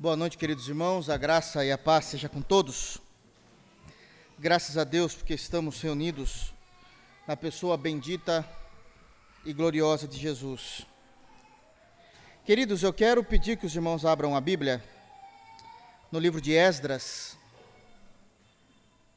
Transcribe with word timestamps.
Boa 0.00 0.16
noite, 0.16 0.38
queridos 0.38 0.66
irmãos. 0.66 1.10
A 1.10 1.18
graça 1.18 1.62
e 1.62 1.70
a 1.70 1.76
paz 1.76 2.06
seja 2.06 2.26
com 2.26 2.40
todos. 2.40 2.96
Graças 4.38 4.78
a 4.78 4.82
Deus 4.82 5.14
porque 5.14 5.34
estamos 5.34 5.78
reunidos 5.82 6.54
na 7.26 7.36
pessoa 7.36 7.76
bendita 7.76 8.48
e 9.44 9.52
gloriosa 9.52 10.08
de 10.08 10.16
Jesus. 10.16 10.86
Queridos, 12.46 12.82
eu 12.82 12.94
quero 12.94 13.22
pedir 13.22 13.58
que 13.58 13.66
os 13.66 13.74
irmãos 13.74 14.06
abram 14.06 14.34
a 14.34 14.40
Bíblia 14.40 14.82
no 16.10 16.18
livro 16.18 16.40
de 16.40 16.54
Esdras, 16.54 17.36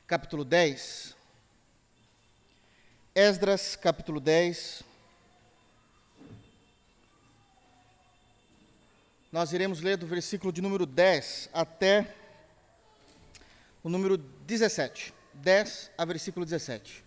capítulo 0.06 0.44
10. 0.44 1.16
Esdras, 3.16 3.78
capítulo 3.78 4.20
10. 4.20 4.84
Nós 9.34 9.52
iremos 9.52 9.82
ler 9.82 9.98
do 9.98 10.06
versículo 10.06 10.54
de 10.54 10.62
número 10.62 10.86
10 10.86 11.50
até 11.52 12.14
o 13.84 13.90
número 13.90 14.16
17. 14.16 15.12
10 15.34 15.90
a 15.98 16.06
versículo 16.06 16.46
17. 16.46 17.04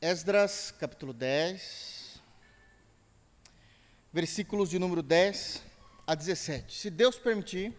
Esdras, 0.00 0.74
capítulo 0.80 1.12
10, 1.12 2.20
versículos 4.12 4.68
de 4.68 4.80
número 4.80 5.00
10 5.00 5.62
a 6.04 6.16
17. 6.16 6.74
Se 6.76 6.90
Deus 6.90 7.16
permitir, 7.16 7.72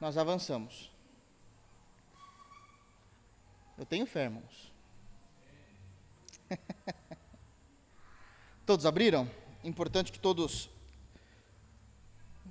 nós 0.00 0.16
avançamos. 0.16 0.87
Eu 3.78 3.86
tenho 3.86 4.06
fé, 4.06 4.24
irmãos. 4.24 4.72
todos 8.66 8.84
abriram? 8.84 9.30
Importante 9.62 10.10
que 10.10 10.18
todos 10.18 10.68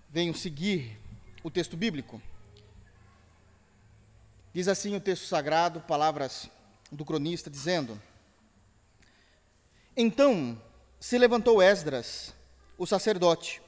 venham 0.10 0.34
seguir 0.34 0.98
o 1.44 1.52
texto 1.52 1.76
bíblico. 1.76 2.22
Diz 4.54 4.70
assim 4.70 4.96
o 4.96 5.02
texto 5.02 5.26
sagrado, 5.26 5.82
palavras 5.82 6.50
do 6.90 7.04
cronista, 7.04 7.50
dizendo: 7.50 8.02
Então 9.98 10.62
se 11.02 11.18
levantou 11.18 11.62
Esdras, 11.62 12.34
o 12.78 12.88
sacerdote, 12.88 13.62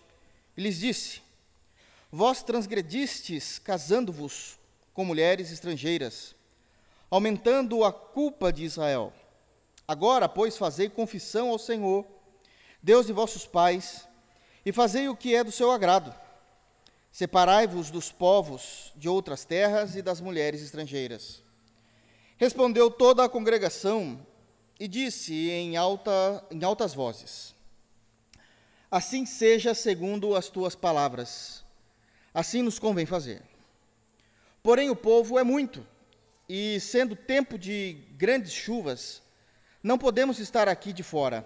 e 0.55 0.61
lhes 0.61 0.79
disse: 0.79 1.21
Vós 2.09 2.41
transgredistes 2.41 3.59
casando-vos 3.59 4.57
com 4.93 5.03
mulheres 5.03 5.51
estrangeiras 5.51 6.38
aumentando 7.09 7.83
a 7.83 7.91
culpa 7.91 8.53
de 8.53 8.63
Israel. 8.63 9.11
Agora, 9.87 10.29
pois, 10.29 10.57
fazei 10.57 10.87
confissão 10.87 11.49
ao 11.49 11.57
Senhor, 11.57 12.05
Deus 12.81 13.07
de 13.07 13.13
vossos 13.13 13.45
pais, 13.45 14.07
e 14.65 14.71
fazei 14.71 15.09
o 15.09 15.15
que 15.15 15.33
é 15.33 15.43
do 15.43 15.51
seu 15.51 15.71
agrado. 15.71 16.13
Separai-vos 17.11 17.89
dos 17.89 18.11
povos 18.11 18.93
de 18.95 19.09
outras 19.09 19.43
terras 19.43 19.95
e 19.95 20.01
das 20.01 20.21
mulheres 20.21 20.61
estrangeiras. 20.61 21.41
Respondeu 22.37 22.91
toda 22.91 23.23
a 23.23 23.29
congregação 23.29 24.23
e 24.79 24.87
disse 24.87 25.49
em, 25.49 25.75
alta, 25.75 26.45
em 26.51 26.63
altas 26.63 26.93
vozes: 26.93 27.55
Assim 28.91 29.25
seja 29.25 29.73
segundo 29.73 30.35
as 30.35 30.49
tuas 30.49 30.75
palavras, 30.75 31.63
assim 32.33 32.61
nos 32.61 32.77
convém 32.77 33.05
fazer. 33.05 33.41
Porém, 34.61 34.89
o 34.89 34.95
povo 34.95 35.39
é 35.39 35.43
muito 35.43 35.85
e 36.49 36.79
sendo 36.79 37.15
tempo 37.15 37.59
de 37.59 37.95
grandes 38.17 38.51
chuvas, 38.51 39.21
não 39.83 39.99
podemos 39.99 40.39
estar 40.39 40.67
aqui 40.67 40.91
de 40.91 41.03
fora. 41.03 41.45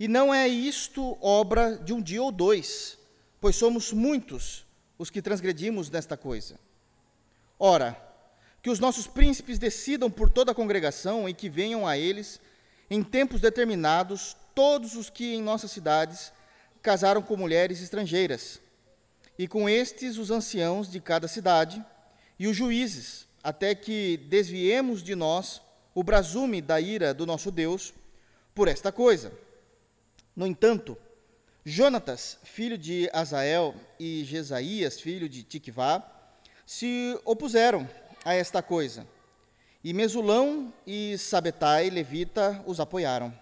E 0.00 0.08
não 0.08 0.32
é 0.32 0.48
isto 0.48 1.18
obra 1.20 1.76
de 1.76 1.92
um 1.92 2.00
dia 2.00 2.22
ou 2.22 2.32
dois, 2.32 2.98
pois 3.38 3.54
somos 3.54 3.92
muitos 3.92 4.64
os 4.96 5.10
que 5.10 5.20
transgredimos 5.20 5.90
nesta 5.90 6.16
coisa. 6.16 6.58
Ora, 7.58 8.00
que 8.62 8.70
os 8.70 8.80
nossos 8.80 9.06
príncipes 9.06 9.58
decidam 9.58 10.10
por 10.10 10.30
toda 10.30 10.52
a 10.52 10.54
congregação 10.54 11.28
e 11.28 11.34
que 11.34 11.50
venham 11.50 11.86
a 11.86 11.98
eles, 11.98 12.40
em 12.90 13.02
tempos 13.02 13.42
determinados, 13.42 14.34
todos 14.54 14.94
os 14.96 15.10
que 15.10 15.34
em 15.34 15.42
nossas 15.42 15.70
cidades 15.70 16.32
casaram 16.80 17.20
com 17.20 17.36
mulheres 17.36 17.82
estrangeiras, 17.82 18.60
e 19.38 19.46
com 19.46 19.68
estes 19.68 20.16
os 20.16 20.30
anciãos 20.30 20.90
de 20.90 20.98
cada 20.98 21.28
cidade 21.28 21.84
e 22.38 22.48
os 22.48 22.56
juízes, 22.56 23.27
até 23.48 23.74
que 23.74 24.18
desviemos 24.28 25.02
de 25.02 25.14
nós 25.14 25.62
o 25.94 26.02
brasume 26.02 26.60
da 26.60 26.78
ira 26.78 27.14
do 27.14 27.24
nosso 27.24 27.50
Deus 27.50 27.94
por 28.54 28.68
esta 28.68 28.92
coisa. 28.92 29.32
No 30.36 30.46
entanto, 30.46 30.98
Jonatas, 31.64 32.38
filho 32.44 32.76
de 32.76 33.08
Azael, 33.10 33.74
e 33.98 34.22
Jesaías, 34.22 35.00
filho 35.00 35.30
de 35.30 35.42
Tikvá, 35.42 36.06
se 36.66 37.18
opuseram 37.24 37.88
a 38.22 38.34
esta 38.34 38.62
coisa. 38.62 39.06
E 39.82 39.94
Mesulão 39.94 40.70
e 40.86 41.16
Sabetai, 41.16 41.88
levita, 41.88 42.62
os 42.66 42.78
apoiaram. 42.78 43.32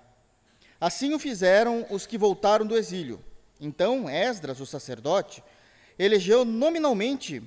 Assim 0.81 1.15
o 1.15 1.19
fizeram 1.19 1.85
os 1.91 2.07
que 2.07 2.17
voltaram 2.17 2.65
do 2.65 2.79
exílio. 2.79 3.21
Então 3.61 4.09
Esdras, 4.09 4.61
o 4.61 4.67
sacerdote, 4.67 5.43
elegeu 5.99 6.45
nominalmente 6.45 7.43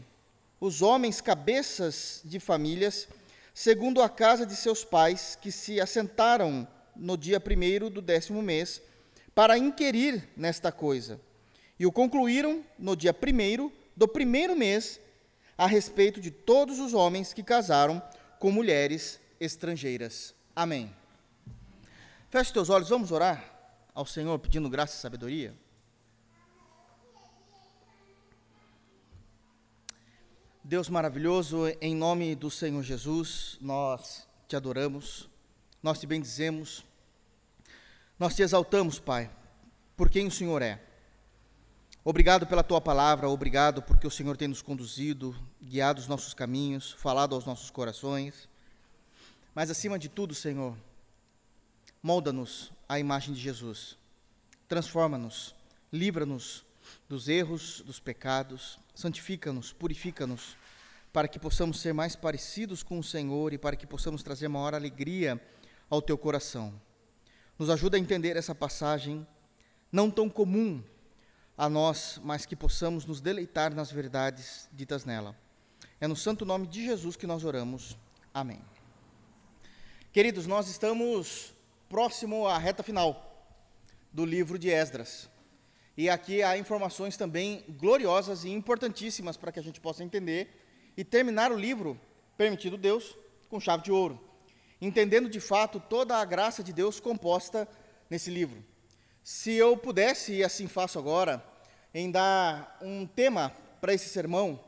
os 0.59 0.81
homens 0.81 1.21
cabeças 1.21 2.21
de 2.25 2.39
famílias, 2.39 3.07
segundo 3.53 4.01
a 4.01 4.09
casa 4.09 4.45
de 4.45 4.55
seus 4.55 4.83
pais, 4.83 5.37
que 5.41 5.51
se 5.51 5.79
assentaram 5.79 6.67
no 6.95 7.17
dia 7.17 7.39
primeiro 7.39 7.89
do 7.89 8.01
décimo 8.01 8.41
mês, 8.41 8.81
para 9.33 9.57
inquirir 9.57 10.27
nesta 10.35 10.71
coisa. 10.71 11.19
E 11.79 11.85
o 11.85 11.91
concluíram 11.91 12.63
no 12.77 12.95
dia 12.95 13.13
primeiro 13.13 13.71
do 13.95 14.07
primeiro 14.07 14.55
mês, 14.55 14.99
a 15.57 15.65
respeito 15.65 16.19
de 16.19 16.31
todos 16.31 16.79
os 16.79 16.93
homens 16.93 17.33
que 17.33 17.43
casaram 17.43 18.01
com 18.37 18.51
mulheres 18.51 19.19
estrangeiras. 19.39 20.33
Amém. 20.55 20.93
Feche 22.29 22.53
teus 22.53 22.69
olhos, 22.69 22.89
vamos 22.89 23.11
orar 23.11 23.43
ao 23.93 24.05
Senhor 24.05 24.37
pedindo 24.39 24.69
graça 24.69 24.95
e 24.95 24.99
sabedoria. 24.99 25.53
Deus 30.69 30.87
maravilhoso, 30.87 31.65
em 31.81 31.95
nome 31.95 32.35
do 32.35 32.51
Senhor 32.51 32.83
Jesus, 32.83 33.57
nós 33.59 34.27
te 34.47 34.55
adoramos, 34.55 35.27
nós 35.81 35.99
te 35.99 36.05
bendizemos, 36.05 36.85
nós 38.19 38.35
te 38.35 38.43
exaltamos, 38.43 38.99
Pai, 38.99 39.31
por 39.97 40.11
quem 40.11 40.27
o 40.27 40.31
Senhor 40.31 40.61
é. 40.61 40.79
Obrigado 42.03 42.45
pela 42.45 42.61
tua 42.61 42.79
palavra, 42.79 43.27
obrigado 43.27 43.81
porque 43.81 44.05
o 44.05 44.11
Senhor 44.11 44.37
tem 44.37 44.47
nos 44.47 44.61
conduzido, 44.61 45.35
guiado 45.59 46.01
os 46.01 46.07
nossos 46.07 46.35
caminhos, 46.35 46.91
falado 46.91 47.33
aos 47.33 47.45
nossos 47.45 47.71
corações. 47.71 48.47
Mas 49.55 49.71
acima 49.71 49.97
de 49.97 50.07
tudo, 50.07 50.35
Senhor, 50.35 50.77
molda-nos 52.03 52.71
à 52.87 52.99
imagem 52.99 53.33
de 53.33 53.41
Jesus. 53.41 53.97
Transforma-nos, 54.67 55.55
livra-nos 55.91 56.63
dos 57.07 57.27
erros, 57.27 57.81
dos 57.81 57.99
pecados, 57.99 58.77
santifica-nos, 58.93 59.73
purifica-nos 59.73 60.58
para 61.11 61.27
que 61.27 61.39
possamos 61.39 61.79
ser 61.79 61.93
mais 61.93 62.15
parecidos 62.15 62.83
com 62.83 62.99
o 62.99 63.03
Senhor 63.03 63.53
e 63.53 63.57
para 63.57 63.75
que 63.75 63.87
possamos 63.87 64.21
trazer 64.21 64.47
maior 64.47 64.73
alegria 64.73 65.41
ao 65.89 66.01
teu 66.01 66.17
coração. 66.17 66.73
Nos 67.57 67.69
ajuda 67.69 67.97
a 67.97 67.99
entender 67.99 68.37
essa 68.37 68.53
passagem 68.53 69.25
não 69.91 70.09
tão 70.11 70.29
comum 70.29 70.83
a 71.57 71.67
nós, 71.67 72.19
mas 72.23 72.45
que 72.45 72.55
possamos 72.55 73.05
nos 73.05 73.19
deleitar 73.19 73.73
nas 73.73 73.91
verdades 73.91 74.69
ditas 74.71 75.03
nela. 75.03 75.35
É 75.99 76.07
no 76.07 76.15
santo 76.15 76.45
nome 76.45 76.67
de 76.67 76.85
Jesus 76.85 77.15
que 77.15 77.27
nós 77.27 77.43
oramos. 77.43 77.97
Amém. 78.33 78.61
Queridos, 80.13 80.47
nós 80.47 80.69
estamos 80.69 81.53
próximo 81.89 82.47
à 82.47 82.57
reta 82.57 82.83
final 82.83 83.45
do 84.13 84.25
livro 84.25 84.57
de 84.57 84.69
Esdras. 84.69 85.29
E 85.97 86.09
aqui 86.09 86.41
há 86.41 86.57
informações 86.57 87.17
também 87.17 87.65
gloriosas 87.67 88.45
e 88.45 88.49
importantíssimas 88.49 89.35
para 89.35 89.51
que 89.51 89.59
a 89.59 89.63
gente 89.63 89.81
possa 89.81 90.03
entender 90.03 90.68
e 90.99 91.03
terminar 91.05 91.49
o 91.49 91.55
livro, 91.55 91.97
permitido 92.35 92.75
Deus, 92.75 93.15
com 93.47 93.57
chave 93.57 93.83
de 93.83 93.89
ouro, 93.89 94.19
entendendo 94.81 95.29
de 95.29 95.39
fato 95.39 95.79
toda 95.79 96.17
a 96.17 96.25
graça 96.25 96.61
de 96.61 96.73
Deus 96.73 96.99
composta 96.99 97.65
nesse 98.09 98.29
livro. 98.29 98.61
Se 99.23 99.53
eu 99.53 99.77
pudesse, 99.77 100.33
e 100.33 100.43
assim 100.43 100.67
faço 100.67 100.99
agora, 100.99 101.41
em 101.93 102.11
dar 102.11 102.77
um 102.81 103.07
tema 103.07 103.55
para 103.79 103.93
esse 103.93 104.09
sermão, 104.09 104.59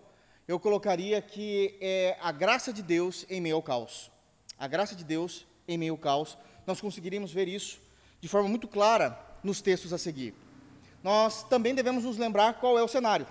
eu 0.47 0.57
colocaria 0.57 1.21
que 1.21 1.77
é 1.81 2.15
a 2.21 2.31
graça 2.31 2.71
de 2.71 2.81
Deus 2.81 3.25
em 3.29 3.41
meio 3.41 3.57
ao 3.57 3.61
caos. 3.61 4.09
A 4.57 4.69
graça 4.69 4.95
de 4.95 5.03
Deus 5.03 5.45
em 5.67 5.77
meio 5.77 5.95
ao 5.95 5.97
caos. 5.97 6.37
Nós 6.65 6.79
conseguiríamos 6.79 7.33
ver 7.33 7.49
isso 7.49 7.81
de 8.21 8.29
forma 8.29 8.47
muito 8.47 8.69
clara 8.69 9.19
nos 9.43 9.61
textos 9.61 9.91
a 9.91 9.97
seguir. 9.97 10.33
Nós 11.03 11.43
também 11.43 11.75
devemos 11.75 12.05
nos 12.05 12.17
lembrar 12.17 12.53
qual 12.53 12.79
é 12.79 12.83
o 12.83 12.87
cenário. 12.87 13.27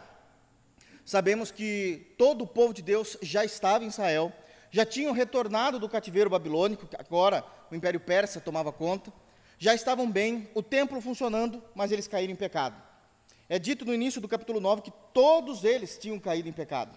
Sabemos 1.11 1.51
que 1.51 2.15
todo 2.17 2.43
o 2.43 2.47
povo 2.47 2.73
de 2.73 2.83
Deus 2.83 3.19
já 3.21 3.45
estava 3.45 3.83
em 3.83 3.89
Israel, 3.89 4.33
já 4.71 4.87
tinham 4.87 5.12
retornado 5.12 5.77
do 5.77 5.89
cativeiro 5.89 6.31
babilônico, 6.31 6.87
que 6.87 6.95
agora 6.95 7.45
o 7.69 7.75
Império 7.75 7.99
Persa 7.99 8.41
tomava 8.41 8.71
conta, 8.71 9.12
já 9.59 9.75
estavam 9.75 10.09
bem, 10.09 10.49
o 10.55 10.62
templo 10.62 11.01
funcionando, 11.01 11.61
mas 11.75 11.91
eles 11.91 12.07
caíram 12.07 12.33
em 12.33 12.37
pecado. 12.37 12.81
É 13.49 13.59
dito 13.59 13.85
no 13.85 13.93
início 13.93 14.21
do 14.21 14.29
capítulo 14.29 14.61
9 14.61 14.83
que 14.83 14.93
todos 15.12 15.65
eles 15.65 15.99
tinham 15.99 16.17
caído 16.17 16.49
em 16.49 16.53
pecado. 16.53 16.97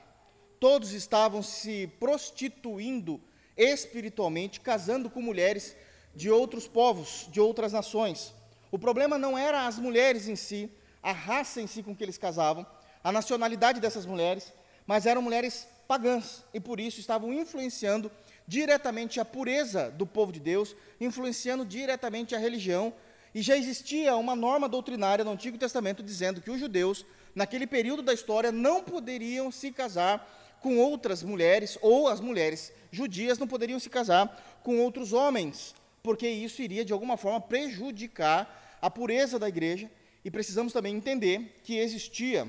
Todos 0.59 0.91
estavam 0.91 1.41
se 1.41 1.87
prostituindo 1.99 3.19
espiritualmente, 3.57 4.61
casando 4.61 5.09
com 5.09 5.23
mulheres 5.23 5.75
de 6.13 6.29
outros 6.29 6.67
povos, 6.67 7.27
de 7.31 7.41
outras 7.41 7.73
nações. 7.73 8.31
O 8.69 8.77
problema 8.77 9.17
não 9.17 9.35
era 9.35 9.65
as 9.65 9.79
mulheres 9.79 10.27
em 10.27 10.35
si, 10.35 10.69
a 11.01 11.11
raça 11.11 11.59
em 11.59 11.65
si 11.65 11.81
com 11.81 11.95
que 11.95 12.03
eles 12.03 12.19
casavam, 12.19 12.63
a 13.03 13.11
nacionalidade 13.11 13.79
dessas 13.79 14.05
mulheres, 14.05 14.53
mas 14.85 15.05
eram 15.05 15.21
mulheres 15.21 15.67
pagãs 15.87 16.43
e 16.53 16.59
por 16.59 16.79
isso 16.79 16.99
estavam 16.99 17.33
influenciando 17.33 18.11
diretamente 18.47 19.19
a 19.19 19.25
pureza 19.25 19.91
do 19.91 20.05
povo 20.05 20.31
de 20.31 20.39
Deus, 20.39 20.75
influenciando 20.99 21.65
diretamente 21.65 22.35
a 22.35 22.39
religião. 22.39 22.93
E 23.35 23.41
já 23.41 23.57
existia 23.57 24.15
uma 24.15 24.35
norma 24.35 24.69
doutrinária 24.69 25.25
no 25.25 25.31
Antigo 25.31 25.57
Testamento 25.57 26.03
dizendo 26.03 26.41
que 26.41 26.51
os 26.51 26.59
judeus, 26.59 27.05
naquele 27.33 27.65
período 27.65 28.01
da 28.01 28.13
história, 28.13 28.51
não 28.51 28.83
poderiam 28.83 29.51
se 29.51 29.71
casar 29.71 30.29
com 30.61 30.77
outras 30.77 31.23
mulheres, 31.23 31.77
ou 31.81 32.07
as 32.07 32.21
mulheres 32.21 32.71
judias 32.91 33.37
não 33.37 33.47
poderiam 33.47 33.79
se 33.79 33.89
casar 33.89 34.61
com 34.63 34.79
outros 34.79 35.11
homens, 35.11 35.75
porque 36.01 36.27
isso 36.27 36.61
iria 36.61 36.85
de 36.85 36.93
alguma 36.93 37.17
forma 37.17 37.41
prejudicar 37.41 38.77
a 38.81 38.89
pureza 38.89 39.37
da 39.37 39.49
igreja. 39.49 39.91
E 40.23 40.31
precisamos 40.31 40.71
também 40.71 40.95
entender 40.95 41.59
que 41.63 41.77
existia 41.77 42.47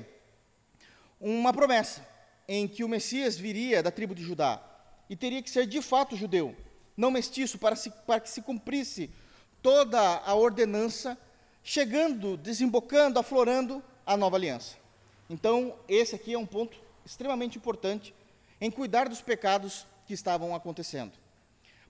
uma 1.19 1.53
promessa 1.53 2.05
em 2.47 2.67
que 2.67 2.83
o 2.83 2.89
Messias 2.89 3.37
viria 3.37 3.81
da 3.81 3.91
tribo 3.91 4.13
de 4.13 4.23
Judá 4.23 4.61
e 5.09 5.15
teria 5.15 5.41
que 5.41 5.49
ser 5.49 5.65
de 5.65 5.81
fato 5.81 6.15
judeu, 6.15 6.55
não 6.95 7.11
mestiço, 7.11 7.57
para, 7.57 7.75
se, 7.75 7.89
para 7.89 8.19
que 8.19 8.29
se 8.29 8.41
cumprisse 8.41 9.11
toda 9.61 9.99
a 9.99 10.33
ordenança, 10.35 11.17
chegando, 11.63 12.37
desembocando, 12.37 13.19
aflorando 13.19 13.83
a 14.05 14.15
nova 14.15 14.37
aliança. 14.37 14.77
Então, 15.29 15.75
esse 15.87 16.15
aqui 16.15 16.33
é 16.33 16.37
um 16.37 16.45
ponto 16.45 16.77
extremamente 17.05 17.57
importante 17.57 18.13
em 18.61 18.69
cuidar 18.69 19.09
dos 19.09 19.21
pecados 19.21 19.85
que 20.05 20.13
estavam 20.13 20.53
acontecendo. 20.55 21.13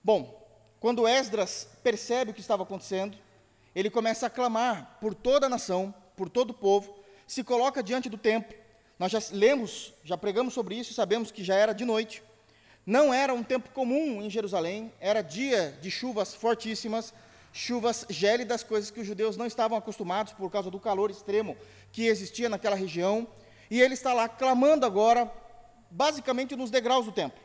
Bom, 0.02 0.42
quando 0.80 1.06
Esdras 1.06 1.68
percebe 1.82 2.30
o 2.30 2.34
que 2.34 2.40
estava 2.40 2.62
acontecendo, 2.62 3.16
ele 3.74 3.90
começa 3.90 4.26
a 4.26 4.30
clamar 4.30 4.98
por 5.00 5.14
toda 5.14 5.46
a 5.46 5.50
nação, 5.50 5.94
por 6.16 6.28
todo 6.28 6.50
o 6.50 6.54
povo, 6.54 6.94
se 7.26 7.44
coloca 7.44 7.82
diante 7.82 8.08
do 8.08 8.16
templo. 8.16 8.56
Nós 8.98 9.12
já 9.12 9.20
lemos, 9.30 9.92
já 10.02 10.16
pregamos 10.16 10.54
sobre 10.54 10.74
isso, 10.74 10.94
sabemos 10.94 11.30
que 11.30 11.44
já 11.44 11.54
era 11.54 11.72
de 11.72 11.84
noite. 11.84 12.22
Não 12.84 13.12
era 13.12 13.34
um 13.34 13.42
tempo 13.42 13.70
comum 13.70 14.22
em 14.22 14.30
Jerusalém, 14.30 14.92
era 15.00 15.20
dia 15.20 15.76
de 15.82 15.90
chuvas 15.90 16.34
fortíssimas, 16.34 17.12
chuvas 17.52 18.06
gélidas, 18.08 18.62
coisas 18.62 18.90
que 18.90 19.00
os 19.00 19.06
judeus 19.06 19.36
não 19.36 19.46
estavam 19.46 19.76
acostumados 19.76 20.32
por 20.32 20.50
causa 20.50 20.70
do 20.70 20.78
calor 20.78 21.10
extremo 21.10 21.56
que 21.90 22.06
existia 22.06 22.48
naquela 22.48 22.76
região. 22.76 23.26
E 23.70 23.80
ele 23.80 23.94
está 23.94 24.14
lá 24.14 24.28
clamando 24.28 24.86
agora, 24.86 25.30
basicamente 25.90 26.54
nos 26.54 26.70
degraus 26.70 27.04
do 27.04 27.12
templo. 27.12 27.40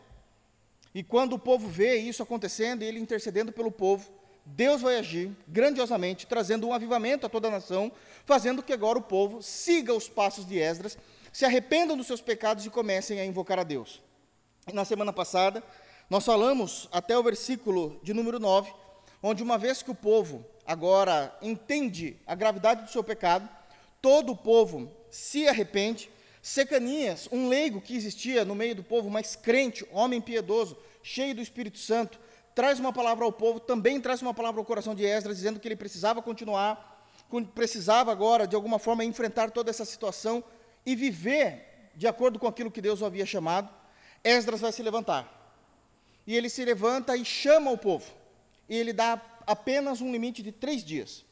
E 0.94 1.04
quando 1.04 1.34
o 1.34 1.40
povo 1.40 1.68
vê 1.68 1.96
isso 1.96 2.22
acontecendo, 2.22 2.84
e 2.84 2.86
ele 2.86 3.00
intercedendo 3.00 3.52
pelo 3.52 3.72
povo, 3.72 4.12
Deus 4.46 4.82
vai 4.82 4.98
agir 4.98 5.32
grandiosamente, 5.48 6.28
trazendo 6.28 6.68
um 6.68 6.74
avivamento 6.74 7.26
a 7.26 7.30
toda 7.30 7.48
a 7.48 7.52
nação, 7.52 7.92
fazendo 8.26 8.64
que 8.64 8.74
agora 8.74 9.00
o 9.00 9.02
povo 9.02 9.42
siga 9.42 9.94
os 9.94 10.10
passos 10.10 10.46
de 10.46 10.60
Esdras, 10.60 10.98
se 11.32 11.46
arrependam 11.46 11.96
dos 11.96 12.08
seus 12.08 12.22
pecados 12.22 12.66
e 12.66 12.70
comecem 12.70 13.20
a 13.20 13.26
invocar 13.26 13.60
a 13.60 13.64
Deus 13.64 14.02
na 14.74 14.86
semana 14.86 15.12
passada, 15.12 15.64
nós 16.10 16.26
falamos 16.26 16.90
até 16.92 17.18
o 17.18 17.24
versículo 17.24 18.00
de 18.04 18.14
número 18.14 18.40
9, 18.40 18.72
onde 19.24 19.42
uma 19.42 19.58
vez 19.58 19.82
que 19.82 19.92
o 19.92 19.96
povo 19.96 20.46
agora 20.66 21.36
entende 21.42 22.18
a 22.28 22.36
gravidade 22.36 22.84
do 22.84 22.90
seu 22.90 23.04
pecado, 23.04 23.48
todo 24.02 24.34
o 24.34 24.38
povo 24.38 24.92
se 25.10 25.48
arrepende. 25.48 26.10
Secanias, 26.42 27.30
um 27.32 27.48
leigo 27.48 27.80
que 27.80 27.96
existia 27.96 28.44
no 28.44 28.56
meio 28.56 28.76
do 28.76 28.84
povo, 28.84 29.10
mas 29.10 29.36
crente, 29.36 29.86
homem 29.92 30.20
piedoso, 30.20 30.78
cheio 31.04 31.36
do 31.36 31.42
Espírito 31.42 31.78
Santo, 31.78 32.20
traz 32.54 32.80
uma 32.80 32.92
palavra 32.92 33.24
ao 33.24 33.32
povo, 33.32 33.60
também 33.60 34.02
traz 34.02 34.22
uma 34.22 34.34
palavra 34.34 34.60
ao 34.60 34.66
coração 34.66 34.94
de 34.94 35.06
Esdras, 35.06 35.38
dizendo 35.38 35.60
que 35.60 35.68
ele 35.68 35.76
precisava 35.76 36.22
continuar, 36.22 37.08
precisava 37.54 38.12
agora, 38.12 38.46
de 38.46 38.56
alguma 38.56 38.80
forma, 38.80 39.06
enfrentar 39.06 39.52
toda 39.52 39.70
essa 39.70 39.86
situação 39.86 40.44
e 40.86 40.96
viver 40.96 41.92
de 41.96 42.08
acordo 42.08 42.40
com 42.40 42.48
aquilo 42.48 42.72
que 42.72 42.82
Deus 42.82 43.02
o 43.02 43.06
havia 43.06 43.26
chamado. 43.26 43.70
Esdras 44.24 44.62
vai 44.62 44.72
se 44.72 44.82
levantar. 44.84 45.40
E 46.26 46.36
ele 46.36 46.50
se 46.50 46.64
levanta 46.64 47.16
e 47.18 47.26
chama 47.26 47.72
o 47.72 47.78
povo. 47.78 48.12
E 48.70 48.76
ele 48.76 48.94
dá 48.94 49.22
apenas 49.46 50.02
um 50.02 50.12
limite 50.12 50.42
de 50.42 50.52
três 50.52 50.84
dias 50.84 51.26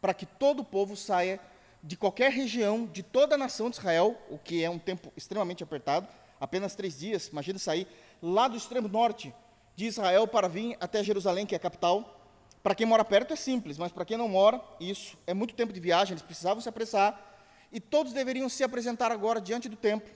para 0.00 0.14
que 0.14 0.26
todo 0.26 0.60
o 0.60 0.64
povo 0.64 0.96
saia 0.96 1.40
de 1.82 1.96
qualquer 1.96 2.30
região, 2.30 2.86
de 2.86 3.02
toda 3.02 3.34
a 3.34 3.38
nação 3.38 3.70
de 3.70 3.76
Israel, 3.76 4.16
o 4.28 4.38
que 4.38 4.62
é 4.62 4.70
um 4.70 4.78
tempo 4.78 5.12
extremamente 5.16 5.62
apertado, 5.62 6.08
apenas 6.40 6.74
três 6.74 6.98
dias. 6.98 7.28
Imagina 7.28 7.58
sair 7.58 7.86
lá 8.22 8.48
do 8.48 8.56
extremo 8.56 8.88
norte 8.88 9.34
de 9.74 9.86
Israel 9.86 10.26
para 10.26 10.48
vir 10.48 10.76
até 10.80 11.02
Jerusalém, 11.02 11.46
que 11.46 11.54
é 11.54 11.58
a 11.58 11.60
capital. 11.60 12.20
Para 12.62 12.74
quem 12.74 12.86
mora 12.86 13.04
perto 13.04 13.32
é 13.32 13.36
simples, 13.36 13.78
mas 13.78 13.92
para 13.92 14.04
quem 14.04 14.16
não 14.16 14.28
mora, 14.28 14.60
isso 14.80 15.16
é 15.26 15.34
muito 15.34 15.54
tempo 15.54 15.72
de 15.72 15.78
viagem, 15.78 16.14
eles 16.14 16.22
precisavam 16.22 16.60
se 16.60 16.68
apressar. 16.68 17.35
E 17.72 17.80
todos 17.80 18.12
deveriam 18.12 18.48
se 18.48 18.62
apresentar 18.62 19.10
agora 19.10 19.40
diante 19.40 19.68
do 19.68 19.76
templo 19.76 20.10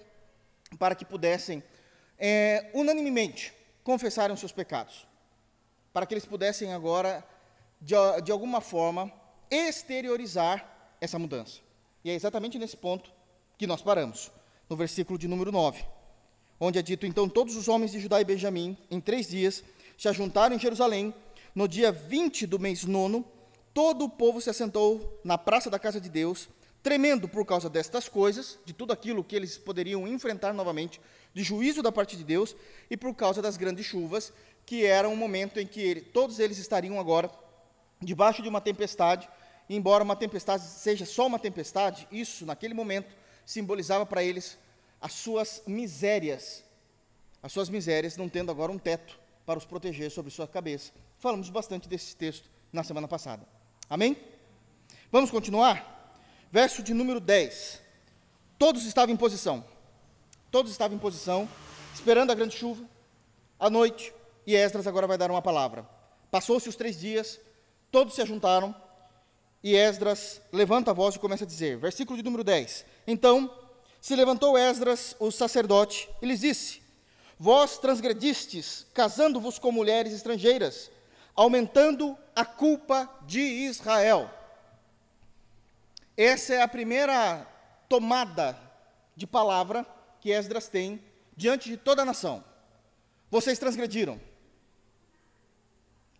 para 0.79 0.95
que 0.95 1.05
pudessem 1.05 1.63
é, 2.19 2.71
unanimemente 2.75 3.53
confessaram 3.83 4.37
seus 4.37 4.53
pecados, 4.53 5.07
para 5.93 6.07
que 6.07 6.15
eles 6.15 6.25
pudessem 6.25 6.73
agora, 6.73 7.27
de, 7.81 7.95
de 8.23 8.31
alguma 8.31 8.61
forma, 8.61 9.11
exteriorizar 9.51 10.95
essa 11.01 11.19
mudança. 11.19 11.61
E 12.05 12.11
é 12.11 12.15
exatamente 12.15 12.59
nesse 12.59 12.77
ponto 12.77 13.11
que 13.59 13.67
nós 13.67 13.83
paramos, 13.83 14.31
no 14.69 14.77
versículo 14.77 15.19
de 15.19 15.27
número 15.27 15.51
9, 15.51 15.85
onde 16.61 16.79
é 16.79 16.83
dito: 16.83 17.07
Então 17.07 17.29
todos 17.29 17.57
os 17.57 17.69
homens 17.69 17.91
de 17.91 17.99
Judá 17.99 18.21
e 18.21 18.25
Benjamim, 18.25 18.77
em 18.91 19.01
três 19.01 19.29
dias, 19.29 19.65
se 19.99 20.09
ajuntaram 20.09 20.55
em 20.55 20.59
Jerusalém. 20.59 21.15
No 21.53 21.67
dia 21.67 21.91
20 21.91 22.47
do 22.47 22.61
mês 22.61 22.85
nono, 22.85 23.25
todo 23.75 24.05
o 24.05 24.09
povo 24.09 24.41
se 24.41 24.49
assentou 24.49 25.21
na 25.25 25.37
praça 25.37 25.69
da 25.69 25.81
casa 25.81 26.01
de 26.01 26.09
Deus 26.09 26.49
tremendo 26.83 27.29
por 27.29 27.45
causa 27.45 27.69
destas 27.69 28.09
coisas, 28.09 28.59
de 28.65 28.73
tudo 28.73 28.93
aquilo 28.93 29.23
que 29.23 29.37
eles 29.37 29.59
poderiam 29.59 30.07
enfrentar 30.07 30.53
novamente, 30.53 31.01
de 31.35 31.43
juízo 31.43 31.83
da 31.83 31.93
parte 31.93 32.17
de 32.17 32.25
Deus, 32.25 32.57
e 32.91 32.97
por 32.97 33.15
causa 33.15 33.43
das 33.43 33.57
grandes 33.57 33.87
chuvas, 33.87 34.33
que 34.65 34.85
era 34.85 35.09
um 35.09 35.17
momento 35.17 35.59
em 35.59 35.67
que 35.67 35.81
ele, 35.81 36.01
todos 36.01 36.39
eles 36.39 36.59
estariam 36.59 36.99
agora 36.99 37.31
debaixo 38.01 38.43
de 38.43 38.49
uma 38.49 38.61
tempestade, 38.61 39.29
e 39.69 39.77
embora 39.77 40.03
uma 40.03 40.17
tempestade 40.17 40.65
seja 40.65 41.05
só 41.05 41.27
uma 41.27 41.39
tempestade, 41.39 42.09
isso, 42.11 42.47
naquele 42.47 42.75
momento, 42.75 43.15
simbolizava 43.45 44.07
para 44.07 44.23
eles 44.23 44.59
as 45.01 45.13
suas 45.13 45.63
misérias, 45.67 46.65
as 47.43 47.53
suas 47.53 47.69
misérias 47.69 48.17
não 48.17 48.29
tendo 48.29 48.51
agora 48.51 48.73
um 48.73 48.79
teto 48.79 49.19
para 49.47 49.59
os 49.59 49.65
proteger 49.65 50.11
sobre 50.11 50.31
sua 50.31 50.47
cabeça. 50.47 50.93
Falamos 51.19 51.51
bastante 51.51 51.89
desse 51.89 52.17
texto 52.17 52.49
na 52.73 52.83
semana 52.83 53.09
passada. 53.09 53.47
Amém? 53.89 54.17
Vamos 55.11 55.31
continuar? 55.31 56.00
Verso 56.51 56.83
de 56.83 56.93
número 56.93 57.21
10. 57.21 57.81
Todos 58.59 58.85
estavam 58.85 59.15
em 59.15 59.17
posição. 59.17 59.65
Todos 60.51 60.73
estavam 60.73 60.97
em 60.97 61.01
posição, 61.01 61.49
esperando 61.95 62.33
a 62.33 62.35
grande 62.35 62.57
chuva, 62.57 62.85
à 63.59 63.71
noite, 63.71 64.13
e 64.47 64.57
Esdras 64.57 64.87
agora 64.87 65.07
vai 65.07 65.17
dar 65.17 65.31
uma 65.31 65.41
palavra. 65.41 65.89
Passou-se 66.31 66.69
os 66.69 66.75
três 66.75 66.99
dias, 66.99 67.39
todos 67.91 68.15
se 68.15 68.23
ajuntaram, 68.23 68.75
e 69.63 69.77
Esdras 69.77 70.41
levanta 70.53 70.91
a 70.91 70.95
voz 70.95 71.15
e 71.15 71.19
começa 71.19 71.45
a 71.45 71.47
dizer, 71.47 71.77
versículo 71.77 72.17
de 72.17 72.25
número 72.25 72.43
10. 72.43 72.85
Então 73.07 73.55
se 74.01 74.17
levantou 74.17 74.59
Esdras, 74.59 75.15
o 75.21 75.31
sacerdote, 75.31 76.09
e 76.21 76.27
lhes 76.27 76.41
disse: 76.41 76.83
Vós 77.39 77.79
transgredistes, 77.79 78.87
casando-vos 78.93 79.59
com 79.59 79.71
mulheres 79.71 80.13
estrangeiras, 80.13 80.91
aumentando 81.37 82.17
a 82.35 82.45
culpa 82.45 83.09
de 83.27 83.41
Israel. 83.41 84.31
Essa 86.17 86.55
é 86.55 86.63
a 86.63 86.69
primeira 86.69 87.47
tomada 87.89 88.59
de 89.17 89.27
palavra 89.27 89.87
que 90.21 90.31
Esdras 90.31 90.69
tem 90.69 91.03
diante 91.37 91.69
de 91.69 91.77
toda 91.77 92.03
a 92.03 92.05
nação. 92.05 92.45
Vocês 93.31 93.59
transgrediram. 93.59 94.21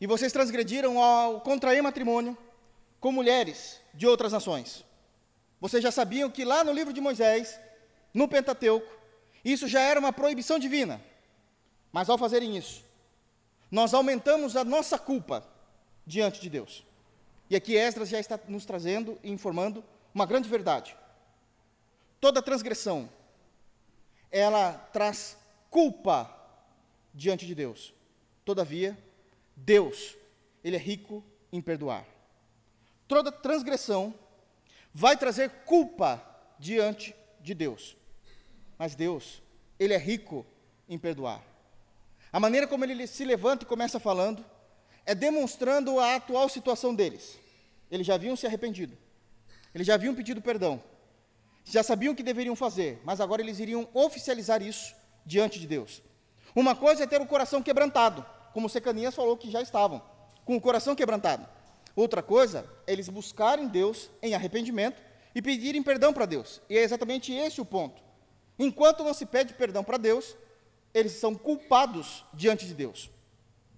E 0.01 0.07
vocês 0.07 0.33
transgrediram 0.33 1.03
ao 1.03 1.41
contrair 1.41 1.83
matrimônio 1.83 2.37
com 2.99 3.13
mulheres 3.13 3.81
de 3.93 4.07
outras 4.07 4.33
nações. 4.33 4.85
Vocês 5.61 5.83
já 5.83 5.91
sabiam 5.91 6.31
que 6.31 6.45
lá 6.45 6.65
no 6.65 6.73
livro 6.73 6.93
de 6.93 7.01
Moisés, 7.01 7.61
no 8.15 8.27
Pentateuco, 8.27 8.91
isso 9.45 9.69
já 9.69 9.81
era 9.81 10.01
uma 10.01 10.13
proibição 10.13 10.59
divina. 10.59 11.01
Mas 11.93 12.09
ao 12.09 12.17
fazerem 12.17 12.57
isso, 12.57 12.83
nós 13.71 13.93
aumentamos 13.93 14.57
a 14.57 14.65
nossa 14.65 14.99
culpa 14.99 15.47
diante 16.07 16.41
de 16.41 16.49
Deus. 16.49 16.85
E 17.51 17.57
aqui 17.57 17.77
Esdras 17.77 18.09
já 18.09 18.21
está 18.21 18.39
nos 18.47 18.65
trazendo 18.65 19.19
e 19.25 19.31
informando 19.31 19.85
uma 20.15 20.25
grande 20.25 20.49
verdade. 20.49 20.97
Toda 22.21 22.41
transgressão, 22.41 23.11
ela 24.31 24.73
traz 24.93 25.37
culpa 25.69 26.33
diante 27.13 27.45
de 27.45 27.55
Deus. 27.55 27.93
Todavia, 28.45 28.97
Deus, 29.57 30.17
Ele 30.63 30.77
é 30.77 30.79
rico 30.79 31.25
em 31.53 31.61
perdoar. 31.61 32.07
Toda 33.09 33.33
transgressão 33.33 34.15
vai 34.95 35.17
trazer 35.17 35.51
culpa 35.65 36.25
diante 36.57 37.17
de 37.41 37.53
Deus. 37.53 37.97
Mas 38.79 38.95
Deus, 38.95 39.43
Ele 39.77 39.93
é 39.93 39.99
rico 39.99 40.47
em 40.89 40.97
perdoar. 40.97 41.43
A 42.33 42.39
maneira 42.39 42.69
como 42.69 42.85
ele 42.85 43.09
se 43.09 43.25
levanta 43.25 43.65
e 43.65 43.67
começa 43.67 43.99
falando 43.99 44.45
é 45.05 45.15
demonstrando 45.17 45.99
a 45.99 46.15
atual 46.15 46.49
situação 46.49 46.95
deles. 46.95 47.40
Eles 47.91 48.07
já 48.07 48.15
haviam 48.15 48.37
se 48.37 48.47
arrependido, 48.47 48.97
eles 49.75 49.87
já 49.87 49.95
haviam 49.95 50.15
pedido 50.15 50.41
perdão, 50.41 50.83
já 51.65 51.83
sabiam 51.83 52.13
o 52.13 52.17
que 52.17 52.23
deveriam 52.23 52.57
fazer, 52.57 53.01
mas 53.05 53.21
agora 53.21 53.43
eles 53.43 53.59
iriam 53.59 53.89
oficializar 53.93 54.63
isso 54.63 54.95
diante 55.25 55.59
de 55.59 55.67
Deus. 55.67 56.03
Uma 56.55 56.75
coisa 56.75 57.05
é 57.05 57.07
ter 57.07 57.21
o 57.21 57.27
coração 57.27 57.63
quebrantado, 57.63 58.25
como 58.53 58.69
Secanias 58.69 59.15
falou 59.15 59.37
que 59.37 59.51
já 59.51 59.61
estavam, 59.61 60.03
com 60.45 60.57
o 60.57 60.61
coração 60.61 60.97
quebrantado. 60.97 61.47
Outra 61.95 62.23
coisa 62.23 62.69
é 62.87 62.93
eles 62.93 63.09
buscarem 63.09 63.69
Deus 63.69 64.11
em 64.23 64.35
arrependimento 64.35 65.01
e 65.35 65.43
pedirem 65.43 65.83
perdão 65.83 66.13
para 66.13 66.27
Deus. 66.27 66.61
E 66.69 66.77
é 66.77 66.83
exatamente 66.83 67.33
esse 67.33 67.61
o 67.61 67.65
ponto. 67.65 68.03
Enquanto 68.59 69.05
não 69.05 69.15
se 69.15 69.27
pede 69.27 69.55
perdão 69.55 69.83
para 69.83 69.97
Deus, 69.97 70.37
eles 70.93 71.13
são 71.13 71.35
culpados 71.35 72.25
diante 72.35 72.67
de 72.67 72.75
Deus. 72.75 73.11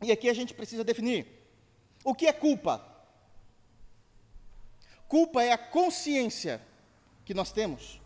E 0.02 0.10
aqui 0.10 0.28
a 0.28 0.34
gente 0.34 0.54
precisa 0.54 0.82
definir 0.82 1.26
o 2.04 2.14
que 2.14 2.26
é 2.26 2.32
culpa. 2.32 2.84
Culpa 5.12 5.44
é 5.44 5.52
a 5.52 5.58
consciência 5.58 6.58
que 7.26 7.34
nós 7.34 7.52
temos 7.52 8.00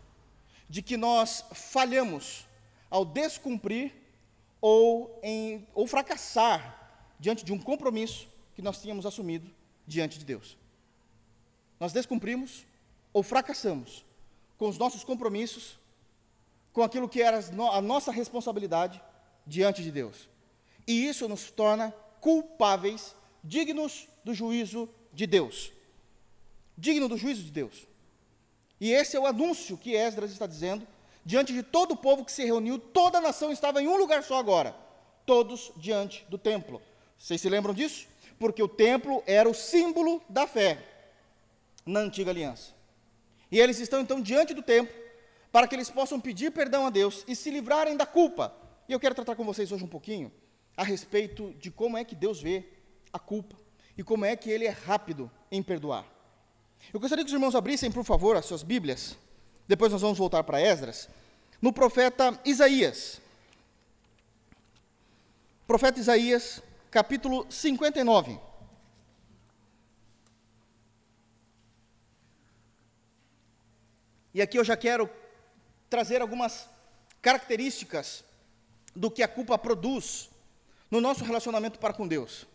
de 0.67 0.81
que 0.81 0.97
nós 0.97 1.45
falhamos 1.53 2.45
ao 2.89 3.05
descumprir 3.05 3.93
ou, 4.59 5.17
em, 5.23 5.65
ou 5.73 5.87
fracassar 5.87 6.61
diante 7.17 7.45
de 7.45 7.53
um 7.53 7.59
compromisso 7.59 8.27
que 8.53 8.61
nós 8.61 8.81
tínhamos 8.81 9.05
assumido 9.05 9.49
diante 9.87 10.19
de 10.19 10.25
Deus. 10.25 10.57
Nós 11.79 11.93
descumprimos 11.93 12.65
ou 13.13 13.23
fracassamos 13.23 14.03
com 14.57 14.67
os 14.67 14.77
nossos 14.77 15.05
compromissos 15.05 15.79
com 16.73 16.83
aquilo 16.83 17.07
que 17.07 17.21
era 17.21 17.39
a 17.71 17.81
nossa 17.81 18.11
responsabilidade 18.11 19.01
diante 19.45 19.81
de 19.81 19.93
Deus. 19.93 20.27
E 20.85 21.07
isso 21.07 21.25
nos 21.29 21.51
torna 21.51 21.91
culpáveis, 22.19 23.15
dignos 23.41 24.09
do 24.25 24.33
juízo 24.33 24.89
de 25.13 25.25
Deus. 25.25 25.76
Digno 26.77 27.09
do 27.09 27.17
juízo 27.17 27.43
de 27.43 27.51
Deus. 27.51 27.87
E 28.79 28.91
esse 28.91 29.17
é 29.17 29.19
o 29.19 29.25
anúncio 29.25 29.77
que 29.77 29.95
Esdras 29.95 30.31
está 30.31 30.45
dizendo 30.45 30.85
diante 31.25 31.51
de 31.51 31.61
todo 31.61 31.91
o 31.91 31.97
povo 31.97 32.23
que 32.23 32.31
se 32.31 32.45
reuniu, 32.45 32.79
toda 32.79 33.17
a 33.17 33.21
nação 33.21 33.51
estava 33.51 33.81
em 33.81 33.87
um 33.87 33.97
lugar 33.97 34.23
só 34.23 34.39
agora, 34.39 34.73
todos 35.25 35.73
diante 35.75 36.25
do 36.29 36.37
templo. 36.37 36.81
Vocês 37.17 37.41
se 37.41 37.49
lembram 37.49 37.73
disso? 37.73 38.07
Porque 38.39 38.63
o 38.63 38.67
templo 38.67 39.21
era 39.27 39.49
o 39.49 39.53
símbolo 39.53 40.21
da 40.29 40.47
fé 40.47 40.81
na 41.85 41.99
antiga 41.99 42.31
aliança. 42.31 42.71
E 43.51 43.59
eles 43.59 43.79
estão 43.79 43.99
então 43.99 44.21
diante 44.21 44.53
do 44.53 44.61
templo, 44.61 44.95
para 45.51 45.67
que 45.67 45.75
eles 45.75 45.89
possam 45.89 46.17
pedir 46.17 46.51
perdão 46.51 46.85
a 46.85 46.89
Deus 46.89 47.25
e 47.27 47.35
se 47.35 47.49
livrarem 47.49 47.97
da 47.97 48.05
culpa. 48.05 48.55
E 48.87 48.93
eu 48.93 48.99
quero 48.99 49.15
tratar 49.15 49.35
com 49.35 49.43
vocês 49.43 49.69
hoje 49.69 49.83
um 49.83 49.87
pouquinho 49.87 50.31
a 50.77 50.83
respeito 50.83 51.53
de 51.59 51.69
como 51.69 51.97
é 51.97 52.05
que 52.05 52.15
Deus 52.15 52.41
vê 52.41 52.63
a 53.11 53.19
culpa 53.19 53.57
e 53.97 54.03
como 54.03 54.23
é 54.23 54.33
que 54.35 54.49
Ele 54.49 54.65
é 54.65 54.69
rápido 54.69 55.29
em 55.51 55.61
perdoar. 55.61 56.05
Eu 56.93 56.99
gostaria 56.99 57.23
que 57.23 57.29
os 57.29 57.33
irmãos 57.33 57.55
abrissem, 57.55 57.91
por 57.91 58.03
favor, 58.03 58.35
as 58.35 58.45
suas 58.45 58.63
Bíblias, 58.63 59.17
depois 59.67 59.91
nós 59.91 60.01
vamos 60.01 60.17
voltar 60.17 60.43
para 60.43 60.61
Esdras, 60.61 61.09
no 61.61 61.73
profeta 61.73 62.39
Isaías. 62.45 63.19
Profeta 65.65 65.99
Isaías, 65.99 66.61
capítulo 66.89 67.45
59. 67.49 68.39
E 74.33 74.41
aqui 74.41 74.57
eu 74.57 74.63
já 74.63 74.77
quero 74.77 75.09
trazer 75.89 76.21
algumas 76.21 76.69
características 77.21 78.23
do 78.95 79.11
que 79.11 79.23
a 79.23 79.27
culpa 79.27 79.57
produz 79.57 80.29
no 80.89 81.01
nosso 81.01 81.23
relacionamento 81.23 81.79
para 81.79 81.93
com 81.93 82.07
Deus. 82.07 82.45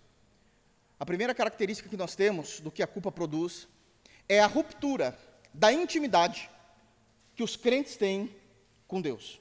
A 0.98 1.04
primeira 1.04 1.34
característica 1.34 1.88
que 1.88 1.96
nós 1.96 2.14
temos 2.14 2.60
do 2.60 2.70
que 2.70 2.82
a 2.82 2.86
culpa 2.86 3.10
produz 3.10 3.68
é 4.28 4.40
a 4.40 4.46
ruptura 4.46 5.18
da 5.52 5.72
intimidade 5.72 6.50
que 7.34 7.42
os 7.42 7.56
crentes 7.56 7.96
têm 7.96 8.34
com 8.86 9.00
Deus. 9.00 9.40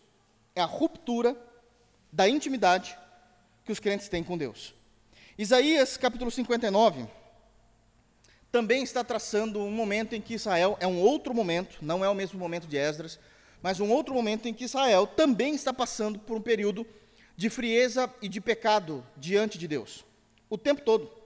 É 0.56 0.62
a 0.62 0.66
ruptura 0.66 1.38
da 2.12 2.28
intimidade 2.28 2.98
que 3.64 3.72
os 3.72 3.80
crentes 3.80 4.10
têm 4.10 4.24
com 4.24 4.38
Deus. 4.38 4.74
Isaías 5.38 5.98
capítulo 5.98 6.30
59 6.30 7.08
também 8.52 8.84
está 8.84 9.04
traçando 9.04 9.60
um 9.60 9.72
momento 9.72 10.14
em 10.14 10.22
que 10.22 10.34
Israel 10.34 10.78
é 10.82 10.86
um 10.86 11.00
outro 11.00 11.34
momento, 11.34 11.78
não 11.82 12.04
é 12.04 12.10
o 12.10 12.16
mesmo 12.16 12.38
momento 12.38 12.68
de 12.68 12.78
Esdras, 12.78 13.18
mas 13.62 13.80
um 13.80 13.90
outro 13.90 14.14
momento 14.14 14.48
em 14.48 14.54
que 14.54 14.66
Israel 14.66 15.08
também 15.08 15.56
está 15.56 15.74
passando 15.74 16.20
por 16.20 16.36
um 16.36 16.42
período 16.42 16.86
de 17.38 17.50
frieza 17.50 18.14
e 18.22 18.28
de 18.28 18.42
pecado 18.42 19.06
diante 19.16 19.58
de 19.58 19.68
Deus. 19.68 20.04
O 20.50 20.58
tempo 20.58 20.82
todo. 20.82 21.21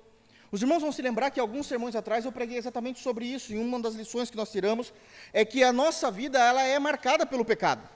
Os 0.51 0.61
irmãos 0.61 0.81
vão 0.81 0.91
se 0.91 1.01
lembrar 1.01 1.31
que 1.31 1.39
alguns 1.39 1.67
sermões 1.67 1.95
atrás 1.95 2.25
eu 2.25 2.31
preguei 2.31 2.57
exatamente 2.57 2.99
sobre 2.99 3.25
isso, 3.25 3.51
e 3.51 3.57
uma 3.57 3.79
das 3.79 3.95
lições 3.95 4.29
que 4.29 4.37
nós 4.37 4.51
tiramos 4.51 4.93
é 5.33 5.43
que 5.43 5.63
a 5.63 5.73
nossa 5.73 6.09
vida 6.11 6.39
ela 6.39 6.61
é 6.61 6.77
marcada 6.79 7.25
pelo 7.25 7.43
pecado. 7.43 7.87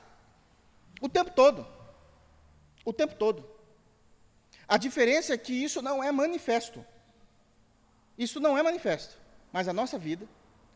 O 1.01 1.07
tempo 1.07 1.31
todo. 1.31 1.65
O 2.83 2.91
tempo 2.91 3.15
todo. 3.15 3.45
A 4.67 4.77
diferença 4.77 5.33
é 5.33 5.37
que 5.37 5.53
isso 5.53 5.81
não 5.81 6.03
é 6.03 6.11
manifesto. 6.11 6.85
Isso 8.17 8.39
não 8.39 8.57
é 8.57 8.63
manifesto, 8.63 9.17
mas 9.51 9.67
a 9.67 9.73
nossa 9.73 9.97
vida 9.97 10.27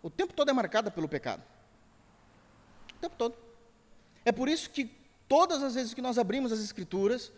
o 0.03 0.10
tempo 0.10 0.34
todo 0.34 0.50
é 0.50 0.53
marcada 0.53 0.92
pelo 0.92 1.08
pecado. 1.08 1.42
O 2.98 3.00
tempo 3.00 3.15
todo. 3.18 3.36
É 4.25 4.34
por 4.34 4.50
isso 4.50 4.70
que 4.70 4.92
todas 5.30 5.63
as 5.63 5.75
vezes 5.75 5.94
que 5.94 6.01
nós 6.01 6.18
abrimos 6.18 6.51
as 6.51 6.60
Escrituras, 6.60 7.32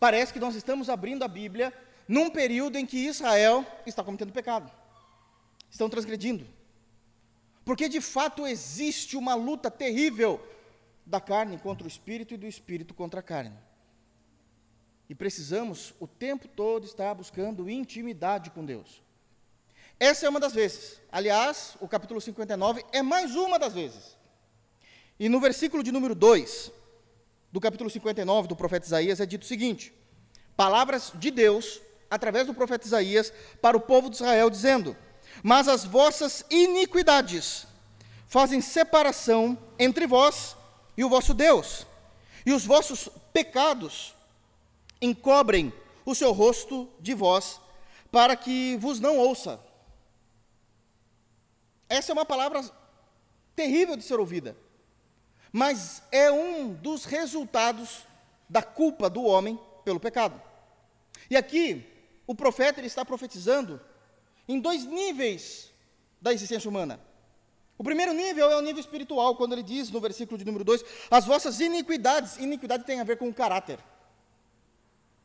parece 0.00 0.32
que 0.32 0.40
nós 0.40 0.56
estamos 0.56 0.90
abrindo 0.90 1.22
a 1.22 1.28
Bíblia 1.28 1.72
num 2.06 2.30
período 2.30 2.76
em 2.76 2.86
que 2.86 2.98
Israel 2.98 3.66
está 3.86 4.02
cometendo 4.02 4.32
pecado, 4.32 4.70
estão 5.70 5.88
transgredindo. 5.88 6.46
Porque 7.64 7.88
de 7.88 8.00
fato 8.00 8.46
existe 8.46 9.16
uma 9.16 9.34
luta 9.34 9.70
terrível 9.70 10.40
da 11.06 11.20
carne 11.20 11.58
contra 11.58 11.84
o 11.84 11.88
espírito 11.88 12.34
e 12.34 12.36
do 12.36 12.46
espírito 12.46 12.94
contra 12.94 13.20
a 13.20 13.22
carne. 13.22 13.56
E 15.08 15.14
precisamos 15.14 15.94
o 16.00 16.06
tempo 16.06 16.48
todo 16.48 16.84
estar 16.84 17.14
buscando 17.14 17.68
intimidade 17.68 18.50
com 18.50 18.64
Deus. 18.64 19.02
Essa 19.98 20.26
é 20.26 20.28
uma 20.28 20.40
das 20.40 20.52
vezes. 20.52 21.00
Aliás, 21.10 21.76
o 21.80 21.86
capítulo 21.86 22.20
59 22.20 22.84
é 22.92 23.02
mais 23.02 23.36
uma 23.36 23.58
das 23.58 23.74
vezes. 23.74 24.16
E 25.18 25.28
no 25.28 25.38
versículo 25.40 25.82
de 25.82 25.92
número 25.92 26.14
2, 26.14 26.72
do 27.52 27.60
capítulo 27.60 27.90
59 27.90 28.48
do 28.48 28.56
profeta 28.56 28.86
Isaías, 28.86 29.20
é 29.20 29.26
dito 29.26 29.42
o 29.42 29.46
seguinte: 29.46 29.92
Palavras 30.56 31.12
de 31.14 31.30
Deus, 31.30 31.80
através 32.14 32.46
do 32.46 32.54
profeta 32.54 32.86
Isaías, 32.86 33.32
para 33.60 33.76
o 33.76 33.80
povo 33.80 34.10
de 34.10 34.16
Israel, 34.16 34.50
dizendo: 34.50 34.96
Mas 35.42 35.68
as 35.68 35.84
vossas 35.84 36.44
iniquidades 36.50 37.66
fazem 38.26 38.60
separação 38.60 39.58
entre 39.78 40.06
vós 40.06 40.56
e 40.96 41.04
o 41.04 41.08
vosso 41.08 41.34
Deus, 41.34 41.86
e 42.44 42.52
os 42.52 42.64
vossos 42.64 43.08
pecados 43.32 44.14
encobrem 45.00 45.72
o 46.04 46.14
seu 46.14 46.32
rosto 46.32 46.88
de 47.00 47.14
vós, 47.14 47.60
para 48.10 48.36
que 48.36 48.76
vos 48.76 49.00
não 49.00 49.16
ouça. 49.16 49.60
Essa 51.88 52.12
é 52.12 52.14
uma 52.14 52.24
palavra 52.24 52.62
terrível 53.54 53.96
de 53.96 54.02
ser 54.02 54.18
ouvida 54.18 54.56
mas 55.52 56.02
é 56.10 56.32
um 56.32 56.72
dos 56.72 57.04
resultados 57.04 58.06
da 58.48 58.62
culpa 58.62 59.10
do 59.10 59.22
homem 59.22 59.60
pelo 59.84 60.00
pecado. 60.00 60.40
E 61.28 61.36
aqui, 61.36 61.86
o 62.32 62.34
profeta 62.34 62.80
ele 62.80 62.86
está 62.86 63.04
profetizando 63.04 63.80
em 64.48 64.58
dois 64.58 64.84
níveis 64.84 65.70
da 66.20 66.32
existência 66.32 66.68
humana. 66.68 66.98
O 67.76 67.84
primeiro 67.84 68.12
nível 68.12 68.50
é 68.50 68.56
o 68.56 68.60
nível 68.60 68.80
espiritual, 68.80 69.36
quando 69.36 69.52
ele 69.52 69.62
diz 69.62 69.90
no 69.90 70.00
versículo 70.00 70.38
de 70.38 70.44
número 70.44 70.64
2: 70.64 70.84
As 71.10 71.26
vossas 71.26 71.60
iniquidades, 71.60 72.38
iniquidade 72.38 72.84
tem 72.84 73.00
a 73.00 73.04
ver 73.04 73.18
com 73.18 73.28
o 73.28 73.34
caráter. 73.34 73.78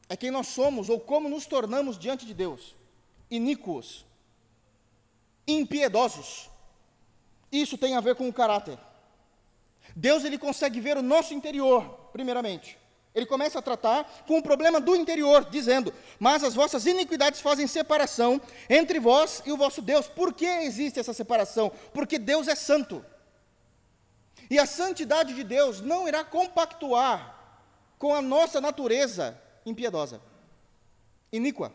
É 0.09 0.15
quem 0.15 0.31
nós 0.31 0.47
somos 0.47 0.89
ou 0.89 0.99
como 0.99 1.29
nos 1.29 1.45
tornamos 1.45 1.97
diante 1.97 2.25
de 2.25 2.33
Deus. 2.33 2.75
Iníquos, 3.29 4.05
impiedosos. 5.47 6.49
Isso 7.51 7.77
tem 7.77 7.95
a 7.95 8.01
ver 8.01 8.15
com 8.15 8.27
o 8.27 8.33
caráter. 8.33 8.77
Deus 9.95 10.25
ele 10.25 10.37
consegue 10.37 10.79
ver 10.81 10.97
o 10.97 11.01
nosso 11.01 11.33
interior, 11.33 11.83
primeiramente. 12.11 12.77
Ele 13.17 13.25
começa 13.25 13.57
a 13.57 13.63
tratar 13.63 14.03
com 14.27 14.37
o 14.37 14.43
problema 14.43 14.79
do 14.79 14.95
interior, 14.95 15.43
dizendo: 15.49 15.91
Mas 16.19 16.43
as 16.43 16.53
vossas 16.53 16.85
iniquidades 16.85 17.41
fazem 17.41 17.65
separação 17.65 18.39
entre 18.69 18.99
vós 18.99 19.41
e 19.43 19.51
o 19.51 19.57
vosso 19.57 19.81
Deus. 19.81 20.07
Por 20.07 20.31
que 20.31 20.45
existe 20.45 20.99
essa 20.99 21.13
separação? 21.13 21.71
Porque 21.95 22.19
Deus 22.19 22.47
é 22.47 22.53
santo. 22.53 23.03
E 24.51 24.59
a 24.59 24.67
santidade 24.67 25.33
de 25.33 25.43
Deus 25.43 25.81
não 25.81 26.07
irá 26.07 26.23
compactuar 26.23 27.35
com 27.97 28.13
a 28.13 28.21
nossa 28.21 28.61
natureza 28.61 29.35
impiedosa, 29.65 30.21
iníqua. 31.33 31.73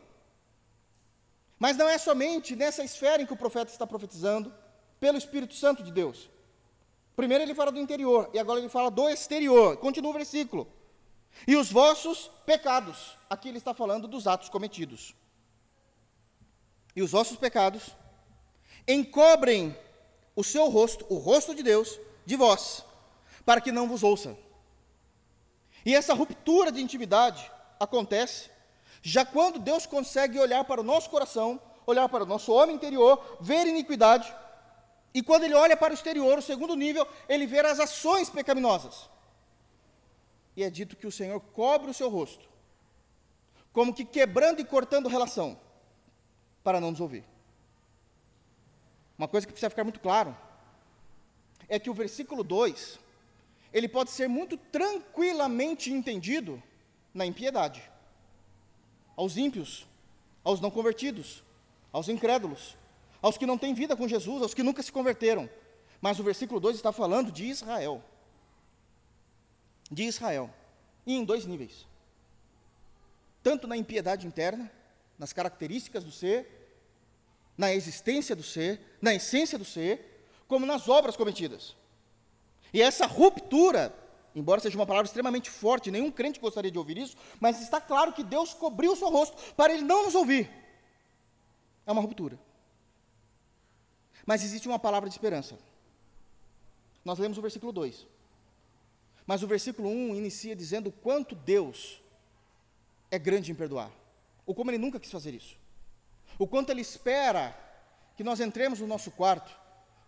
Mas 1.59 1.77
não 1.77 1.89
é 1.89 1.99
somente 1.99 2.55
nessa 2.55 2.85
esfera 2.85 3.21
em 3.21 3.27
que 3.27 3.33
o 3.33 3.37
profeta 3.37 3.73
está 3.73 3.85
profetizando, 3.85 4.55
pelo 5.01 5.19
Espírito 5.19 5.55
Santo 5.55 5.83
de 5.83 5.91
Deus. 5.91 6.31
Primeiro 7.17 7.43
ele 7.43 7.53
fala 7.53 7.73
do 7.73 7.81
interior, 7.81 8.31
e 8.33 8.39
agora 8.39 8.61
ele 8.61 8.69
fala 8.69 8.93
do 8.93 9.09
exterior. 9.09 9.77
Continua 9.79 10.11
o 10.13 10.15
versículo. 10.15 10.82
E 11.47 11.57
os 11.57 11.71
vossos 11.71 12.31
pecados. 12.47 13.19
Aqui 13.29 13.49
ele 13.49 13.59
está 13.59 13.75
falando 13.75 14.07
dos 14.07 14.27
atos 14.27 14.49
cometidos. 14.49 15.15
E 16.95 17.03
os 17.03 17.11
vossos 17.11 17.37
pecados 17.37 17.91
encobrem 18.87 19.77
o 20.37 20.45
seu 20.45 20.69
rosto, 20.69 21.07
o 21.09 21.19
rosto 21.19 21.55
de 21.55 21.63
Deus, 21.63 21.99
de 22.27 22.37
vós, 22.37 22.85
para 23.45 23.61
que 23.61 23.73
não 23.73 23.89
vos 23.89 24.03
ouça. 24.03 24.37
E 25.85 25.95
essa 25.95 26.15
ruptura 26.15 26.71
de 26.71 26.81
intimidade 26.81 27.51
acontece 27.81 28.51
já 29.03 29.25
quando 29.25 29.59
Deus 29.59 29.85
consegue 29.85 30.39
olhar 30.39 30.65
para 30.65 30.81
o 30.81 30.85
nosso 30.85 31.11
coração, 31.11 31.61
olhar 31.85 32.09
para 32.09 32.23
o 32.23 32.27
nosso 32.27 32.53
homem 32.53 32.77
interior, 32.77 33.39
ver 33.41 33.67
iniquidade, 33.67 34.33
e 35.15 35.23
quando 35.23 35.45
ele 35.45 35.55
olha 35.55 35.77
para 35.77 35.93
o 35.93 35.95
exterior, 35.95 36.39
o 36.39 36.43
segundo 36.43 36.75
nível, 36.75 37.07
ele 37.29 37.47
vê 37.47 37.61
as 37.61 37.79
ações 37.79 38.31
pecaminosas. 38.31 39.11
E 40.57 40.63
é 40.63 40.71
dito 40.71 40.97
que 40.97 41.07
o 41.07 41.13
Senhor 41.13 41.41
cobre 41.41 41.91
o 41.91 41.95
seu 41.95 42.09
rosto, 42.09 42.49
como 43.73 43.95
que 43.95 44.05
quebrando 44.05 44.61
e 44.61 44.65
cortando 44.65 45.09
relação, 45.09 45.59
para 46.63 46.81
não 46.81 46.91
nos 46.91 47.01
ouvir. 47.01 47.25
Uma 49.17 49.29
coisa 49.29 49.47
que 49.47 49.53
precisa 49.53 49.71
ficar 49.71 49.85
muito 49.85 50.01
claro 50.01 50.37
é 51.69 51.79
que 51.79 51.89
o 51.89 51.95
versículo 51.95 52.45
2, 52.45 52.99
ele 53.73 53.89
pode 53.89 54.11
ser 54.11 54.29
muito 54.29 54.57
tranquilamente 54.57 55.91
entendido 55.91 56.63
na 57.15 57.25
impiedade. 57.25 57.83
Aos 59.17 59.37
ímpios, 59.37 59.87
aos 60.45 60.61
não 60.61 60.71
convertidos, 60.71 61.43
aos 61.93 62.09
incrédulos, 62.09 62.77
aos 63.21 63.39
que 63.39 63.47
não 63.47 63.57
têm 63.57 63.73
vida 63.73 63.97
com 63.97 64.09
Jesus, 64.09 64.43
aos 64.43 64.55
que 64.55 64.63
nunca 64.63 64.83
se 64.83 64.91
converteram. 64.91 65.49
Mas 66.01 66.19
o 66.19 66.25
versículo 66.25 66.59
2 66.59 66.77
está 66.77 66.93
falando 66.93 67.31
de 67.31 67.45
Israel. 67.45 68.03
De 69.93 70.05
Israel. 70.05 70.51
E 71.07 71.15
em 71.15 71.25
dois 71.25 71.45
níveis. 71.45 71.87
Tanto 73.43 73.67
na 73.67 73.77
impiedade 73.77 74.27
interna, 74.27 74.71
nas 75.19 75.33
características 75.33 76.03
do 76.03 76.11
ser, 76.11 76.49
na 77.57 77.73
existência 77.73 78.35
do 78.35 78.43
ser, 78.43 78.81
na 79.01 79.15
essência 79.15 79.59
do 79.59 79.65
ser, 79.65 80.27
como 80.49 80.65
nas 80.65 80.89
obras 80.89 81.17
cometidas. 81.17 81.77
E 82.73 82.81
essa 82.81 83.07
ruptura, 83.07 83.95
embora 84.35 84.61
seja 84.61 84.79
uma 84.79 84.87
palavra 84.87 85.07
extremamente 85.07 85.51
forte, 85.51 85.91
nenhum 85.91 86.11
crente 86.11 86.41
gostaria 86.41 86.71
de 86.71 86.79
ouvir 86.79 86.97
isso, 86.99 87.17
mas 87.39 87.61
está 87.61 87.81
claro 87.81 88.13
que 88.13 88.25
Deus 88.25 88.55
cobriu 88.55 88.93
o 88.93 88.97
seu 88.97 89.11
rosto 89.11 89.37
para 89.55 89.75
ele 89.75 89.83
não 89.83 90.05
nos 90.05 90.15
ouvir. 90.15 90.51
É 91.87 91.93
uma 91.93 92.01
ruptura. 92.01 92.39
Mas 94.25 94.43
existe 94.43 94.69
uma 94.69 94.79
palavra 94.79 95.09
de 95.09 95.15
esperança. 95.15 95.59
Nós 97.05 97.19
lemos 97.19 97.37
o 97.37 97.43
versículo 97.43 97.73
2. 97.73 98.07
Mas 99.27 99.43
o 99.43 99.47
versículo 99.47 99.89
1 99.89 100.17
inicia 100.17 100.57
dizendo 100.57 100.89
o 100.89 100.93
quanto 100.93 101.35
Deus 101.35 102.03
é 103.11 103.19
grande 103.19 103.53
em 103.53 103.55
perdoar. 103.55 103.91
Ou 104.45 104.55
como 104.55 104.71
ele 104.71 104.79
nunca 104.79 104.99
quis 104.99 105.11
fazer 105.11 105.35
isso 105.35 105.63
o 106.39 106.47
quanto 106.47 106.71
Ele 106.71 106.81
espera 106.81 107.57
que 108.17 108.25
nós 108.25 108.41
entremos 108.41 108.81
no 108.81 108.87
nosso 108.87 109.11
quarto 109.11 109.57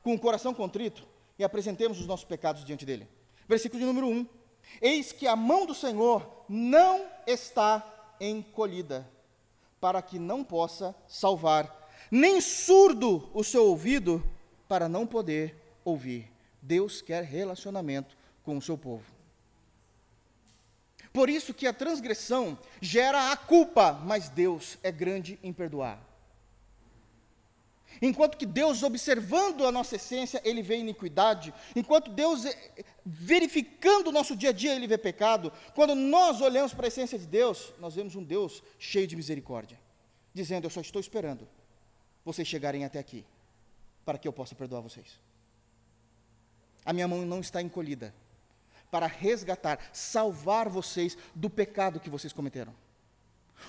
com 0.02 0.14
o 0.14 0.18
coração 0.18 0.52
contrito 0.52 1.06
e 1.38 1.44
apresentemos 1.44 2.00
os 2.00 2.06
nossos 2.06 2.25
pecados 2.25 2.64
diante 2.64 2.85
dele. 2.85 3.09
Versículo 3.49 3.80
de 3.80 3.87
número 3.87 4.09
1: 4.09 4.26
Eis 4.80 5.12
que 5.12 5.26
a 5.26 5.37
mão 5.37 5.66
do 5.66 5.75
Senhor 5.75 6.44
não 6.49 7.06
está 7.26 8.14
encolhida, 8.21 9.09
para 9.80 10.00
que 10.02 10.18
não 10.18 10.42
possa 10.44 10.94
salvar, 11.06 11.88
nem 12.11 12.40
surdo 12.40 13.30
o 13.35 13.42
seu 13.42 13.66
ouvido, 13.66 14.23
para 14.69 14.88
não 14.88 15.06
poder 15.06 15.54
ouvir. 15.84 16.30
Deus 16.60 17.02
quer 17.02 17.23
relacionamento 17.23 18.17
com 18.43 18.56
o 18.56 18.62
seu 18.62 18.78
povo. 18.78 19.13
Por 21.14 21.30
isso 21.30 21.54
que 21.54 21.64
a 21.64 21.72
transgressão 21.72 22.58
gera 22.80 23.30
a 23.30 23.36
culpa, 23.36 23.92
mas 23.92 24.28
Deus 24.28 24.76
é 24.82 24.90
grande 24.90 25.38
em 25.44 25.52
perdoar. 25.52 26.02
Enquanto 28.02 28.36
que 28.36 28.44
Deus, 28.44 28.82
observando 28.82 29.64
a 29.64 29.70
nossa 29.70 29.94
essência, 29.94 30.42
ele 30.44 30.60
vê 30.60 30.76
iniquidade. 30.76 31.54
Enquanto 31.76 32.10
Deus, 32.10 32.44
eh, 32.44 32.84
verificando 33.06 34.08
o 34.08 34.12
nosso 34.12 34.34
dia 34.34 34.48
a 34.50 34.52
dia, 34.52 34.74
ele 34.74 34.88
vê 34.88 34.98
pecado. 34.98 35.52
Quando 35.72 35.94
nós 35.94 36.40
olhamos 36.40 36.74
para 36.74 36.86
a 36.86 36.88
essência 36.88 37.16
de 37.16 37.26
Deus, 37.28 37.72
nós 37.78 37.94
vemos 37.94 38.16
um 38.16 38.24
Deus 38.24 38.60
cheio 38.76 39.06
de 39.06 39.14
misericórdia, 39.14 39.78
dizendo: 40.34 40.66
Eu 40.66 40.70
só 40.70 40.80
estou 40.80 41.00
esperando 41.00 41.46
vocês 42.24 42.48
chegarem 42.48 42.84
até 42.84 42.98
aqui, 42.98 43.24
para 44.04 44.18
que 44.18 44.26
eu 44.26 44.32
possa 44.32 44.56
perdoar 44.56 44.80
vocês. 44.80 45.20
A 46.84 46.92
minha 46.92 47.06
mão 47.06 47.24
não 47.24 47.38
está 47.38 47.62
encolhida 47.62 48.12
para 48.95 49.09
resgatar, 49.09 49.80
salvar 49.93 50.69
vocês 50.69 51.19
do 51.35 51.50
pecado 51.50 51.99
que 51.99 52.09
vocês 52.09 52.33
cometeram. 52.33 52.73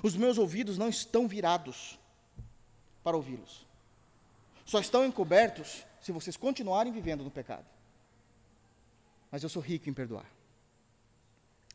Os 0.04 0.16
meus 0.16 0.38
ouvidos 0.38 0.78
não 0.78 0.90
estão 0.90 1.28
virados 1.28 1.98
para 3.04 3.18
ouvi-los 3.18 3.66
só 4.66 4.80
estão 4.80 5.06
encobertos 5.06 5.86
se 6.02 6.12
vocês 6.12 6.36
continuarem 6.36 6.92
vivendo 6.92 7.24
no 7.24 7.30
pecado. 7.30 7.66
Mas 9.32 9.44
eu 9.44 9.50
sou 9.50 9.62
rico 9.62 9.90
em 9.90 9.94
perdoar. 9.94 10.26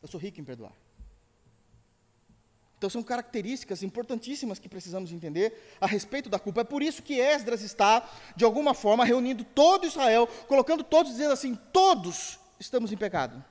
Eu 0.01 0.07
sou 0.07 0.19
rico 0.19 0.41
em 0.41 0.43
perdoar. 0.43 0.73
Então 2.77 2.89
são 2.89 3.03
características 3.03 3.83
importantíssimas 3.83 4.57
que 4.57 4.67
precisamos 4.67 5.11
entender 5.11 5.75
a 5.79 5.85
respeito 5.85 6.29
da 6.29 6.39
culpa. 6.39 6.61
É 6.61 6.63
por 6.63 6.81
isso 6.81 7.03
que 7.03 7.19
Esdras 7.19 7.61
está, 7.61 8.09
de 8.35 8.43
alguma 8.43 8.73
forma, 8.73 9.05
reunindo 9.05 9.43
todo 9.43 9.85
Israel, 9.85 10.27
colocando 10.47 10.83
todos, 10.83 11.11
dizendo 11.11 11.31
assim: 11.31 11.55
todos 11.71 12.39
estamos 12.61 12.91
em 12.91 12.97
pecado. 12.97 13.43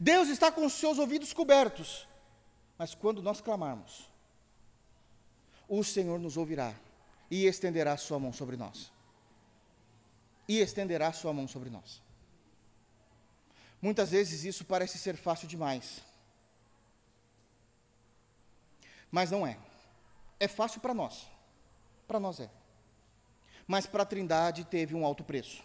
Deus 0.00 0.28
está 0.28 0.50
com 0.50 0.64
os 0.64 0.72
seus 0.72 0.98
ouvidos 0.98 1.32
cobertos. 1.32 2.08
Mas 2.78 2.94
quando 2.94 3.22
nós 3.22 3.40
clamarmos, 3.40 4.10
o 5.68 5.84
Senhor 5.84 6.18
nos 6.18 6.36
ouvirá 6.36 6.74
e 7.30 7.46
estenderá 7.46 7.96
sua 7.96 8.18
mão 8.18 8.32
sobre 8.32 8.56
nós. 8.56 8.90
E 10.48 10.58
estenderá 10.58 11.12
sua 11.12 11.32
mão 11.32 11.46
sobre 11.46 11.70
nós. 11.70 12.02
Muitas 13.80 14.10
vezes 14.10 14.44
isso 14.44 14.64
parece 14.64 14.98
ser 14.98 15.16
fácil 15.16 15.46
demais. 15.46 16.02
Mas 19.10 19.30
não 19.30 19.46
é. 19.46 19.58
É 20.40 20.48
fácil 20.48 20.80
para 20.80 20.94
nós. 20.94 21.28
Para 22.08 22.18
nós 22.18 22.40
é. 22.40 22.50
Mas 23.66 23.86
para 23.86 24.02
a 24.02 24.06
Trindade 24.06 24.64
teve 24.64 24.94
um 24.94 25.04
alto 25.04 25.22
preço. 25.22 25.62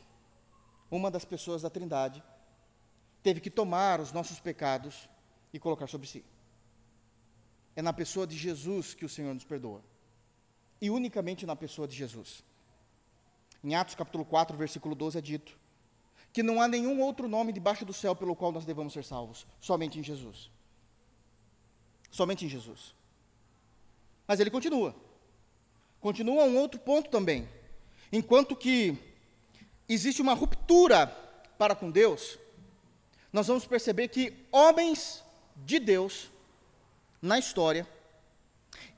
Uma 0.91 1.09
das 1.09 1.25
pessoas 1.25 1.61
da 1.61 1.69
Trindade 1.69 2.23
teve 3.23 3.39
que 3.39 3.49
tomar 3.49 3.99
os 3.99 4.11
nossos 4.11 4.39
pecados 4.39 5.09
e 5.53 5.59
colocar 5.59 5.87
sobre 5.87 6.07
si. 6.07 6.23
É 7.75 7.81
na 7.81 7.93
pessoa 7.93 8.25
de 8.25 8.37
Jesus 8.37 8.93
que 8.93 9.05
o 9.05 9.09
Senhor 9.09 9.33
nos 9.33 9.43
perdoa 9.43 9.83
e 10.81 10.89
unicamente 10.89 11.45
na 11.45 11.55
pessoa 11.55 11.87
de 11.87 11.95
Jesus. 11.95 12.43
Em 13.63 13.75
Atos 13.75 13.95
capítulo 13.95 14.25
4, 14.25 14.55
versículo 14.55 14.95
12 14.95 15.17
é 15.17 15.21
dito 15.21 15.57
que 16.31 16.43
não 16.43 16.61
há 16.61 16.67
nenhum 16.67 17.01
outro 17.01 17.27
nome 17.27 17.51
debaixo 17.51 17.83
do 17.83 17.93
céu 17.93 18.15
pelo 18.15 18.35
qual 18.35 18.51
nós 18.51 18.65
devamos 18.65 18.93
ser 18.93 19.03
salvos, 19.03 19.47
somente 19.59 19.97
em 19.97 20.03
Jesus. 20.03 20.51
Somente 22.11 22.45
em 22.45 22.49
Jesus. 22.49 22.93
Mas 24.27 24.39
ele 24.39 24.51
continua. 24.51 24.95
Continua 25.99 26.43
um 26.43 26.57
outro 26.57 26.79
ponto 26.79 27.09
também. 27.09 27.49
Enquanto 28.11 28.55
que 28.55 28.97
existe 29.89 30.21
uma 30.21 30.33
ruptura 30.33 31.07
para 31.57 31.75
com 31.75 31.89
Deus, 31.89 32.37
nós 33.37 33.45
vamos 33.45 33.67
perceber 33.67 34.07
que 34.07 34.33
homens 34.51 35.23
de 35.57 35.77
Deus 35.77 36.31
na 37.21 37.37
história 37.37 37.87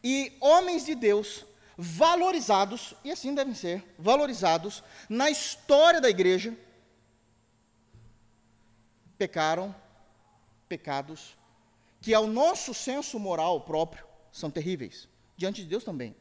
e 0.02 0.32
homens 0.40 0.86
de 0.86 0.96
Deus 0.96 1.46
valorizados, 1.78 2.94
e 3.04 3.12
assim 3.12 3.36
devem 3.36 3.54
ser, 3.54 3.84
valorizados 4.00 4.82
na 5.10 5.30
história 5.30 6.00
da 6.00 6.10
igreja, 6.10 6.58
pecaram 9.18 9.76
pecados 10.70 11.38
que 12.00 12.14
ao 12.14 12.26
nosso 12.26 12.74
senso 12.74 13.20
moral 13.20 13.60
próprio 13.60 14.08
são 14.32 14.50
terríveis, 14.50 15.10
diante 15.36 15.64
de 15.64 15.68
Deus 15.68 15.84
também, 15.84 16.16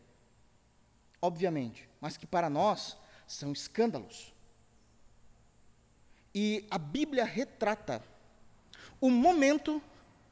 obviamente, 1.22 1.88
mas 2.00 2.16
que 2.16 2.26
para 2.26 2.50
nós 2.50 2.96
são 3.28 3.52
escândalos. 3.52 4.35
E 6.40 6.64
a 6.70 6.79
Bíblia 6.79 7.24
retrata 7.24 8.01
o 9.01 9.11
momento 9.11 9.83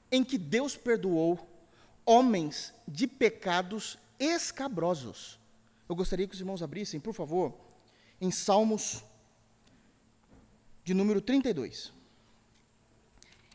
em 0.09 0.23
que 0.23 0.38
Deus 0.38 0.77
perdoou 0.77 1.45
homens 2.05 2.73
de 2.87 3.09
pecados 3.09 3.99
escabrosos. 4.16 5.37
Eu 5.88 5.97
gostaria 5.97 6.29
que 6.29 6.35
os 6.35 6.38
irmãos 6.38 6.62
abrissem, 6.62 7.01
por 7.01 7.12
favor, 7.12 7.53
em 8.21 8.31
Salmos 8.31 9.03
de 10.85 10.95
número 10.95 11.21
32. 11.21 11.92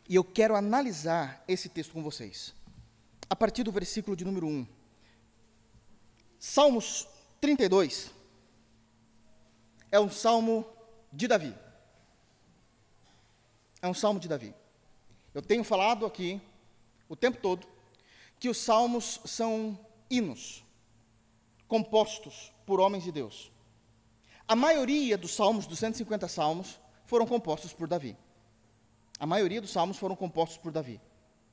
E 0.10 0.16
eu 0.16 0.24
quero 0.26 0.54
analisar 0.54 1.46
esse 1.48 1.70
texto 1.70 1.94
com 1.94 2.04
vocês. 2.04 2.54
a 3.30 3.36
partir 3.36 3.64
do 3.64 3.72
versículo 3.72 4.14
de 4.14 4.26
número 4.26 4.46
1. 4.46 4.68
Salmos 6.38 7.08
32 7.40 8.12
é 9.90 9.98
um 10.02 10.10
salmo 10.10 10.68
de 11.14 11.30
Davi. 11.30 11.71
É 13.82 13.88
um 13.88 13.94
salmo 13.94 14.20
de 14.20 14.28
Davi. 14.28 14.54
Eu 15.34 15.42
tenho 15.42 15.64
falado 15.64 16.06
aqui 16.06 16.42
o 17.10 17.16
tempo 17.16 17.38
todo 17.42 17.68
que 18.40 18.50
os 18.50 18.58
salmos 18.58 19.20
são 19.26 19.78
hinos 20.10 20.64
compostos 21.68 22.52
por 22.66 22.80
homens 22.80 23.04
de 23.04 23.12
Deus. 23.12 23.52
A 24.48 24.56
maioria 24.56 25.18
dos 25.18 25.34
salmos, 25.34 25.66
dos 25.66 25.80
150 25.80 26.28
salmos, 26.28 26.80
foram 27.06 27.26
compostos 27.26 27.72
por 27.72 27.88
Davi. 27.88 28.18
A 29.20 29.26
maioria 29.26 29.62
dos 29.62 29.72
salmos 29.72 29.98
foram 29.98 30.16
compostos 30.16 30.58
por 30.58 30.72
Davi, 30.72 31.00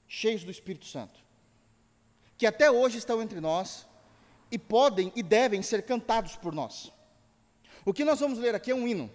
cheios 0.09 0.43
do 0.43 0.51
Espírito 0.51 0.87
Santo, 0.87 1.21
que 2.37 2.47
até 2.47 2.71
hoje 2.71 2.99
estão 2.99 3.23
entre 3.23 3.41
nós 3.41 3.87
e 4.51 4.59
podem 4.59 5.13
e 5.15 5.23
devem 5.23 5.63
ser 5.63 5.83
cantados 5.83 6.35
por 6.35 6.55
nós. 6.55 6.91
O 7.85 7.93
que 7.93 8.05
nós 8.05 8.19
vamos 8.19 8.39
ler 8.39 8.55
aqui 8.55 8.71
é 8.71 8.75
um 8.75 8.89
hino, 8.89 9.11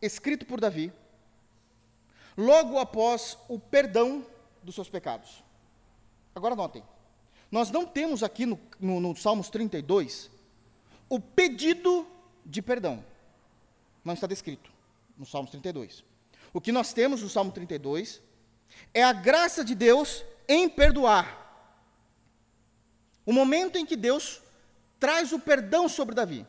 escrito 0.00 0.46
por 0.46 0.60
Davi, 0.60 0.92
logo 2.36 2.78
após 2.78 3.38
o 3.48 3.58
perdão 3.58 4.24
dos 4.62 4.74
seus 4.74 4.88
pecados. 4.88 5.42
Agora 6.34 6.56
notem, 6.56 6.82
nós 7.50 7.70
não 7.70 7.86
temos 7.86 8.22
aqui 8.22 8.46
no, 8.46 8.58
no, 8.80 9.00
no 9.00 9.16
Salmos 9.16 9.48
32 9.48 10.30
o 11.08 11.20
pedido 11.20 12.06
de 12.44 12.60
perdão. 12.60 13.04
Não 14.04 14.14
está 14.14 14.26
descrito 14.26 14.70
no 15.16 15.24
Salmos 15.24 15.50
32. 15.50 16.04
O 16.52 16.60
que 16.60 16.72
nós 16.72 16.92
temos 16.92 17.22
no 17.22 17.28
Salmo 17.28 17.52
32 17.52 18.22
é 18.92 19.02
a 19.02 19.12
graça 19.12 19.64
de 19.64 19.74
Deus 19.74 20.24
em 20.48 20.68
perdoar. 20.68 21.40
O 23.26 23.32
momento 23.32 23.76
em 23.76 23.86
que 23.86 23.96
Deus 23.96 24.42
traz 25.00 25.32
o 25.32 25.38
perdão 25.38 25.88
sobre 25.88 26.14
Davi. 26.14 26.46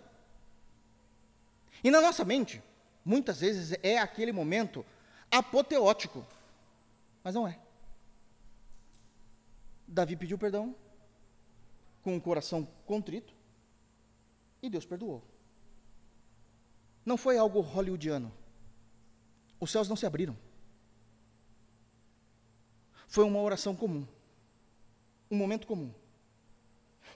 E 1.83 1.91
na 1.91 2.01
nossa 2.01 2.25
mente, 2.25 2.61
muitas 3.03 3.39
vezes 3.41 3.77
é 3.83 3.97
aquele 3.97 4.31
momento 4.31 4.85
apoteótico, 5.37 6.25
mas 7.23 7.35
não 7.35 7.47
é. 7.47 7.59
Davi 9.87 10.15
pediu 10.15 10.37
perdão 10.37 10.75
com 12.03 12.15
o 12.17 12.21
coração 12.21 12.67
contrito 12.85 13.33
e 14.61 14.69
Deus 14.69 14.85
perdoou. 14.85 15.23
Não 17.05 17.17
foi 17.17 17.37
algo 17.37 17.59
hollywoodiano 17.61 18.31
os 19.59 19.71
céus 19.71 19.87
não 19.87 19.95
se 19.95 20.05
abriram. 20.05 20.37
Foi 23.07 23.23
uma 23.23 23.39
oração 23.39 23.75
comum, 23.75 24.05
um 25.31 25.37
momento 25.37 25.65
comum. 25.65 25.91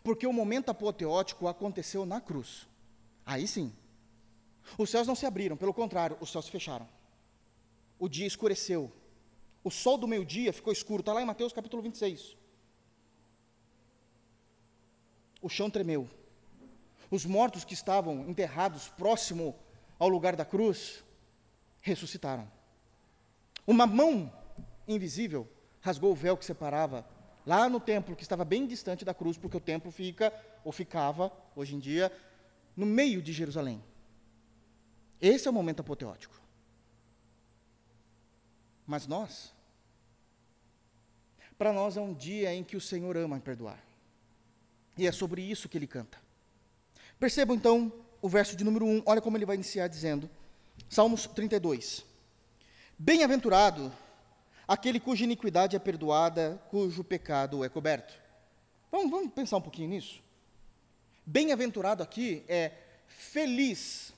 Porque 0.03 0.25
o 0.25 0.33
momento 0.33 0.69
apoteótico 0.69 1.47
aconteceu 1.47 2.05
na 2.05 2.21
cruz. 2.21 2.67
Aí 3.25 3.47
sim. 3.47 3.73
Os 4.77 4.89
céus 4.89 5.07
não 5.07 5.15
se 5.15 5.25
abriram, 5.25 5.57
pelo 5.57 5.73
contrário, 5.73 6.17
os 6.21 6.31
céus 6.31 6.45
se 6.45 6.51
fecharam. 6.51 6.87
O 7.99 8.07
dia 8.07 8.25
escureceu. 8.25 8.91
O 9.63 9.69
sol 9.69 9.97
do 9.97 10.07
meio-dia 10.07 10.53
ficou 10.53 10.71
escuro. 10.71 11.01
Está 11.01 11.13
lá 11.13 11.21
em 11.21 11.25
Mateus 11.25 11.51
capítulo 11.51 11.83
26. 11.83 12.37
O 15.41 15.49
chão 15.49 15.69
tremeu. 15.69 16.09
Os 17.11 17.25
mortos 17.25 17.65
que 17.65 17.73
estavam 17.73 18.27
enterrados 18.29 18.87
próximo 18.87 19.55
ao 19.97 20.07
lugar 20.07 20.35
da 20.35 20.45
cruz 20.45 21.03
ressuscitaram. 21.81 22.49
Uma 23.67 23.85
mão 23.85 24.31
invisível 24.87 25.47
rasgou 25.81 26.11
o 26.11 26.15
véu 26.15 26.37
que 26.37 26.45
separava 26.45 27.05
lá 27.45 27.67
no 27.67 27.79
templo, 27.79 28.15
que 28.15 28.23
estava 28.23 28.45
bem 28.45 28.65
distante 28.65 29.03
da 29.03 29.13
cruz, 29.13 29.37
porque 29.37 29.57
o 29.57 29.61
templo 29.61 29.91
fica, 29.91 30.33
ou 30.63 30.71
ficava, 30.71 31.31
hoje 31.55 31.75
em 31.75 31.79
dia, 31.79 32.11
no 32.75 32.85
meio 32.85 33.21
de 33.21 33.33
Jerusalém. 33.33 33.83
Esse 35.19 35.47
é 35.47 35.51
o 35.51 35.53
momento 35.53 35.81
apoteótico. 35.81 36.39
Mas 38.89 39.05
nós, 39.05 39.53
para 41.55 41.71
nós 41.71 41.95
é 41.95 42.01
um 42.01 42.11
dia 42.11 42.51
em 42.51 42.63
que 42.63 42.75
o 42.75 42.81
Senhor 42.81 43.15
ama 43.17 43.39
perdoar. 43.39 43.77
E 44.97 45.05
é 45.05 45.11
sobre 45.11 45.43
isso 45.43 45.69
que 45.69 45.77
ele 45.77 45.85
canta. 45.85 46.17
Percebam 47.19 47.55
então 47.55 47.93
o 48.19 48.27
verso 48.27 48.55
de 48.55 48.63
número 48.63 48.87
1, 48.87 49.03
olha 49.05 49.21
como 49.21 49.37
ele 49.37 49.45
vai 49.45 49.55
iniciar 49.55 49.87
dizendo: 49.87 50.27
Salmos 50.89 51.27
32. 51.27 52.03
Bem-aventurado 52.97 53.93
aquele 54.67 54.99
cuja 54.99 55.23
iniquidade 55.23 55.75
é 55.75 55.79
perdoada, 55.79 56.59
cujo 56.71 57.03
pecado 57.03 57.63
é 57.63 57.69
coberto. 57.69 58.15
Vamos, 58.91 59.11
vamos 59.11 59.31
pensar 59.33 59.57
um 59.57 59.61
pouquinho 59.61 59.89
nisso? 59.89 60.19
Bem-aventurado 61.23 62.01
aqui 62.01 62.43
é 62.47 62.71
feliz 63.05 64.11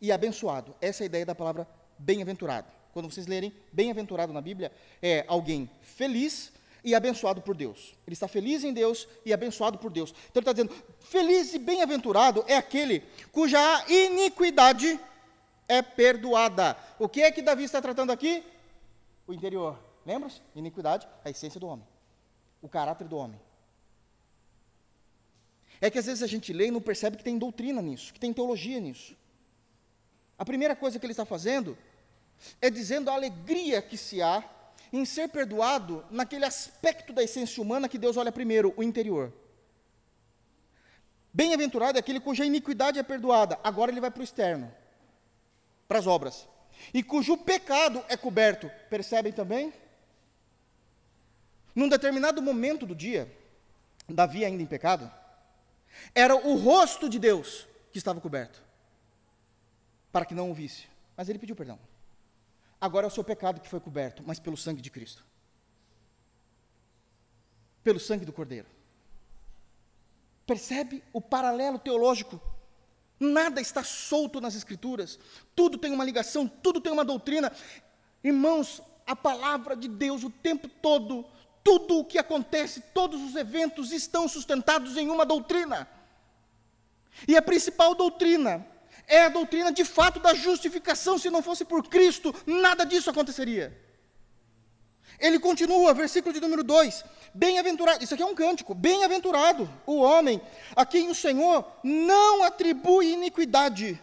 e 0.00 0.10
abençoado. 0.10 0.74
Essa 0.80 1.04
é 1.04 1.04
a 1.04 1.06
ideia 1.06 1.24
da 1.24 1.36
palavra 1.36 1.68
bem-aventurado. 1.96 2.79
Quando 2.92 3.10
vocês 3.10 3.26
lerem 3.26 3.52
bem-aventurado 3.72 4.32
na 4.32 4.40
Bíblia, 4.40 4.72
é 5.00 5.24
alguém 5.28 5.70
feliz 5.82 6.52
e 6.82 6.94
abençoado 6.94 7.40
por 7.42 7.54
Deus. 7.54 7.94
Ele 8.06 8.14
está 8.14 8.26
feliz 8.26 8.64
em 8.64 8.72
Deus 8.72 9.06
e 9.24 9.32
abençoado 9.32 9.78
por 9.78 9.90
Deus. 9.90 10.10
Então 10.30 10.40
ele 10.40 10.50
está 10.50 10.52
dizendo: 10.52 10.74
feliz 11.00 11.54
e 11.54 11.58
bem-aventurado 11.58 12.44
é 12.46 12.56
aquele 12.56 13.02
cuja 13.32 13.60
iniquidade 13.88 14.98
é 15.68 15.82
perdoada. 15.82 16.76
O 16.98 17.08
que 17.08 17.22
é 17.22 17.30
que 17.30 17.42
Davi 17.42 17.64
está 17.64 17.80
tratando 17.80 18.10
aqui? 18.10 18.42
O 19.26 19.32
interior. 19.32 19.78
Lembra-se? 20.04 20.40
Iniquidade, 20.56 21.06
a 21.24 21.30
essência 21.30 21.60
do 21.60 21.66
homem. 21.66 21.86
O 22.60 22.68
caráter 22.68 23.06
do 23.06 23.16
homem. 23.16 23.40
É 25.80 25.90
que 25.90 25.98
às 25.98 26.06
vezes 26.06 26.22
a 26.22 26.26
gente 26.26 26.52
lê 26.52 26.66
e 26.66 26.70
não 26.70 26.80
percebe 26.80 27.16
que 27.16 27.24
tem 27.24 27.38
doutrina 27.38 27.80
nisso, 27.80 28.12
que 28.12 28.20
tem 28.20 28.32
teologia 28.32 28.80
nisso. 28.80 29.16
A 30.36 30.44
primeira 30.44 30.74
coisa 30.74 30.98
que 30.98 31.06
ele 31.06 31.12
está 31.12 31.24
fazendo 31.24 31.76
é 32.60 32.70
dizendo 32.70 33.10
a 33.10 33.14
alegria 33.14 33.80
que 33.82 33.96
se 33.96 34.22
há 34.22 34.44
em 34.92 35.04
ser 35.04 35.28
perdoado 35.28 36.04
naquele 36.10 36.44
aspecto 36.44 37.12
da 37.12 37.22
essência 37.22 37.62
humana 37.62 37.88
que 37.88 37.98
Deus 37.98 38.16
olha 38.16 38.32
primeiro, 38.32 38.74
o 38.76 38.82
interior. 38.82 39.32
Bem-aventurado 41.32 41.96
é 41.96 42.00
aquele 42.00 42.18
cuja 42.18 42.44
iniquidade 42.44 42.98
é 42.98 43.02
perdoada. 43.02 43.58
Agora 43.62 43.90
ele 43.90 44.00
vai 44.00 44.10
para 44.10 44.20
o 44.20 44.24
externo 44.24 44.72
para 45.86 45.98
as 45.98 46.06
obras, 46.06 46.48
e 46.94 47.02
cujo 47.02 47.36
pecado 47.36 48.04
é 48.08 48.16
coberto. 48.16 48.70
Percebem 48.88 49.32
também? 49.32 49.72
Num 51.74 51.88
determinado 51.88 52.40
momento 52.40 52.86
do 52.86 52.94
dia, 52.94 53.28
Davi 54.08 54.44
ainda 54.44 54.62
em 54.62 54.66
pecado, 54.66 55.10
era 56.14 56.36
o 56.36 56.56
rosto 56.56 57.08
de 57.08 57.18
Deus 57.18 57.66
que 57.90 57.98
estava 57.98 58.20
coberto, 58.20 58.62
para 60.12 60.24
que 60.24 60.32
não 60.32 60.48
o 60.48 60.54
visse. 60.54 60.86
Mas 61.16 61.28
ele 61.28 61.40
pediu 61.40 61.56
perdão. 61.56 61.76
Agora 62.80 63.06
é 63.06 63.08
o 63.08 63.10
seu 63.10 63.22
pecado 63.22 63.60
que 63.60 63.68
foi 63.68 63.80
coberto, 63.80 64.22
mas 64.26 64.38
pelo 64.38 64.56
sangue 64.56 64.80
de 64.80 64.90
Cristo. 64.90 65.24
Pelo 67.82 68.00
sangue 68.00 68.24
do 68.24 68.32
Cordeiro. 68.32 68.68
Percebe 70.46 71.02
o 71.12 71.20
paralelo 71.20 71.78
teológico 71.78 72.40
Nada 73.20 73.60
está 73.60 73.84
solto 73.84 74.40
nas 74.40 74.54
Escrituras. 74.54 75.18
Tudo 75.54 75.76
tem 75.76 75.92
uma 75.92 76.04
ligação, 76.04 76.48
tudo 76.48 76.80
tem 76.80 76.90
uma 76.90 77.04
doutrina. 77.04 77.52
Irmãos, 78.24 78.82
a 79.06 79.14
palavra 79.14 79.76
de 79.76 79.88
Deus 79.88 80.24
o 80.24 80.30
tempo 80.30 80.66
todo, 80.66 81.26
tudo 81.62 81.98
o 81.98 82.04
que 82.04 82.16
acontece, 82.16 82.80
todos 82.94 83.20
os 83.20 83.36
eventos 83.36 83.92
estão 83.92 84.26
sustentados 84.26 84.96
em 84.96 85.10
uma 85.10 85.26
doutrina. 85.26 85.86
E 87.28 87.36
a 87.36 87.42
principal 87.42 87.94
doutrina 87.94 88.66
é 89.10 89.24
a 89.24 89.28
doutrina 89.28 89.70
de 89.70 89.84
fato 89.84 90.18
da 90.20 90.32
justificação. 90.32 91.18
Se 91.18 91.28
não 91.28 91.42
fosse 91.42 91.64
por 91.64 91.86
Cristo, 91.86 92.34
nada 92.46 92.84
disso 92.86 93.10
aconteceria. 93.10 93.76
Ele 95.18 95.38
continua, 95.38 95.92
versículo 95.92 96.32
de 96.32 96.40
número 96.40 96.62
2: 96.62 97.04
Bem-aventurado, 97.34 98.02
isso 98.02 98.14
aqui 98.14 98.22
é 98.22 98.26
um 98.26 98.34
cântico, 98.34 98.74
bem-aventurado 98.74 99.68
o 99.84 99.96
homem 99.96 100.40
a 100.74 100.86
quem 100.86 101.10
o 101.10 101.14
Senhor 101.14 101.66
não 101.82 102.44
atribui 102.44 103.12
iniquidade 103.12 104.00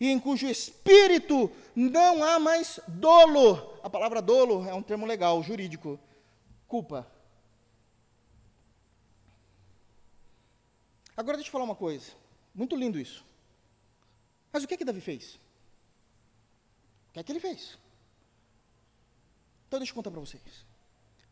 e 0.00 0.08
em 0.08 0.18
cujo 0.18 0.46
espírito 0.46 1.50
não 1.74 2.22
há 2.22 2.38
mais 2.38 2.78
dolo. 2.86 3.78
A 3.82 3.90
palavra 3.90 4.22
dolo 4.22 4.66
é 4.66 4.72
um 4.72 4.82
termo 4.82 5.04
legal, 5.04 5.42
jurídico. 5.42 5.98
Culpa. 6.66 7.10
Agora 11.16 11.36
deixa 11.36 11.48
eu 11.48 11.52
falar 11.52 11.64
uma 11.64 11.74
coisa. 11.74 12.12
Muito 12.54 12.76
lindo 12.76 12.98
isso. 12.98 13.27
Mas 14.52 14.64
o 14.64 14.68
que 14.68 14.74
é 14.74 14.76
que 14.76 14.84
Davi 14.84 15.00
fez? 15.00 15.34
O 17.08 17.12
que 17.12 17.20
é 17.20 17.22
que 17.22 17.32
ele 17.32 17.40
fez? 17.40 17.78
Então 19.66 19.78
deixa 19.78 19.92
eu 19.92 19.94
contar 19.94 20.10
para 20.10 20.20
vocês. 20.20 20.42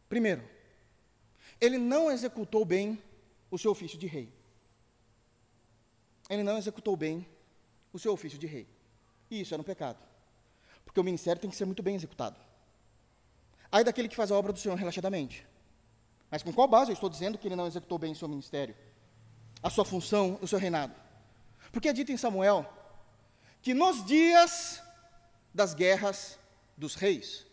Primeiro, 0.09 0.47
ele 1.61 1.79
não 1.79 2.11
executou 2.11 2.65
bem 2.65 3.03
o 3.51 3.59
seu 3.59 3.71
ofício 3.71 3.99
de 3.99 4.07
rei. 4.07 4.33
Ele 6.29 6.43
não 6.43 6.59
executou 6.59 6.97
bem 6.97 7.27
o 7.93 7.99
seu 7.99 8.13
ofício 8.13 8.39
de 8.39 8.47
rei. 8.47 8.67
E 9.31 9.41
isso 9.41 9.55
era 9.55 9.61
um 9.61 9.65
pecado. 9.65 9.99
Porque 10.85 11.01
o 11.01 11.05
ministério 11.05 11.41
tem 11.41 11.51
que 11.51 11.57
ser 11.57 11.65
muito 11.65 11.83
bem 11.83 11.95
executado. 11.97 12.39
Aí 13.71 13.83
daquele 13.83 14.09
que 14.09 14.17
faz 14.17 14.31
a 14.31 14.37
obra 14.37 14.53
do 14.53 14.59
Senhor 14.59 14.77
relaxadamente. 14.77 15.47
Mas 16.31 16.43
com 16.43 16.53
qual 16.53 16.69
base 16.69 16.91
eu 16.91 16.95
estou 16.95 17.09
dizendo 17.09 17.39
que 17.39 17.49
ele 17.49 17.57
não 17.57 17.67
executou 17.67 17.99
bem 17.99 18.15
seu 18.15 18.29
ministério? 18.29 18.77
A 19.63 19.71
sua 19.71 19.85
função, 19.85 20.39
o 20.43 20.47
seu 20.47 20.59
reinado? 20.59 20.95
Porque 21.73 21.89
é 21.89 21.93
dito 21.93 22.13
em 22.13 22.17
Samuel 22.17 22.67
que 23.67 23.75
nos 23.75 24.05
dias 24.05 24.81
das 25.53 25.75
guerras 25.75 26.39
dos 26.77 26.95
reis, 26.95 27.45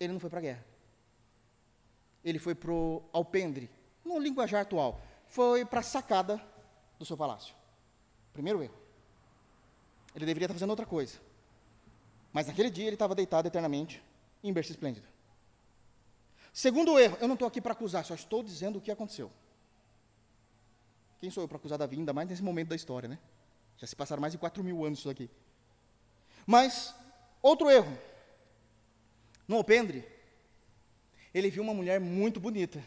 ele 0.00 0.12
não 0.12 0.18
foi 0.18 0.28
para 0.28 0.40
a 0.40 0.42
guerra. 0.42 0.66
Ele 2.24 2.40
foi 2.40 2.56
para 2.56 2.72
o 2.72 3.04
alpendre, 3.12 3.70
no 4.04 4.18
linguajar 4.18 4.62
atual, 4.62 5.00
foi 5.28 5.64
para 5.64 5.78
a 5.78 5.82
sacada 5.84 6.44
do 6.98 7.04
seu 7.04 7.16
palácio. 7.16 7.54
Primeiro 8.32 8.60
erro. 8.60 8.74
Ele 10.12 10.26
deveria 10.26 10.46
estar 10.46 10.54
fazendo 10.54 10.70
outra 10.70 10.86
coisa. 10.86 11.20
Mas 12.32 12.48
naquele 12.48 12.68
dia 12.68 12.86
ele 12.86 12.96
estava 12.96 13.14
deitado 13.14 13.46
eternamente 13.46 14.02
em 14.42 14.52
berço 14.52 14.72
esplêndido. 14.72 15.06
Segundo 16.52 16.98
erro, 16.98 17.16
eu 17.20 17.28
não 17.28 17.34
estou 17.34 17.46
aqui 17.46 17.60
para 17.60 17.74
acusar, 17.74 18.04
só 18.04 18.16
estou 18.16 18.42
dizendo 18.42 18.80
o 18.80 18.82
que 18.82 18.90
aconteceu. 18.90 19.30
Quem 21.20 21.30
sou 21.30 21.44
eu 21.44 21.48
para 21.48 21.58
acusar 21.58 21.78
Davi, 21.78 21.94
ainda 21.94 22.12
mais 22.12 22.28
nesse 22.28 22.42
momento 22.42 22.70
da 22.70 22.74
história, 22.74 23.08
né? 23.08 23.20
Já 23.78 23.86
se 23.86 23.96
passaram 23.96 24.20
mais 24.20 24.32
de 24.32 24.38
4 24.38 24.62
mil 24.62 24.84
anos 24.84 24.98
isso 24.98 25.10
aqui. 25.10 25.30
Mas, 26.46 26.94
outro 27.40 27.70
erro. 27.70 27.96
No 29.46 29.56
alpendre, 29.56 30.06
ele 31.32 31.50
viu 31.50 31.62
uma 31.62 31.72
mulher 31.72 32.00
muito 32.00 32.38
bonita 32.38 32.82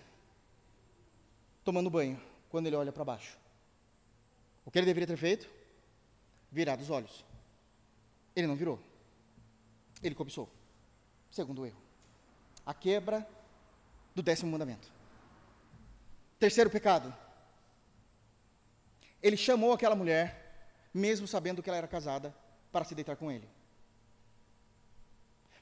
tomando 1.63 1.89
banho 1.89 2.21
quando 2.49 2.67
ele 2.67 2.75
olha 2.75 2.91
para 2.91 3.05
baixo. 3.05 3.37
O 4.65 4.71
que 4.71 4.77
ele 4.77 4.85
deveria 4.85 5.07
ter 5.07 5.17
feito? 5.17 5.49
Virado 6.51 6.81
os 6.81 6.89
olhos. 6.89 7.25
Ele 8.35 8.47
não 8.47 8.55
virou. 8.55 8.79
Ele 10.03 10.15
cobiçou. 10.15 10.49
Segundo 11.31 11.65
erro. 11.65 11.81
A 12.65 12.73
quebra 12.73 13.27
do 14.13 14.21
décimo 14.21 14.51
mandamento. 14.51 14.91
Terceiro 16.37 16.69
pecado. 16.69 17.13
Ele 19.21 19.37
chamou 19.37 19.71
aquela 19.73 19.95
mulher, 19.95 20.40
mesmo 20.93 21.27
sabendo 21.27 21.61
que 21.61 21.69
ela 21.69 21.77
era 21.77 21.87
casada, 21.87 22.35
para 22.71 22.85
se 22.85 22.95
deitar 22.95 23.15
com 23.15 23.31
ele. 23.31 23.47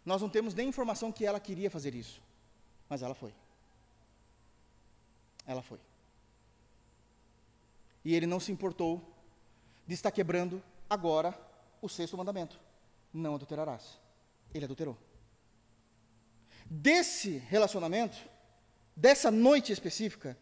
Nós 0.06 0.22
não 0.22 0.30
temos 0.30 0.54
nem 0.54 0.70
informação 0.70 1.12
que 1.12 1.26
ela 1.26 1.40
queria 1.40 1.70
fazer 1.70 1.94
isso, 1.94 2.22
mas 2.88 3.02
ela 3.02 3.14
foi. 3.14 3.34
Ela 5.46 5.62
foi. 5.62 5.80
E 8.04 8.16
ele 8.16 8.26
não 8.26 8.40
se 8.40 8.52
importou 8.52 9.02
de 9.86 9.94
estar 9.94 10.12
quebrando 10.12 10.64
agora 10.90 11.38
o 11.82 11.90
sexto 11.90 12.18
mandamento: 12.18 12.60
não 13.14 13.36
adulterarás. 13.36 14.00
Ele 14.54 14.66
adulterou. 14.66 14.98
Desse 16.66 17.38
relacionamento, 17.38 18.18
dessa 18.96 19.32
noite 19.32 19.72
específica, 19.72 20.38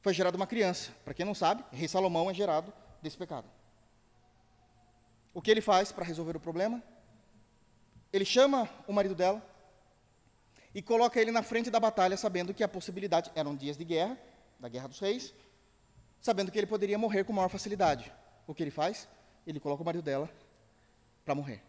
foi 0.00 0.14
gerada 0.14 0.36
uma 0.36 0.46
criança. 0.46 0.92
Para 1.04 1.14
quem 1.14 1.26
não 1.26 1.34
sabe, 1.34 1.64
rei 1.72 1.88
Salomão 1.88 2.30
é 2.30 2.34
gerado 2.34 2.72
desse 3.02 3.16
pecado. 3.16 3.55
O 5.36 5.42
que 5.42 5.50
ele 5.50 5.60
faz 5.60 5.92
para 5.92 6.02
resolver 6.02 6.34
o 6.34 6.40
problema? 6.40 6.82
Ele 8.10 8.24
chama 8.24 8.70
o 8.88 8.92
marido 8.98 9.14
dela 9.14 9.46
e 10.74 10.80
coloca 10.80 11.20
ele 11.20 11.30
na 11.30 11.42
frente 11.42 11.70
da 11.70 11.78
batalha, 11.78 12.16
sabendo 12.16 12.54
que 12.54 12.64
a 12.64 12.68
possibilidade 12.68 13.30
eram 13.34 13.54
dias 13.54 13.76
de 13.76 13.84
guerra, 13.84 14.18
da 14.58 14.66
guerra 14.66 14.88
dos 14.88 14.98
reis, 14.98 15.34
sabendo 16.22 16.50
que 16.50 16.56
ele 16.56 16.66
poderia 16.66 16.96
morrer 16.96 17.22
com 17.24 17.34
maior 17.34 17.50
facilidade. 17.50 18.10
O 18.46 18.54
que 18.54 18.62
ele 18.62 18.70
faz? 18.70 19.06
Ele 19.46 19.60
coloca 19.60 19.82
o 19.82 19.84
marido 19.84 20.02
dela 20.02 20.30
para 21.22 21.34
morrer. 21.34 21.62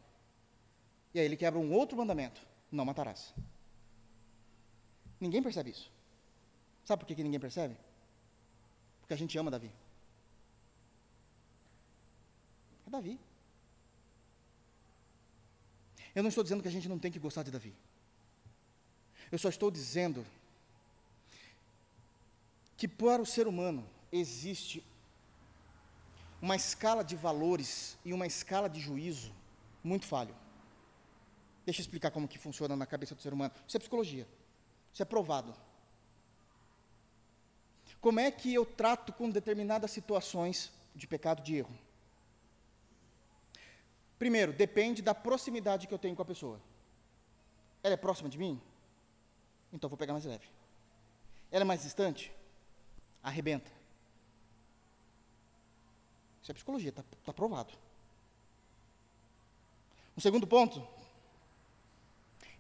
E 1.14 1.20
aí 1.20 1.26
ele 1.26 1.36
quebra 1.36 1.60
um 1.60 1.74
outro 1.74 1.98
mandamento: 1.98 2.40
não 2.72 2.86
matarás. 2.86 3.34
Ninguém 5.20 5.44
percebe 5.44 5.72
isso. 5.72 5.92
Sabe 6.86 7.02
por 7.02 7.06
que, 7.06 7.16
que 7.16 7.24
ninguém 7.24 7.40
percebe? 7.42 7.76
Porque 9.02 9.14
a 9.14 9.18
gente 9.18 9.38
ama 9.38 9.52
Davi. 9.52 9.70
É 12.86 12.90
Davi. 12.90 13.27
Eu 16.18 16.24
não 16.24 16.30
estou 16.30 16.44
dizendo 16.44 16.64
que 16.64 16.68
a 16.68 16.72
gente 16.72 16.90
não 16.90 16.98
tem 16.98 17.12
que 17.12 17.20
gostar 17.20 17.44
de 17.44 17.52
Davi. 17.52 17.76
Eu 19.32 19.38
só 19.38 19.50
estou 19.50 19.70
dizendo 19.70 20.26
que 22.76 22.88
para 22.88 23.22
o 23.22 23.26
ser 23.34 23.46
humano 23.48 23.88
existe 24.12 24.84
uma 26.42 26.56
escala 26.56 27.04
de 27.04 27.16
valores 27.16 28.00
e 28.04 28.14
uma 28.14 28.26
escala 28.26 28.68
de 28.68 28.80
juízo 28.80 29.32
muito 29.84 30.08
falho. 30.08 30.36
Deixa 31.64 31.82
eu 31.82 31.84
explicar 31.84 32.10
como 32.10 32.28
que 32.28 32.40
funciona 32.40 32.76
na 32.76 32.88
cabeça 32.88 33.14
do 33.14 33.22
ser 33.22 33.32
humano. 33.32 33.54
Isso 33.68 33.78
é 33.78 33.80
psicologia. 33.80 34.28
Isso 34.92 35.04
é 35.04 35.06
provado. 35.06 35.54
Como 38.02 38.20
é 38.20 38.32
que 38.32 38.52
eu 38.52 38.66
trato 38.66 39.14
com 39.14 39.30
determinadas 39.30 39.92
situações 39.92 40.72
de 40.96 41.06
pecado, 41.06 41.44
de 41.44 41.58
erro? 41.58 41.78
Primeiro, 44.18 44.52
depende 44.52 45.02
da 45.02 45.14
proximidade 45.14 45.88
que 45.88 45.94
eu 45.94 46.00
tenho 46.00 46.16
com 46.16 46.22
a 46.22 46.26
pessoa. 46.26 46.60
Ela 47.84 47.94
é 47.94 47.98
próxima 47.98 48.30
de 48.30 48.38
mim? 48.38 48.62
Então 49.72 49.90
vou 49.90 49.98
pegar 49.98 50.14
mais 50.14 50.26
leve. 50.26 50.48
Ela 51.52 51.62
é 51.62 51.66
mais 51.66 51.84
distante? 51.84 52.32
Arrebenta. 53.22 53.72
Isso 56.42 56.52
é 56.52 56.54
psicologia, 56.54 56.90
está 56.90 57.04
tá 57.26 57.34
provado. 57.34 57.74
O 60.16 60.22
segundo 60.22 60.48
ponto. 60.48 60.86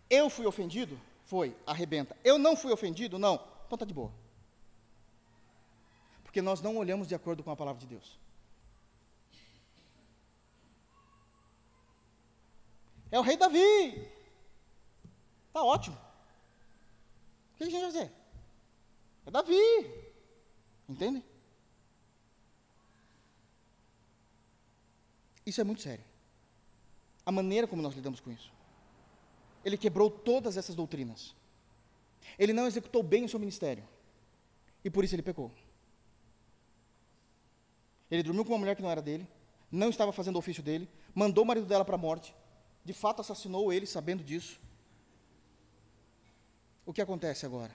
Eu 0.10 0.30
fui 0.30 0.46
ofendido? 0.46 1.00
Foi, 1.26 1.56
arrebenta. 1.66 2.16
Eu 2.24 2.38
não 2.38 2.56
fui 2.56 2.72
ofendido? 2.72 3.18
Não. 3.18 3.36
Então 3.66 3.76
está 3.76 3.86
de 3.86 3.94
boa. 3.94 4.12
Porque 6.24 6.42
nós 6.42 6.62
não 6.62 6.78
olhamos 6.78 7.08
de 7.08 7.16
acordo 7.16 7.44
com 7.44 7.52
a 7.52 7.56
palavra 7.56 7.80
de 7.80 7.88
Deus. 7.88 8.20
É 13.12 13.20
o 13.20 13.24
rei 13.24 13.38
Davi. 13.38 14.08
Está 15.48 15.64
ótimo. 15.64 15.98
O 17.54 17.58
que 17.58 17.64
a 17.64 17.66
gente 17.66 17.80
vai 17.80 17.92
fazer? 17.92 18.12
É 19.26 19.32
Davi. 19.32 19.62
Entende? 20.88 21.24
Isso 25.46 25.62
é 25.62 25.64
muito 25.64 25.82
sério. 25.82 26.04
A 27.26 27.32
maneira 27.32 27.68
como 27.68 27.82
nós 27.82 27.96
lidamos 27.96 28.20
com 28.20 28.32
isso. 28.32 28.52
Ele 29.64 29.78
quebrou 29.78 30.10
todas 30.10 30.58
essas 30.58 30.76
doutrinas. 30.76 31.36
Ele 32.38 32.54
não 32.54 32.68
executou 32.68 33.02
bem 33.02 33.26
o 33.26 33.30
seu 33.30 33.40
ministério. 33.40 33.88
E 34.84 34.90
por 34.90 35.04
isso 35.04 35.16
ele 35.16 35.22
pecou. 35.22 35.52
Ele 38.10 38.24
dormiu 38.24 38.46
com 38.46 38.52
uma 38.52 38.60
mulher 38.60 38.76
que 38.76 38.82
não 38.82 38.90
era 38.90 39.02
dele, 39.02 39.28
não 39.72 39.90
estava 39.90 40.14
fazendo 40.14 40.36
o 40.36 40.40
ofício 40.40 40.64
dele, 40.64 40.90
mandou 41.14 41.44
o 41.44 41.48
marido 41.48 41.68
dela 41.68 41.84
para 41.84 41.96
a 41.96 41.98
morte, 41.98 42.34
de 42.88 42.94
fato 42.94 43.20
assassinou 43.20 43.74
ele 43.74 43.86
sabendo 43.86 44.24
disso. 44.24 44.58
O 46.86 46.94
que 46.94 47.02
acontece 47.02 47.46
agora? 47.46 47.74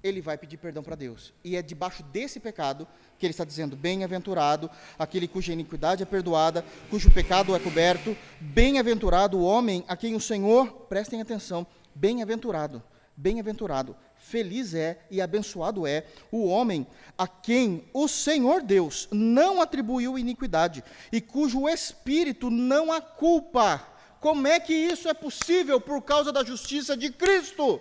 ele 0.00 0.20
vai 0.20 0.38
pedir 0.38 0.56
perdão 0.58 0.80
para 0.80 0.94
Deus. 0.94 1.32
E 1.42 1.56
é 1.56 1.60
debaixo 1.60 2.04
desse 2.04 2.38
pecado 2.38 2.86
que 3.18 3.26
ele 3.26 3.32
está 3.32 3.44
dizendo: 3.44 3.74
Bem-aventurado 3.74 4.70
aquele 4.96 5.26
cuja 5.26 5.52
iniquidade 5.52 6.04
é 6.04 6.06
perdoada, 6.06 6.64
cujo 6.88 7.10
pecado 7.10 7.56
é 7.56 7.58
coberto. 7.58 8.16
Bem-aventurado 8.40 9.36
o 9.36 9.42
homem 9.42 9.84
a 9.88 9.96
quem 9.96 10.14
o 10.14 10.20
Senhor, 10.20 10.70
prestem 10.88 11.20
atenção, 11.20 11.66
bem-aventurado, 11.92 12.80
bem-aventurado, 13.16 13.96
feliz 14.28 14.74
é 14.74 14.98
e 15.10 15.20
abençoado 15.20 15.86
é 15.86 16.04
o 16.30 16.46
homem 16.46 16.86
a 17.16 17.26
quem 17.26 17.88
o 17.94 18.06
Senhor 18.06 18.62
Deus 18.62 19.08
não 19.10 19.60
atribuiu 19.62 20.18
iniquidade 20.18 20.84
e 21.10 21.20
cujo 21.20 21.68
espírito 21.68 22.50
não 22.50 22.92
há 22.92 23.00
culpa. 23.00 23.82
Como 24.20 24.46
é 24.46 24.60
que 24.60 24.74
isso 24.74 25.08
é 25.08 25.14
possível 25.14 25.80
por 25.80 26.02
causa 26.02 26.30
da 26.30 26.44
justiça 26.44 26.96
de 26.96 27.10
Cristo? 27.10 27.80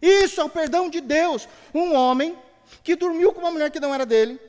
Isso 0.00 0.40
é 0.40 0.44
o 0.44 0.48
perdão 0.48 0.88
de 0.88 1.00
Deus. 1.00 1.46
Um 1.74 1.94
homem 1.94 2.36
que 2.82 2.96
dormiu 2.96 3.32
com 3.32 3.40
uma 3.40 3.50
mulher 3.50 3.70
que 3.70 3.80
não 3.80 3.94
era 3.94 4.06
dele, 4.06 4.40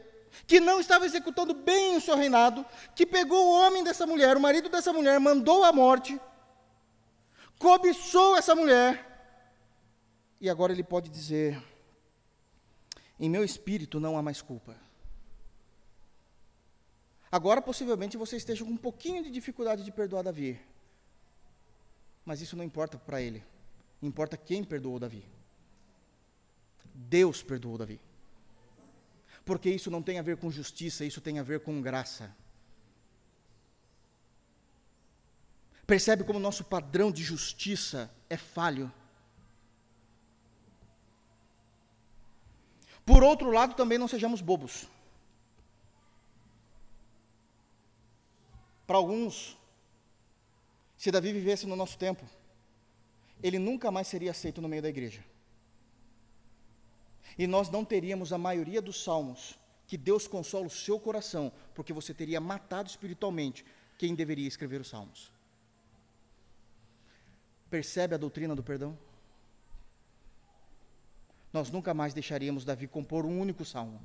que 0.48 0.60
não 0.60 0.80
estava 0.80 1.06
executando 1.06 1.54
bem 1.54 1.98
o 1.98 2.02
seu 2.02 2.16
reinado, 2.16 2.66
que 2.96 3.06
pegou 3.06 3.46
o 3.46 3.60
homem 3.60 3.84
dessa 3.84 4.06
mulher, 4.06 4.38
o 4.38 4.42
marido 4.42 4.70
dessa 4.70 4.94
mulher, 4.94 5.20
mandou 5.20 5.64
à 5.64 5.74
morte, 5.74 6.20
cobiçou 7.60 8.38
essa 8.38 8.56
mulher, 8.56 9.13
e 10.44 10.50
agora 10.50 10.74
ele 10.74 10.84
pode 10.84 11.10
dizer: 11.10 11.64
em 13.18 13.30
meu 13.30 13.46
espírito 13.46 13.98
não 13.98 14.18
há 14.18 14.22
mais 14.22 14.42
culpa. 14.42 14.76
Agora, 17.32 17.62
possivelmente, 17.62 18.18
você 18.18 18.36
esteja 18.36 18.66
com 18.66 18.72
um 18.72 18.78
pouquinho 18.78 19.24
de 19.24 19.32
dificuldade 19.32 19.86
de 19.86 19.92
perdoar 19.92 20.22
Davi. 20.22 20.60
Mas 22.26 22.42
isso 22.42 22.58
não 22.58 22.64
importa 22.64 22.98
para 22.98 23.22
ele. 23.22 23.42
Importa 24.02 24.36
quem 24.36 24.66
perdoou 24.66 25.00
Davi. 25.00 25.26
Deus 26.94 27.42
perdoou 27.42 27.78
Davi. 27.78 28.02
Porque 29.46 29.70
isso 29.70 29.90
não 29.90 30.04
tem 30.04 30.20
a 30.20 30.22
ver 30.22 30.36
com 30.36 30.52
justiça, 30.52 31.06
isso 31.06 31.22
tem 31.22 31.40
a 31.40 31.44
ver 31.44 31.62
com 31.62 31.82
graça. 31.82 32.36
Percebe 35.88 36.26
como 36.26 36.38
nosso 36.38 36.66
padrão 36.66 37.14
de 37.14 37.24
justiça 37.24 38.14
é 38.30 38.36
falho? 38.36 38.92
Por 43.06 43.24
outro 43.24 43.52
lado, 43.52 43.76
também 43.76 43.98
não 43.98 44.08
sejamos 44.08 44.42
bobos. 44.42 44.88
Para 48.88 48.98
alguns, 48.98 49.58
se 50.98 51.12
Davi 51.12 51.34
vivesse 51.34 51.66
no 51.66 51.76
nosso 51.76 51.98
tempo, 51.98 52.26
ele 53.42 53.60
nunca 53.60 53.92
mais 53.92 54.08
seria 54.08 54.32
aceito 54.32 54.62
no 54.62 54.70
meio 54.70 54.82
da 54.82 54.90
igreja. 54.90 55.24
E 57.38 57.48
nós 57.48 57.70
não 57.70 57.84
teríamos 57.84 58.32
a 58.32 58.38
maioria 58.38 58.82
dos 58.82 59.04
salmos 59.04 59.58
que 59.88 59.98
Deus 59.98 60.28
consola 60.28 60.68
o 60.68 60.70
seu 60.70 61.00
coração, 61.00 61.52
porque 61.74 61.92
você 61.92 62.14
teria 62.14 62.40
matado 62.40 62.90
espiritualmente 62.90 63.66
quem 63.98 64.16
deveria 64.16 64.48
escrever 64.48 64.80
os 64.80 64.88
salmos. 64.88 65.32
Percebe 67.70 68.16
a 68.16 68.18
doutrina 68.18 68.56
do 68.56 68.64
perdão? 68.64 68.98
Nós 71.54 71.70
nunca 71.70 71.94
mais 71.94 72.14
deixaríamos 72.14 72.66
Davi 72.66 72.88
compor 72.88 73.26
um 73.26 73.40
único 73.40 73.64
salmo. 73.64 74.02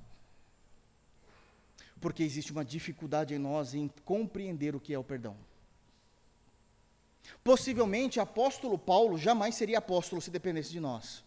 Porque 1.98 2.22
existe 2.22 2.52
uma 2.52 2.64
dificuldade 2.64 3.34
em 3.34 3.38
nós 3.38 3.74
em 3.74 3.88
compreender 4.04 4.76
o 4.76 4.80
que 4.80 4.92
é 4.92 4.98
o 4.98 5.02
perdão. 5.02 5.34
Possivelmente, 7.42 8.20
apóstolo 8.20 8.78
Paulo 8.78 9.18
jamais 9.18 9.54
seria 9.54 9.78
apóstolo 9.78 10.20
se 10.20 10.30
dependesse 10.30 10.70
de 10.70 10.78
nós. 10.78 11.24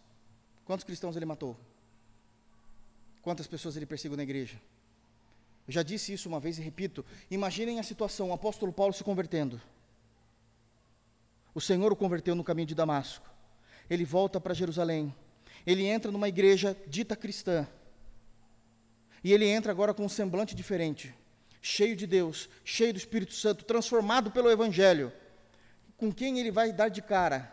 Quantos 0.64 0.84
cristãos 0.84 1.16
ele 1.16 1.26
matou? 1.26 1.56
Quantas 3.20 3.46
pessoas 3.46 3.76
ele 3.76 3.86
perseguiu 3.86 4.16
na 4.16 4.22
igreja? 4.22 4.60
Eu 5.66 5.72
já 5.72 5.82
disse 5.82 6.12
isso 6.12 6.28
uma 6.28 6.40
vez 6.40 6.58
e 6.58 6.62
repito. 6.62 7.04
Imaginem 7.30 7.78
a 7.78 7.82
situação: 7.82 8.30
o 8.30 8.32
apóstolo 8.32 8.72
Paulo 8.72 8.92
se 8.92 9.04
convertendo. 9.04 9.60
O 11.54 11.60
Senhor 11.60 11.92
o 11.92 11.96
converteu 11.96 12.34
no 12.34 12.44
caminho 12.44 12.66
de 12.66 12.74
Damasco. 12.74 13.28
Ele 13.90 14.04
volta 14.04 14.40
para 14.40 14.54
Jerusalém. 14.54 15.14
Ele 15.66 15.84
entra 15.84 16.10
numa 16.10 16.28
igreja 16.28 16.76
dita 16.86 17.16
cristã. 17.16 17.66
E 19.22 19.32
ele 19.32 19.46
entra 19.46 19.70
agora 19.70 19.94
com 19.94 20.04
um 20.04 20.08
semblante 20.08 20.54
diferente, 20.54 21.14
cheio 21.60 21.94
de 21.94 22.06
Deus, 22.06 22.48
cheio 22.64 22.92
do 22.92 22.96
Espírito 22.96 23.32
Santo, 23.32 23.64
transformado 23.64 24.30
pelo 24.30 24.50
Evangelho. 24.50 25.12
Com 25.96 26.12
quem 26.12 26.40
ele 26.40 26.50
vai 26.50 26.72
dar 26.72 26.88
de 26.88 27.00
cara? 27.00 27.52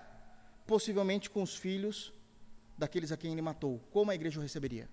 Possivelmente 0.65 1.29
com 1.29 1.43
os 1.43 1.55
filhos 1.55 2.11
daqueles 2.77 3.11
a 3.11 3.17
quem 3.17 3.33
ele 3.33 3.41
matou. 3.41 3.79
Como 3.91 4.09
a 4.09 4.15
igreja 4.15 4.39
o 4.39 4.43
receberia? 4.43 4.89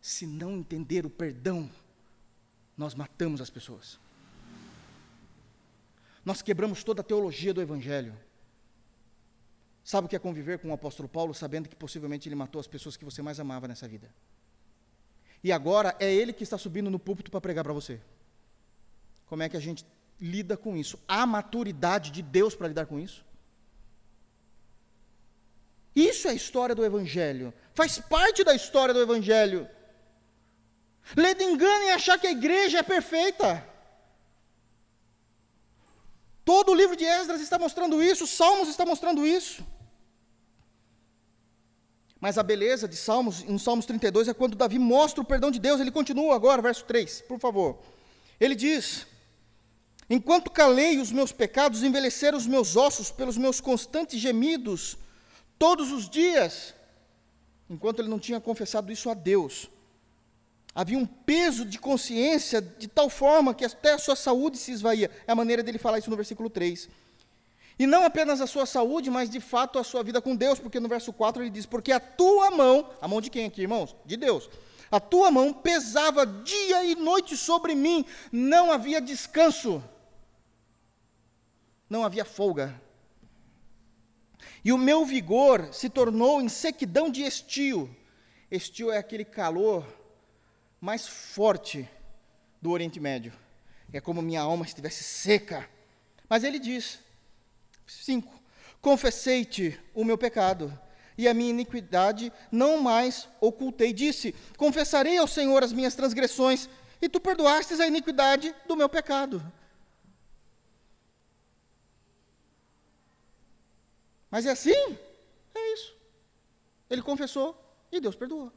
Se 0.00 0.26
não 0.26 0.56
entender 0.56 1.06
o 1.06 1.10
perdão, 1.10 1.70
nós 2.76 2.94
matamos 2.94 3.40
as 3.40 3.50
pessoas. 3.50 4.00
Nós 6.24 6.42
quebramos 6.42 6.82
toda 6.82 7.02
a 7.02 7.04
teologia 7.04 7.54
do 7.54 7.60
Evangelho. 7.62 8.14
Sabe 9.90 10.06
o 10.06 10.08
que 10.08 10.14
é 10.14 10.20
conviver 10.20 10.60
com 10.60 10.68
o 10.70 10.72
apóstolo 10.72 11.08
Paulo, 11.08 11.34
sabendo 11.34 11.68
que 11.68 11.74
possivelmente 11.74 12.28
ele 12.28 12.36
matou 12.36 12.60
as 12.60 12.68
pessoas 12.68 12.96
que 12.96 13.04
você 13.04 13.20
mais 13.22 13.40
amava 13.40 13.66
nessa 13.66 13.88
vida? 13.88 14.08
E 15.42 15.50
agora 15.50 15.96
é 15.98 16.08
ele 16.14 16.32
que 16.32 16.44
está 16.44 16.56
subindo 16.56 16.88
no 16.88 17.00
púlpito 17.06 17.28
para 17.28 17.40
pregar 17.40 17.64
para 17.64 17.72
você. 17.72 18.00
Como 19.26 19.42
é 19.42 19.48
que 19.48 19.56
a 19.56 19.60
gente 19.60 19.84
lida 20.20 20.56
com 20.56 20.76
isso? 20.76 20.96
Há 21.08 21.26
maturidade 21.26 22.12
de 22.12 22.22
Deus 22.22 22.54
para 22.54 22.68
lidar 22.68 22.86
com 22.86 23.00
isso? 23.00 23.24
Isso 25.92 26.28
é 26.28 26.30
a 26.30 26.34
história 26.34 26.72
do 26.72 26.84
Evangelho. 26.84 27.52
Faz 27.74 27.98
parte 27.98 28.44
da 28.44 28.54
história 28.54 28.94
do 28.94 29.02
Evangelho. 29.02 29.68
Lendo 31.16 31.42
engano 31.42 31.82
em 31.86 31.90
achar 31.90 32.16
que 32.16 32.28
a 32.28 32.36
igreja 32.38 32.78
é 32.78 32.84
perfeita. 32.84 33.66
Todo 36.44 36.70
o 36.70 36.76
livro 36.76 36.94
de 36.94 37.04
Esdras 37.04 37.40
está 37.40 37.58
mostrando 37.58 38.00
isso, 38.00 38.24
Salmos 38.24 38.68
está 38.68 38.86
mostrando 38.86 39.26
isso. 39.26 39.68
Mas 42.20 42.36
a 42.36 42.42
beleza 42.42 42.86
de 42.86 42.96
Salmos, 42.96 43.42
em 43.48 43.56
Salmos 43.56 43.86
32, 43.86 44.28
é 44.28 44.34
quando 44.34 44.56
Davi 44.56 44.78
mostra 44.78 45.22
o 45.22 45.24
perdão 45.24 45.50
de 45.50 45.58
Deus. 45.58 45.80
Ele 45.80 45.90
continua 45.90 46.34
agora, 46.34 46.60
verso 46.60 46.84
3, 46.84 47.22
por 47.22 47.38
favor. 47.38 47.78
Ele 48.38 48.54
diz: 48.54 49.06
Enquanto 50.08 50.50
calei 50.50 50.98
os 50.98 51.10
meus 51.10 51.32
pecados, 51.32 51.82
envelheceram 51.82 52.36
os 52.36 52.46
meus 52.46 52.76
ossos 52.76 53.10
pelos 53.10 53.38
meus 53.38 53.60
constantes 53.60 54.20
gemidos, 54.20 54.98
todos 55.58 55.90
os 55.92 56.10
dias, 56.10 56.74
enquanto 57.70 58.00
ele 58.00 58.08
não 58.08 58.18
tinha 58.18 58.40
confessado 58.40 58.92
isso 58.92 59.08
a 59.08 59.14
Deus. 59.14 59.70
Havia 60.74 60.98
um 60.98 61.06
peso 61.06 61.64
de 61.64 61.78
consciência 61.78 62.60
de 62.60 62.86
tal 62.86 63.08
forma 63.08 63.54
que 63.54 63.64
até 63.64 63.94
a 63.94 63.98
sua 63.98 64.14
saúde 64.14 64.58
se 64.58 64.72
esvaía. 64.72 65.10
É 65.26 65.32
a 65.32 65.34
maneira 65.34 65.62
dele 65.62 65.78
falar 65.78 65.98
isso 65.98 66.10
no 66.10 66.16
versículo 66.16 66.50
3. 66.50 66.88
E 67.80 67.86
não 67.86 68.04
apenas 68.04 68.42
a 68.42 68.46
sua 68.46 68.66
saúde, 68.66 69.08
mas 69.08 69.30
de 69.30 69.40
fato 69.40 69.78
a 69.78 69.82
sua 69.82 70.02
vida 70.02 70.20
com 70.20 70.36
Deus, 70.36 70.58
porque 70.58 70.78
no 70.78 70.86
verso 70.86 71.14
4 71.14 71.42
ele 71.42 71.48
diz: 71.48 71.64
Porque 71.64 71.90
a 71.90 71.98
tua 71.98 72.50
mão, 72.50 72.90
a 73.00 73.08
mão 73.08 73.22
de 73.22 73.30
quem 73.30 73.46
aqui, 73.46 73.62
irmãos? 73.62 73.96
De 74.04 74.18
Deus. 74.18 74.50
A 74.90 75.00
tua 75.00 75.30
mão 75.30 75.50
pesava 75.50 76.26
dia 76.26 76.84
e 76.84 76.94
noite 76.94 77.38
sobre 77.38 77.74
mim, 77.74 78.04
não 78.30 78.70
havia 78.70 79.00
descanso, 79.00 79.82
não 81.88 82.04
havia 82.04 82.22
folga. 82.22 82.78
E 84.62 84.74
o 84.74 84.76
meu 84.76 85.06
vigor 85.06 85.72
se 85.72 85.88
tornou 85.88 86.42
em 86.42 86.50
sequidão 86.50 87.08
de 87.08 87.22
estio. 87.22 87.88
Estio 88.50 88.90
é 88.90 88.98
aquele 88.98 89.24
calor 89.24 89.86
mais 90.78 91.08
forte 91.08 91.88
do 92.60 92.72
Oriente 92.72 93.00
Médio. 93.00 93.32
É 93.90 94.02
como 94.02 94.20
minha 94.20 94.42
alma 94.42 94.66
estivesse 94.66 95.02
seca. 95.02 95.66
Mas 96.28 96.44
ele 96.44 96.58
diz: 96.58 96.98
5. 97.90 98.40
Confessei-te 98.80 99.78
o 99.94 100.04
meu 100.04 100.16
pecado, 100.16 100.76
e 101.18 101.28
a 101.28 101.34
minha 101.34 101.50
iniquidade 101.50 102.32
não 102.50 102.80
mais 102.80 103.28
ocultei. 103.40 103.92
Disse: 103.92 104.34
Confessarei 104.56 105.18
ao 105.18 105.26
Senhor 105.26 105.62
as 105.62 105.72
minhas 105.72 105.94
transgressões, 105.94 106.68
e 107.00 107.08
tu 107.08 107.20
perdoastes 107.20 107.80
a 107.80 107.86
iniquidade 107.86 108.54
do 108.66 108.76
meu 108.76 108.88
pecado. 108.88 109.42
Mas 114.30 114.46
é 114.46 114.50
assim? 114.50 114.98
É 115.54 115.72
isso. 115.74 115.94
Ele 116.88 117.02
confessou 117.02 117.60
e 117.90 118.00
Deus 118.00 118.14
perdoou. 118.14 118.52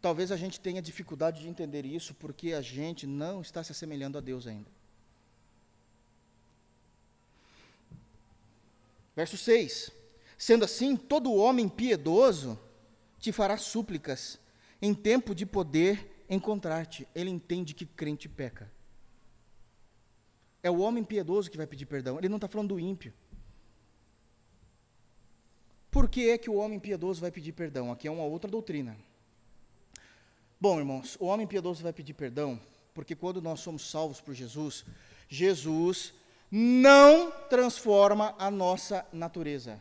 Talvez 0.00 0.32
a 0.32 0.36
gente 0.36 0.58
tenha 0.58 0.80
dificuldade 0.80 1.42
de 1.42 1.48
entender 1.48 1.84
isso 1.84 2.14
porque 2.14 2.54
a 2.54 2.62
gente 2.62 3.06
não 3.06 3.42
está 3.42 3.62
se 3.62 3.72
assemelhando 3.72 4.16
a 4.16 4.20
Deus 4.20 4.46
ainda. 4.46 4.70
Verso 9.14 9.36
6: 9.36 9.90
Sendo 10.38 10.64
assim, 10.64 10.96
todo 10.96 11.34
homem 11.34 11.68
piedoso 11.68 12.58
te 13.18 13.32
fará 13.32 13.56
súplicas, 13.56 14.38
em 14.80 14.94
tempo 14.94 15.34
de 15.34 15.44
poder 15.44 16.24
encontrar-te. 16.28 17.06
Ele 17.14 17.30
entende 17.30 17.74
que 17.74 17.84
crente 17.84 18.28
peca. 18.28 18.70
É 20.62 20.70
o 20.70 20.80
homem 20.80 21.04
piedoso 21.04 21.50
que 21.50 21.56
vai 21.56 21.66
pedir 21.66 21.86
perdão, 21.86 22.18
ele 22.18 22.28
não 22.28 22.36
está 22.36 22.48
falando 22.48 22.68
do 22.68 22.80
ímpio. 22.80 23.12
Por 25.90 26.08
que 26.08 26.30
é 26.30 26.38
que 26.38 26.48
o 26.48 26.54
homem 26.54 26.78
piedoso 26.78 27.20
vai 27.20 27.30
pedir 27.30 27.52
perdão? 27.52 27.90
Aqui 27.90 28.06
é 28.06 28.10
uma 28.10 28.22
outra 28.22 28.50
doutrina. 28.50 28.96
Bom, 30.60 30.78
irmãos, 30.78 31.16
o 31.18 31.26
homem 31.26 31.46
piedoso 31.46 31.82
vai 31.82 31.92
pedir 31.92 32.14
perdão, 32.14 32.60
porque 32.94 33.16
quando 33.16 33.42
nós 33.42 33.60
somos 33.60 33.90
salvos 33.90 34.20
por 34.20 34.34
Jesus, 34.34 34.84
Jesus 35.28 36.12
não 36.50 37.30
transforma 37.48 38.34
a 38.38 38.50
nossa 38.50 39.06
natureza. 39.12 39.80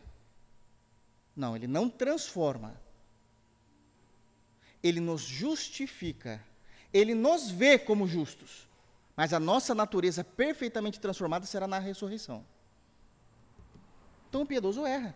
Não, 1.35 1.55
ele 1.55 1.67
não 1.67 1.89
transforma. 1.89 2.79
Ele 4.83 4.99
nos 4.99 5.21
justifica. 5.21 6.43
Ele 6.93 7.15
nos 7.15 7.49
vê 7.49 7.79
como 7.79 8.07
justos. 8.07 8.67
Mas 9.15 9.33
a 9.33 9.39
nossa 9.39 9.73
natureza 9.73 10.23
perfeitamente 10.23 10.99
transformada 10.99 11.45
será 11.45 11.67
na 11.67 11.79
ressurreição. 11.79 12.45
Então 14.29 14.43
o 14.43 14.45
piedoso 14.45 14.85
erra. 14.85 15.15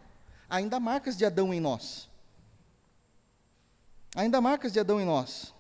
Ainda 0.50 0.78
há 0.78 0.80
marcas 0.80 1.16
de 1.16 1.26
Adão 1.26 1.54
em 1.54 1.60
nós. 1.60 2.10
Ainda 4.16 4.40
há 4.40 4.42
marcas 4.42 4.74
de 4.74 4.80
Adão 4.80 5.00
em 5.00 5.06
nós. 5.06 5.54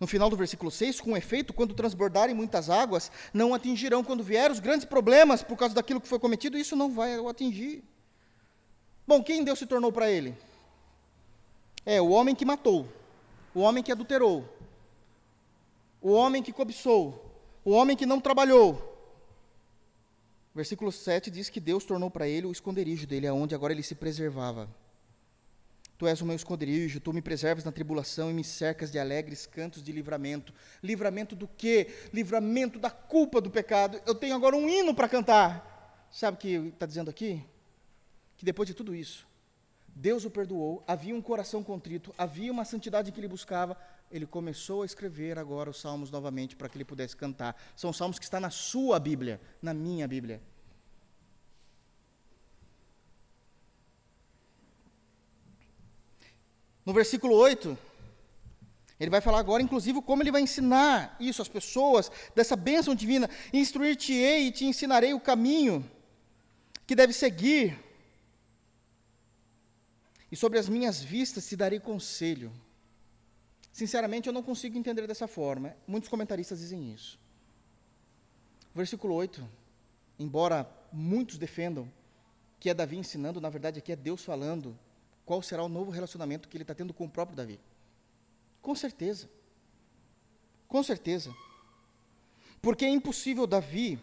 No 0.00 0.06
final 0.06 0.30
do 0.30 0.36
versículo 0.36 0.70
6, 0.70 1.00
com 1.00 1.16
efeito, 1.16 1.52
quando 1.52 1.74
transbordarem 1.74 2.34
muitas 2.34 2.70
águas, 2.70 3.10
não 3.34 3.52
atingirão. 3.52 4.04
Quando 4.04 4.22
vierem 4.22 4.52
os 4.52 4.60
grandes 4.60 4.84
problemas 4.84 5.42
por 5.42 5.56
causa 5.56 5.74
daquilo 5.74 6.00
que 6.00 6.06
foi 6.06 6.20
cometido, 6.20 6.56
isso 6.56 6.76
não 6.76 6.92
vai 6.92 7.18
o 7.18 7.28
atingir. 7.28 7.82
Bom, 9.06 9.22
quem 9.22 9.42
Deus 9.42 9.58
se 9.58 9.66
tornou 9.66 9.90
para 9.90 10.10
ele? 10.10 10.36
É 11.84 12.00
o 12.00 12.10
homem 12.10 12.34
que 12.34 12.44
matou, 12.44 12.86
o 13.54 13.60
homem 13.60 13.82
que 13.82 13.90
adulterou, 13.90 14.48
o 16.00 16.12
homem 16.12 16.42
que 16.42 16.52
cobiçou, 16.52 17.24
o 17.64 17.72
homem 17.72 17.96
que 17.96 18.06
não 18.06 18.20
trabalhou. 18.20 18.84
Versículo 20.54 20.92
7 20.92 21.30
diz 21.30 21.48
que 21.48 21.60
Deus 21.60 21.84
tornou 21.84 22.10
para 22.10 22.28
ele 22.28 22.46
o 22.46 22.52
esconderijo 22.52 23.06
dele, 23.06 23.26
aonde 23.26 23.54
agora 23.54 23.72
ele 23.72 23.82
se 23.82 23.94
preservava. 23.94 24.68
Tu 25.98 26.06
és 26.06 26.20
o 26.20 26.24
meu 26.24 26.36
esconderijo, 26.36 27.00
tu 27.00 27.12
me 27.12 27.20
preservas 27.20 27.64
na 27.64 27.72
tribulação 27.72 28.30
e 28.30 28.34
me 28.34 28.44
cercas 28.44 28.90
de 28.90 28.98
alegres 28.98 29.46
cantos 29.46 29.82
de 29.82 29.92
livramento. 29.92 30.54
Livramento 30.82 31.34
do 31.34 31.46
quê? 31.46 31.88
Livramento 32.14 32.78
da 32.78 32.90
culpa 32.90 33.40
do 33.40 33.50
pecado. 33.50 34.00
Eu 34.06 34.14
tenho 34.14 34.36
agora 34.36 34.56
um 34.56 34.68
hino 34.68 34.94
para 34.94 35.08
cantar. 35.08 36.06
Sabe 36.10 36.36
o 36.36 36.40
que 36.40 36.48
está 36.72 36.86
dizendo 36.86 37.10
aqui? 37.10 37.44
que 38.38 38.44
depois 38.44 38.68
de 38.68 38.74
tudo 38.74 38.94
isso, 38.94 39.26
Deus 39.88 40.24
o 40.24 40.30
perdoou, 40.30 40.82
havia 40.86 41.12
um 41.12 41.20
coração 41.20 41.62
contrito, 41.62 42.14
havia 42.16 42.52
uma 42.52 42.64
santidade 42.64 43.10
que 43.10 43.18
ele 43.18 43.26
buscava, 43.26 43.76
ele 44.12 44.26
começou 44.26 44.82
a 44.82 44.86
escrever 44.86 45.36
agora 45.36 45.68
os 45.68 45.80
salmos 45.80 46.08
novamente 46.08 46.54
para 46.54 46.68
que 46.68 46.76
ele 46.76 46.84
pudesse 46.84 47.16
cantar. 47.16 47.60
São 47.74 47.92
salmos 47.92 48.16
que 48.16 48.24
estão 48.24 48.38
na 48.38 48.48
sua 48.48 49.00
Bíblia, 49.00 49.40
na 49.60 49.74
minha 49.74 50.06
Bíblia. 50.06 50.40
No 56.88 56.94
versículo 56.94 57.34
8, 57.34 57.76
ele 58.98 59.10
vai 59.10 59.20
falar 59.20 59.40
agora, 59.40 59.62
inclusive, 59.62 60.00
como 60.00 60.22
ele 60.22 60.32
vai 60.32 60.40
ensinar 60.40 61.14
isso 61.20 61.42
às 61.42 61.46
pessoas, 61.46 62.10
dessa 62.34 62.56
bênção 62.56 62.94
divina. 62.94 63.28
Instruir-te-ei 63.52 64.46
e 64.46 64.50
te 64.50 64.64
ensinarei 64.64 65.12
o 65.12 65.20
caminho 65.20 65.84
que 66.86 66.96
deve 66.96 67.12
seguir. 67.12 67.78
E 70.32 70.34
sobre 70.34 70.58
as 70.58 70.66
minhas 70.66 71.02
vistas 71.02 71.46
te 71.46 71.56
darei 71.56 71.78
conselho. 71.78 72.50
Sinceramente, 73.70 74.28
eu 74.28 74.32
não 74.32 74.42
consigo 74.42 74.78
entender 74.78 75.06
dessa 75.06 75.28
forma. 75.28 75.76
Muitos 75.86 76.08
comentaristas 76.08 76.60
dizem 76.60 76.90
isso. 76.90 77.18
Versículo 78.74 79.12
8, 79.12 79.46
embora 80.18 80.66
muitos 80.90 81.36
defendam 81.36 81.86
que 82.58 82.70
é 82.70 82.72
Davi 82.72 82.96
ensinando, 82.96 83.42
na 83.42 83.50
verdade 83.50 83.78
aqui 83.78 83.92
é 83.92 83.96
Deus 83.96 84.24
falando 84.24 84.74
qual 85.28 85.42
será 85.42 85.62
o 85.62 85.68
novo 85.68 85.90
relacionamento 85.90 86.48
que 86.48 86.56
ele 86.56 86.64
está 86.64 86.74
tendo 86.74 86.94
com 86.94 87.04
o 87.04 87.10
próprio 87.10 87.36
Davi. 87.36 87.60
Com 88.62 88.74
certeza. 88.74 89.28
Com 90.66 90.82
certeza. 90.82 91.34
Porque 92.62 92.86
é 92.86 92.88
impossível 92.88 93.46
Davi 93.46 94.00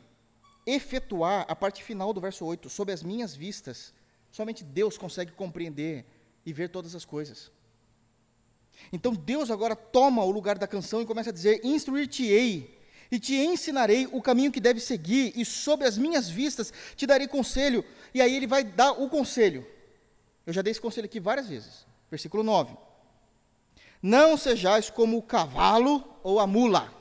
efetuar 0.67 1.43
a 1.49 1.55
parte 1.55 1.83
final 1.83 2.13
do 2.13 2.21
verso 2.21 2.45
8, 2.45 2.69
sob 2.69 2.93
as 2.93 3.01
minhas 3.01 3.35
vistas. 3.35 3.91
Somente 4.31 4.63
Deus 4.63 4.99
consegue 4.99 5.31
compreender 5.31 6.05
e 6.45 6.53
ver 6.53 6.69
todas 6.69 6.93
as 6.93 7.03
coisas. 7.03 7.51
Então 8.93 9.11
Deus 9.11 9.49
agora 9.49 9.75
toma 9.75 10.23
o 10.23 10.29
lugar 10.29 10.59
da 10.59 10.67
canção 10.67 11.01
e 11.01 11.07
começa 11.07 11.31
a 11.31 11.33
dizer: 11.33 11.59
Instruir-te-ei 11.63 12.79
e 13.11 13.17
te 13.17 13.33
ensinarei 13.33 14.07
o 14.11 14.21
caminho 14.21 14.51
que 14.51 14.59
deve 14.59 14.79
seguir, 14.79 15.33
e 15.35 15.43
sob 15.43 15.85
as 15.85 15.97
minhas 15.97 16.29
vistas 16.29 16.71
te 16.95 17.07
darei 17.07 17.27
conselho. 17.27 17.83
E 18.13 18.21
aí 18.21 18.35
ele 18.35 18.45
vai 18.45 18.63
dar 18.63 18.91
o 18.91 19.09
conselho. 19.09 19.65
Eu 20.45 20.53
já 20.53 20.61
dei 20.61 20.71
esse 20.71 20.81
conselho 20.81 21.05
aqui 21.05 21.19
várias 21.19 21.47
vezes. 21.47 21.85
Versículo 22.09 22.43
9. 22.43 22.77
Não 24.01 24.37
sejais 24.37 24.89
como 24.89 25.17
o 25.17 25.23
cavalo 25.23 26.03
ou 26.23 26.39
a 26.39 26.45
mula. 26.45 26.93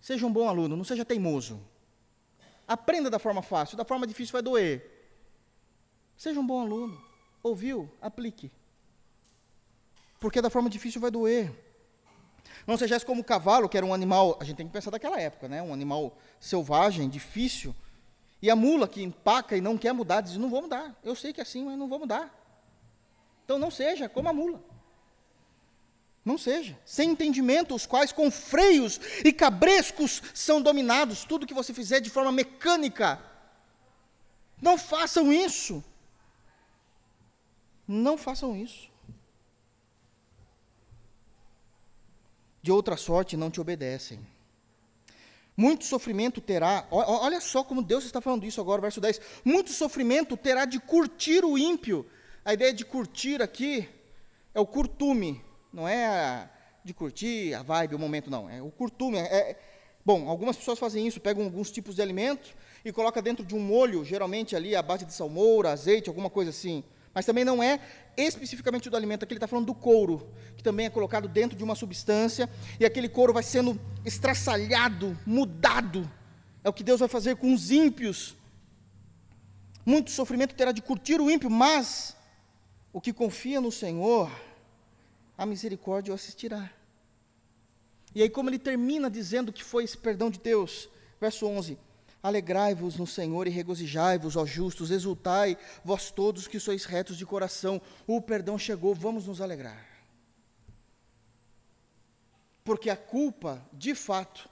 Seja 0.00 0.26
um 0.26 0.32
bom 0.32 0.48
aluno, 0.48 0.76
não 0.76 0.84
seja 0.84 1.04
teimoso. 1.04 1.60
Aprenda 2.66 3.10
da 3.10 3.18
forma 3.18 3.42
fácil, 3.42 3.76
da 3.76 3.84
forma 3.84 4.06
difícil 4.06 4.32
vai 4.32 4.42
doer. 4.42 4.98
Seja 6.16 6.40
um 6.40 6.46
bom 6.46 6.60
aluno. 6.60 7.00
Ouviu? 7.42 7.90
Aplique. 8.00 8.50
Porque 10.18 10.42
da 10.42 10.50
forma 10.50 10.68
difícil 10.68 11.00
vai 11.00 11.10
doer. 11.10 11.52
Não 12.66 12.76
sejais 12.76 13.04
como 13.04 13.22
o 13.22 13.24
cavalo, 13.24 13.68
que 13.68 13.76
era 13.76 13.86
um 13.86 13.94
animal, 13.94 14.36
a 14.40 14.44
gente 14.44 14.56
tem 14.56 14.66
que 14.66 14.72
pensar 14.72 14.90
daquela 14.90 15.20
época, 15.20 15.48
né? 15.48 15.62
Um 15.62 15.72
animal 15.72 16.16
selvagem, 16.38 17.08
difícil 17.08 17.74
e 18.42 18.50
a 18.50 18.56
mula 18.56 18.88
que 18.88 19.02
empaca 19.02 19.56
e 19.56 19.60
não 19.60 19.76
quer 19.76 19.92
mudar, 19.92 20.20
diz: 20.20 20.36
Não 20.36 20.48
vou 20.48 20.62
mudar. 20.62 20.98
Eu 21.02 21.14
sei 21.14 21.32
que 21.32 21.40
é 21.40 21.42
assim, 21.42 21.64
mas 21.64 21.78
não 21.78 21.88
vou 21.88 21.98
mudar. 21.98 22.34
Então 23.44 23.58
não 23.58 23.70
seja 23.70 24.08
como 24.08 24.28
a 24.28 24.32
mula. 24.32 24.62
Não 26.24 26.38
seja. 26.38 26.78
Sem 26.84 27.10
entendimento, 27.10 27.74
os 27.74 27.86
quais 27.86 28.12
com 28.12 28.30
freios 28.30 29.00
e 29.24 29.32
cabrescos 29.32 30.22
são 30.34 30.60
dominados. 30.60 31.24
Tudo 31.24 31.46
que 31.46 31.54
você 31.54 31.74
fizer 31.74 32.00
de 32.00 32.10
forma 32.10 32.32
mecânica. 32.32 33.20
Não 34.60 34.78
façam 34.78 35.32
isso. 35.32 35.82
Não 37.86 38.16
façam 38.16 38.56
isso. 38.56 38.88
De 42.62 42.70
outra 42.70 42.96
sorte 42.96 43.36
não 43.36 43.50
te 43.50 43.60
obedecem. 43.60 44.24
Muito 45.60 45.84
sofrimento 45.84 46.40
terá, 46.40 46.86
olha 46.90 47.38
só 47.38 47.62
como 47.62 47.82
Deus 47.82 48.06
está 48.06 48.18
falando 48.18 48.46
isso 48.46 48.62
agora, 48.62 48.80
verso 48.80 48.98
10. 48.98 49.20
Muito 49.44 49.72
sofrimento 49.72 50.34
terá 50.34 50.64
de 50.64 50.80
curtir 50.80 51.44
o 51.44 51.58
ímpio. 51.58 52.06
A 52.42 52.54
ideia 52.54 52.72
de 52.72 52.82
curtir 52.82 53.42
aqui 53.42 53.86
é 54.54 54.58
o 54.58 54.64
curtume, 54.64 55.44
não 55.70 55.86
é 55.86 56.06
a, 56.06 56.50
de 56.82 56.94
curtir 56.94 57.52
a 57.52 57.62
vibe, 57.62 57.94
o 57.94 57.98
momento, 57.98 58.30
não. 58.30 58.48
É 58.48 58.62
o 58.62 58.70
curtume. 58.70 59.18
É, 59.18 59.20
é, 59.20 59.58
bom, 60.02 60.30
algumas 60.30 60.56
pessoas 60.56 60.78
fazem 60.78 61.06
isso, 61.06 61.20
pegam 61.20 61.44
alguns 61.44 61.70
tipos 61.70 61.94
de 61.94 62.00
alimentos 62.00 62.54
e 62.82 62.90
colocam 62.90 63.22
dentro 63.22 63.44
de 63.44 63.54
um 63.54 63.60
molho, 63.60 64.02
geralmente 64.02 64.56
ali 64.56 64.74
a 64.74 64.80
base 64.80 65.04
de 65.04 65.12
salmoura, 65.12 65.72
azeite, 65.72 66.08
alguma 66.08 66.30
coisa 66.30 66.48
assim. 66.48 66.82
Mas 67.12 67.26
também 67.26 67.44
não 67.44 67.62
é 67.62 67.80
especificamente 68.26 68.90
do 68.90 68.96
alimento, 68.96 69.24
aqui 69.24 69.32
ele 69.32 69.38
está 69.38 69.46
falando 69.46 69.66
do 69.66 69.74
couro, 69.74 70.28
que 70.56 70.62
também 70.62 70.86
é 70.86 70.90
colocado 70.90 71.28
dentro 71.28 71.56
de 71.56 71.64
uma 71.64 71.74
substância, 71.74 72.48
e 72.78 72.84
aquele 72.84 73.08
couro 73.08 73.32
vai 73.32 73.42
sendo 73.42 73.80
estraçalhado, 74.04 75.18
mudado. 75.26 76.10
É 76.62 76.68
o 76.68 76.72
que 76.72 76.82
Deus 76.82 77.00
vai 77.00 77.08
fazer 77.08 77.36
com 77.36 77.52
os 77.52 77.70
ímpios. 77.70 78.36
Muito 79.84 80.10
sofrimento 80.10 80.54
terá 80.54 80.72
de 80.72 80.82
curtir 80.82 81.20
o 81.20 81.30
ímpio, 81.30 81.50
mas 81.50 82.16
o 82.92 83.00
que 83.00 83.12
confia 83.12 83.60
no 83.60 83.72
Senhor, 83.72 84.30
a 85.38 85.46
misericórdia 85.46 86.12
o 86.12 86.14
assistirá. 86.14 86.70
E 88.14 88.22
aí, 88.22 88.28
como 88.28 88.50
ele 88.50 88.58
termina 88.58 89.08
dizendo 89.08 89.52
que 89.52 89.62
foi 89.62 89.84
esse 89.84 89.96
perdão 89.96 90.30
de 90.30 90.40
Deus, 90.40 90.88
verso 91.20 91.46
11: 91.46 91.78
Alegrai-vos 92.22 92.96
no 92.96 93.06
Senhor 93.06 93.46
e 93.46 93.50
regozijai-vos, 93.50 94.36
ó 94.36 94.44
justos, 94.44 94.90
exultai, 94.90 95.56
vós 95.84 96.10
todos 96.10 96.46
que 96.46 96.60
sois 96.60 96.84
retos 96.84 97.16
de 97.16 97.24
coração. 97.24 97.80
O 98.06 98.20
perdão 98.20 98.58
chegou, 98.58 98.94
vamos 98.94 99.26
nos 99.26 99.40
alegrar. 99.40 99.86
Porque 102.62 102.90
a 102.90 102.96
culpa, 102.96 103.64
de 103.72 103.94
fato, 103.94 104.48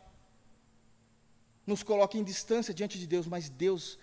nos 1.66 1.82
coloca 1.82 2.16
em 2.16 2.24
distância 2.24 2.72
diante 2.72 2.98
de 2.98 3.06
Deus, 3.06 3.26
mas 3.26 3.50
Deus, 3.50 3.98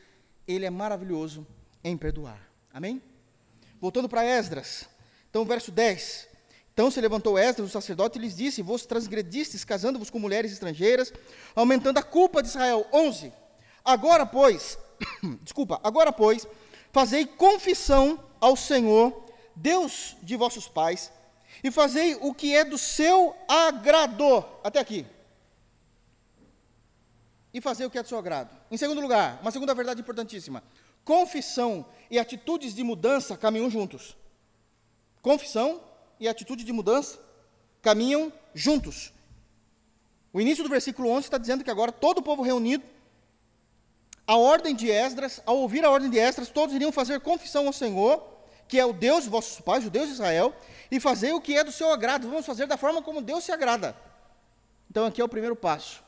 Ele 0.47 0.65
é 0.65 0.69
maravilhoso 0.69 1.45
em 1.83 1.97
perdoar. 1.97 2.39
Amém? 2.71 3.01
Voltando 3.81 4.07
para 4.07 4.23
Esdras, 4.23 4.87
então, 5.29 5.43
verso 5.43 5.71
10. 5.71 6.29
Então 6.75 6.91
se 6.91 6.99
levantou 6.99 7.37
Esdras, 7.37 7.69
o 7.69 7.71
sacerdote, 7.71 8.19
e 8.19 8.21
lhes 8.21 8.35
disse: 8.35 8.61
Vos 8.61 8.85
transgredistes, 8.85 9.63
casando-vos 9.63 10.09
com 10.09 10.19
mulheres 10.19 10.51
estrangeiras, 10.51 11.11
aumentando 11.55 11.97
a 11.97 12.03
culpa 12.03 12.43
de 12.43 12.49
Israel. 12.49 12.85
11. 12.93 13.31
Agora, 13.85 14.25
pois, 14.25 14.79
desculpa, 15.43 15.79
agora, 15.83 16.11
pois, 16.11 16.47
fazei 16.91 17.27
confissão 17.27 18.19
ao 18.41 18.55
Senhor, 18.55 19.13
Deus 19.55 20.17
de 20.23 20.35
vossos 20.35 20.67
pais, 20.67 21.11
e 21.63 21.69
fazei 21.69 22.15
o 22.15 22.33
que 22.33 22.55
é 22.55 22.65
do 22.65 22.79
seu 22.79 23.35
agrado. 23.47 24.43
Até 24.63 24.79
aqui. 24.79 25.05
E 27.53 27.61
fazer 27.61 27.85
o 27.85 27.89
que 27.89 27.97
é 27.99 28.03
do 28.03 28.09
seu 28.09 28.17
agrado. 28.17 28.49
Em 28.71 28.75
segundo 28.75 28.99
lugar, 28.99 29.39
uma 29.41 29.51
segunda 29.51 29.73
verdade 29.73 30.01
importantíssima: 30.01 30.63
confissão 31.03 31.85
e 32.09 32.17
atitudes 32.17 32.73
de 32.73 32.83
mudança 32.83 33.37
caminham 33.37 33.69
juntos. 33.69 34.17
Confissão 35.21 35.79
e 36.19 36.27
atitude 36.27 36.63
de 36.63 36.73
mudança 36.73 37.19
caminham 37.81 38.33
juntos. 38.53 39.13
O 40.33 40.41
início 40.41 40.63
do 40.63 40.69
versículo 40.69 41.09
11 41.09 41.27
está 41.27 41.37
dizendo 41.37 41.63
que 41.63 41.71
agora 41.71 41.91
todo 41.91 42.17
o 42.17 42.23
povo 42.23 42.41
reunido 42.41 42.83
a 44.27 44.37
ordem 44.37 44.75
de 44.75 44.89
Esdras, 44.89 45.41
ao 45.45 45.57
ouvir 45.57 45.85
a 45.85 45.91
ordem 45.91 46.09
de 46.09 46.17
Esdras, 46.17 46.49
todos 46.49 46.73
iriam 46.73 46.91
fazer 46.91 47.19
confissão 47.19 47.67
ao 47.67 47.73
Senhor, 47.73 48.23
que 48.67 48.79
é 48.79 48.85
o 48.85 48.93
Deus 48.93 49.25
de 49.25 49.29
vossos 49.29 49.61
pais, 49.61 49.85
o 49.85 49.89
Deus 49.89 50.07
de 50.07 50.13
Israel, 50.13 50.53
e 50.89 50.99
fazer 50.99 51.33
o 51.33 51.41
que 51.41 51.55
é 51.55 51.63
do 51.63 51.71
seu 51.71 51.91
agrado. 51.91 52.27
Vamos 52.27 52.45
fazer 52.45 52.65
da 52.65 52.77
forma 52.77 53.01
como 53.01 53.21
Deus 53.21 53.43
se 53.43 53.51
agrada. 53.51 53.95
Então, 54.89 55.05
aqui 55.05 55.21
é 55.21 55.23
o 55.23 55.29
primeiro 55.29 55.55
passo: 55.55 56.03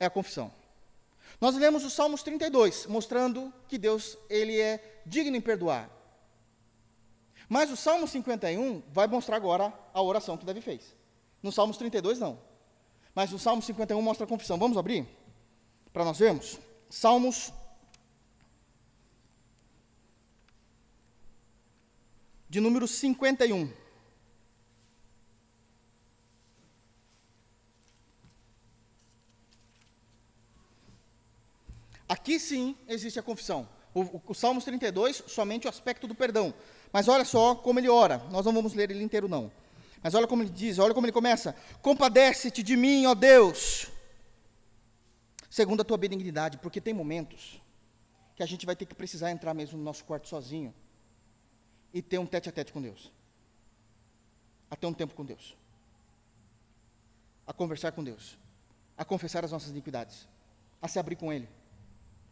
é 0.00 0.06
a 0.06 0.10
confissão. 0.10 0.50
Nós 1.40 1.54
lemos 1.56 1.84
o 1.84 1.90
Salmos 1.90 2.22
32, 2.22 2.86
mostrando 2.86 3.52
que 3.68 3.78
Deus 3.78 4.16
ele 4.28 4.60
é 4.60 5.02
digno 5.06 5.36
em 5.36 5.40
perdoar. 5.40 5.90
Mas 7.48 7.70
o 7.70 7.76
Salmo 7.76 8.08
51 8.08 8.82
vai 8.90 9.06
mostrar 9.06 9.36
agora 9.36 9.72
a 9.92 10.02
oração 10.02 10.36
que 10.36 10.46
Davi 10.46 10.60
fez. 10.60 10.96
No 11.42 11.52
Salmos 11.52 11.76
32, 11.76 12.18
não. 12.18 12.38
Mas 13.14 13.32
o 13.32 13.38
Salmo 13.38 13.62
51 13.62 14.00
mostra 14.00 14.24
a 14.24 14.28
confissão. 14.28 14.58
Vamos 14.58 14.76
abrir? 14.76 15.06
Para 15.92 16.04
nós 16.04 16.18
vermos? 16.18 16.58
Salmos 16.94 17.52
de 22.48 22.60
número 22.60 22.86
51. 22.86 23.68
Aqui 32.08 32.38
sim 32.38 32.76
existe 32.86 33.18
a 33.18 33.22
confissão. 33.24 33.68
O, 33.92 34.02
o, 34.02 34.22
o, 34.28 34.34
Salmos 34.34 34.62
32, 34.64 35.24
somente 35.26 35.66
o 35.66 35.70
aspecto 35.70 36.06
do 36.06 36.14
perdão. 36.14 36.54
Mas 36.92 37.08
olha 37.08 37.24
só 37.24 37.56
como 37.56 37.80
ele 37.80 37.88
ora. 37.88 38.18
Nós 38.30 38.46
não 38.46 38.52
vamos 38.52 38.72
ler 38.72 38.92
ele 38.92 39.02
inteiro, 39.02 39.28
não. 39.28 39.50
Mas 40.00 40.14
olha 40.14 40.28
como 40.28 40.44
ele 40.44 40.50
diz, 40.50 40.78
olha 40.78 40.94
como 40.94 41.06
ele 41.06 41.12
começa. 41.12 41.56
Compadece-te 41.82 42.62
de 42.62 42.76
mim, 42.76 43.04
ó 43.06 43.16
Deus, 43.16 43.88
segundo 45.54 45.82
a 45.82 45.84
tua 45.84 45.96
benignidade, 45.96 46.58
porque 46.58 46.80
tem 46.80 46.92
momentos 46.92 47.62
que 48.34 48.42
a 48.42 48.46
gente 48.46 48.66
vai 48.66 48.74
ter 48.74 48.86
que 48.86 48.94
precisar 48.94 49.30
entrar 49.30 49.54
mesmo 49.54 49.78
no 49.78 49.84
nosso 49.84 50.04
quarto 50.04 50.26
sozinho 50.28 50.74
e 51.92 52.02
ter 52.02 52.18
um 52.18 52.26
tete 52.26 52.48
a 52.48 52.52
tete 52.52 52.72
com 52.72 52.82
Deus. 52.82 53.12
A 54.68 54.74
ter 54.74 54.88
um 54.88 54.92
tempo 54.92 55.14
com 55.14 55.24
Deus. 55.24 55.56
A 57.46 57.52
conversar 57.52 57.92
com 57.92 58.02
Deus. 58.02 58.36
A 58.98 59.04
confessar 59.04 59.44
as 59.44 59.52
nossas 59.52 59.70
iniquidades. 59.70 60.26
A 60.82 60.88
se 60.88 60.98
abrir 60.98 61.14
com 61.14 61.32
Ele. 61.32 61.48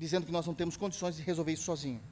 Dizendo 0.01 0.27
que 0.27 0.33
nós 0.33 0.45
não 0.45 0.53
temos 0.53 0.77
condições 0.77 1.15
de 1.15 1.23
resolver 1.23 1.53
isso 1.53 1.63
sozinho. 1.63 2.03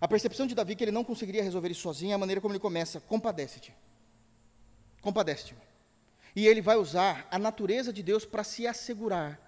A 0.00 0.08
percepção 0.08 0.48
de 0.48 0.56
Davi 0.56 0.74
que 0.74 0.82
ele 0.82 0.90
não 0.90 1.04
conseguiria 1.04 1.44
resolver 1.44 1.70
isso 1.70 1.82
sozinho 1.82 2.10
é 2.10 2.14
a 2.14 2.18
maneira 2.18 2.40
como 2.40 2.52
ele 2.52 2.58
começa: 2.58 2.98
compadece-te. 2.98 3.72
Compadece-te. 5.00 5.54
E 6.34 6.48
ele 6.48 6.60
vai 6.60 6.76
usar 6.76 7.28
a 7.30 7.38
natureza 7.38 7.92
de 7.92 8.02
Deus 8.02 8.24
para 8.24 8.42
se 8.42 8.66
assegurar 8.66 9.46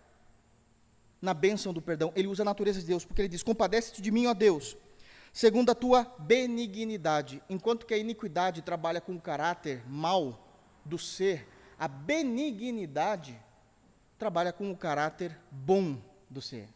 na 1.21 1.35
bênção 1.35 1.73
do 1.73 1.83
perdão. 1.83 2.13
Ele 2.17 2.29
usa 2.29 2.43
a 2.43 2.45
natureza 2.45 2.81
de 2.81 2.87
Deus, 2.87 3.05
porque 3.05 3.23
ele 3.23 3.29
diz: 3.29 3.43
Compadece-te 3.43 4.01
de 4.01 4.11
mim, 4.11 4.27
ó 4.27 4.35
Deus, 4.35 4.77
segundo 5.33 5.71
a 5.71 5.75
tua 5.75 6.05
benignidade. 6.19 7.43
Enquanto 7.49 7.87
que 7.87 7.95
a 7.95 7.99
iniquidade 7.99 8.63
trabalha 8.63 9.01
com 9.01 9.15
o 9.15 9.21
caráter 9.21 9.83
mal 9.87 10.49
do 10.85 10.99
ser, 10.99 11.47
a 11.79 11.89
benignidade 11.89 13.39
trabalha 14.19 14.53
com 14.53 14.71
o 14.71 14.77
caráter 14.77 15.39
bom 15.51 15.99
do 16.29 16.43
ser. 16.43 16.69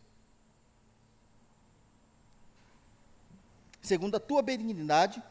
Segundo 3.81 4.17
a 4.17 4.21
tua 4.21 4.41
benignidade 4.41 5.23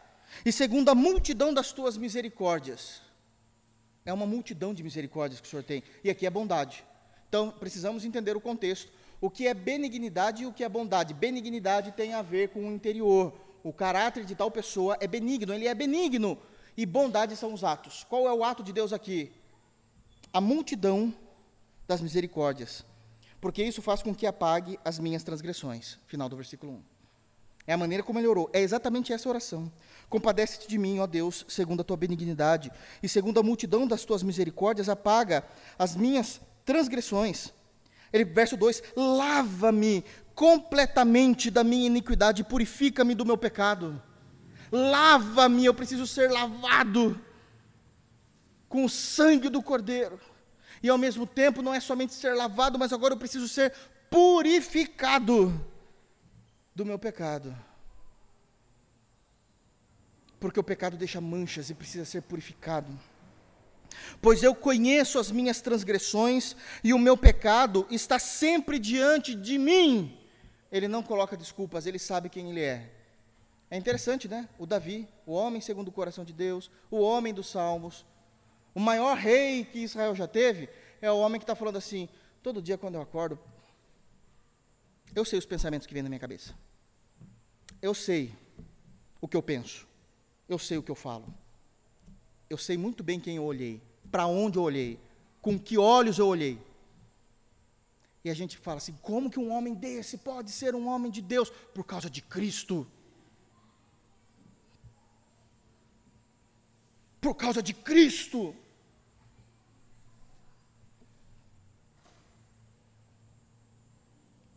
e 0.45 0.51
segundo 0.51 0.89
a 0.89 0.95
multidão 0.95 1.53
das 1.53 1.71
tuas 1.71 1.97
misericórdias. 1.97 3.01
É 4.05 4.13
uma 4.13 4.25
multidão 4.25 4.73
de 4.73 4.83
misericórdias 4.83 5.41
que 5.41 5.47
o 5.47 5.49
Senhor 5.49 5.63
tem. 5.63 5.81
E 6.03 6.09
aqui 6.09 6.25
é 6.25 6.29
bondade. 6.29 6.85
Então, 7.27 7.49
precisamos 7.49 8.05
entender 8.05 8.35
o 8.35 8.41
contexto. 8.41 8.91
O 9.23 9.29
que 9.29 9.47
é 9.47 9.53
benignidade 9.53 10.43
e 10.43 10.45
o 10.45 10.51
que 10.51 10.65
é 10.65 10.67
bondade? 10.67 11.13
Benignidade 11.13 11.93
tem 11.93 12.13
a 12.13 12.21
ver 12.21 12.49
com 12.49 12.67
o 12.67 12.73
interior. 12.73 13.31
O 13.63 13.71
caráter 13.71 14.25
de 14.25 14.35
tal 14.35 14.51
pessoa 14.51 14.97
é 14.99 15.07
benigno, 15.07 15.53
ele 15.53 15.65
é 15.65 15.73
benigno. 15.73 16.37
E 16.75 16.85
bondade 16.85 17.37
são 17.37 17.53
os 17.53 17.63
atos. 17.63 18.05
Qual 18.09 18.27
é 18.27 18.33
o 18.33 18.43
ato 18.43 18.61
de 18.61 18.73
Deus 18.73 18.91
aqui? 18.91 19.31
A 20.33 20.41
multidão 20.41 21.13
das 21.87 22.01
misericórdias. 22.01 22.85
Porque 23.39 23.63
isso 23.63 23.81
faz 23.81 24.03
com 24.03 24.13
que 24.13 24.27
apague 24.27 24.77
as 24.83 24.99
minhas 24.99 25.23
transgressões. 25.23 25.97
Final 26.05 26.27
do 26.27 26.35
versículo 26.35 26.73
1. 26.73 26.81
É 27.67 27.71
a 27.71 27.77
maneira 27.77 28.03
como 28.03 28.19
ele 28.19 28.27
orou. 28.27 28.49
É 28.51 28.59
exatamente 28.59 29.13
essa 29.13 29.29
oração. 29.29 29.71
Compadece-te 30.09 30.67
de 30.67 30.77
mim, 30.77 30.99
ó 30.99 31.07
Deus, 31.07 31.45
segundo 31.47 31.79
a 31.79 31.85
tua 31.85 31.95
benignidade, 31.95 32.69
e 33.01 33.07
segundo 33.07 33.39
a 33.39 33.43
multidão 33.43 33.87
das 33.87 34.03
tuas 34.03 34.21
misericórdias, 34.21 34.89
apaga 34.89 35.45
as 35.79 35.95
minhas 35.95 36.41
transgressões. 36.65 37.53
Ele, 38.13 38.23
verso 38.23 38.55
2: 38.55 38.83
Lava-me 38.95 40.05
completamente 40.35 41.49
da 41.49 41.63
minha 41.63 41.87
iniquidade 41.87 42.41
e 42.41 42.45
purifica-me 42.45 43.15
do 43.15 43.25
meu 43.25 43.37
pecado. 43.37 44.01
Lava-me, 44.71 45.65
eu 45.65 45.73
preciso 45.73 46.05
ser 46.05 46.31
lavado 46.31 47.19
com 48.69 48.85
o 48.85 48.89
sangue 48.89 49.49
do 49.49 49.61
Cordeiro. 49.61 50.19
E 50.81 50.89
ao 50.89 50.97
mesmo 50.97 51.25
tempo, 51.25 51.61
não 51.61 51.73
é 51.73 51.79
somente 51.79 52.13
ser 52.13 52.33
lavado, 52.33 52.77
mas 52.77 52.93
agora 52.93 53.13
eu 53.13 53.17
preciso 53.17 53.47
ser 53.47 53.73
purificado 54.09 55.53
do 56.75 56.85
meu 56.85 56.99
pecado. 56.99 57.55
Porque 60.39 60.59
o 60.59 60.63
pecado 60.63 60.97
deixa 60.97 61.21
manchas 61.21 61.69
e 61.69 61.73
precisa 61.73 62.03
ser 62.03 62.21
purificado 62.21 62.99
pois 64.21 64.43
eu 64.43 64.53
conheço 64.55 65.19
as 65.19 65.31
minhas 65.31 65.61
transgressões 65.61 66.55
e 66.83 66.93
o 66.93 66.99
meu 66.99 67.17
pecado 67.17 67.85
está 67.89 68.19
sempre 68.19 68.79
diante 68.79 69.35
de 69.35 69.57
mim. 69.57 70.17
Ele 70.71 70.87
não 70.87 71.03
coloca 71.03 71.37
desculpas, 71.37 71.85
ele 71.85 71.99
sabe 71.99 72.29
quem 72.29 72.49
ele 72.49 72.61
é. 72.61 72.91
É 73.69 73.77
interessante, 73.77 74.27
né? 74.27 74.47
O 74.59 74.65
Davi, 74.65 75.07
o 75.25 75.33
homem 75.33 75.59
segundo 75.59 75.87
o 75.87 75.91
coração 75.91 76.23
de 76.23 76.31
Deus, 76.31 76.69
o 76.91 76.99
homem 76.99 77.33
dos 77.33 77.47
salmos, 77.49 78.05
o 78.73 78.79
maior 78.79 79.17
rei 79.17 79.65
que 79.65 79.79
Israel 79.79 80.15
já 80.15 80.27
teve, 80.27 80.69
é 81.01 81.11
o 81.11 81.17
homem 81.17 81.39
que 81.39 81.43
está 81.43 81.55
falando 81.55 81.77
assim: 81.77 82.07
todo 82.41 82.61
dia 82.61 82.77
quando 82.77 82.95
eu 82.95 83.01
acordo, 83.01 83.39
eu 85.15 85.25
sei 85.25 85.37
os 85.37 85.45
pensamentos 85.45 85.85
que 85.85 85.93
vêm 85.93 86.03
na 86.03 86.09
minha 86.09 86.19
cabeça, 86.19 86.53
eu 87.81 87.93
sei 87.93 88.33
o 89.21 89.27
que 89.27 89.37
eu 89.37 89.43
penso, 89.43 89.87
eu 90.47 90.57
sei 90.57 90.77
o 90.77 90.83
que 90.83 90.91
eu 90.91 90.95
falo, 90.95 91.25
eu 92.49 92.57
sei 92.57 92.77
muito 92.77 93.03
bem 93.03 93.19
quem 93.19 93.35
eu 93.37 93.43
olhei, 93.43 93.81
para 94.11 94.25
onde 94.27 94.57
eu 94.57 94.63
olhei, 94.63 94.99
com 95.41 95.59
que 95.59 95.77
olhos 95.77 96.17
eu 96.19 96.27
olhei. 96.27 96.59
E 98.23 98.29
a 98.29 98.33
gente 98.33 98.57
fala 98.57 98.77
assim: 98.77 98.95
como 99.01 99.29
que 99.29 99.39
um 99.39 99.51
homem 99.51 99.73
desse 99.73 100.17
pode 100.17 100.49
ser 100.51 100.73
um 100.75 100.87
homem 100.87 101.11
de 101.11 101.21
Deus? 101.21 101.49
Por 101.49 101.83
causa 101.83 102.09
de 102.09 102.21
Cristo. 102.21 102.87
Por 107.19 107.35
causa 107.35 107.61
de 107.61 107.73
Cristo. 107.73 108.55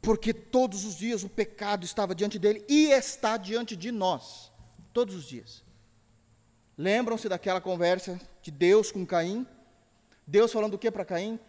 Porque 0.00 0.32
todos 0.32 0.84
os 0.84 0.94
dias 0.94 1.24
o 1.24 1.28
pecado 1.28 1.84
estava 1.84 2.14
diante 2.14 2.38
dele 2.38 2.64
e 2.68 2.92
está 2.92 3.36
diante 3.36 3.74
de 3.74 3.90
nós. 3.90 4.52
Todos 4.92 5.16
os 5.16 5.24
dias. 5.24 5.65
Lembram-se 6.78 7.28
daquela 7.28 7.60
conversa 7.60 8.20
de 8.42 8.50
Deus 8.50 8.92
com 8.92 9.06
Caim? 9.06 9.46
Deus 10.26 10.52
falando 10.52 10.74
o 10.74 10.78
que 10.78 10.90
para 10.90 11.04
Caim? 11.04 11.40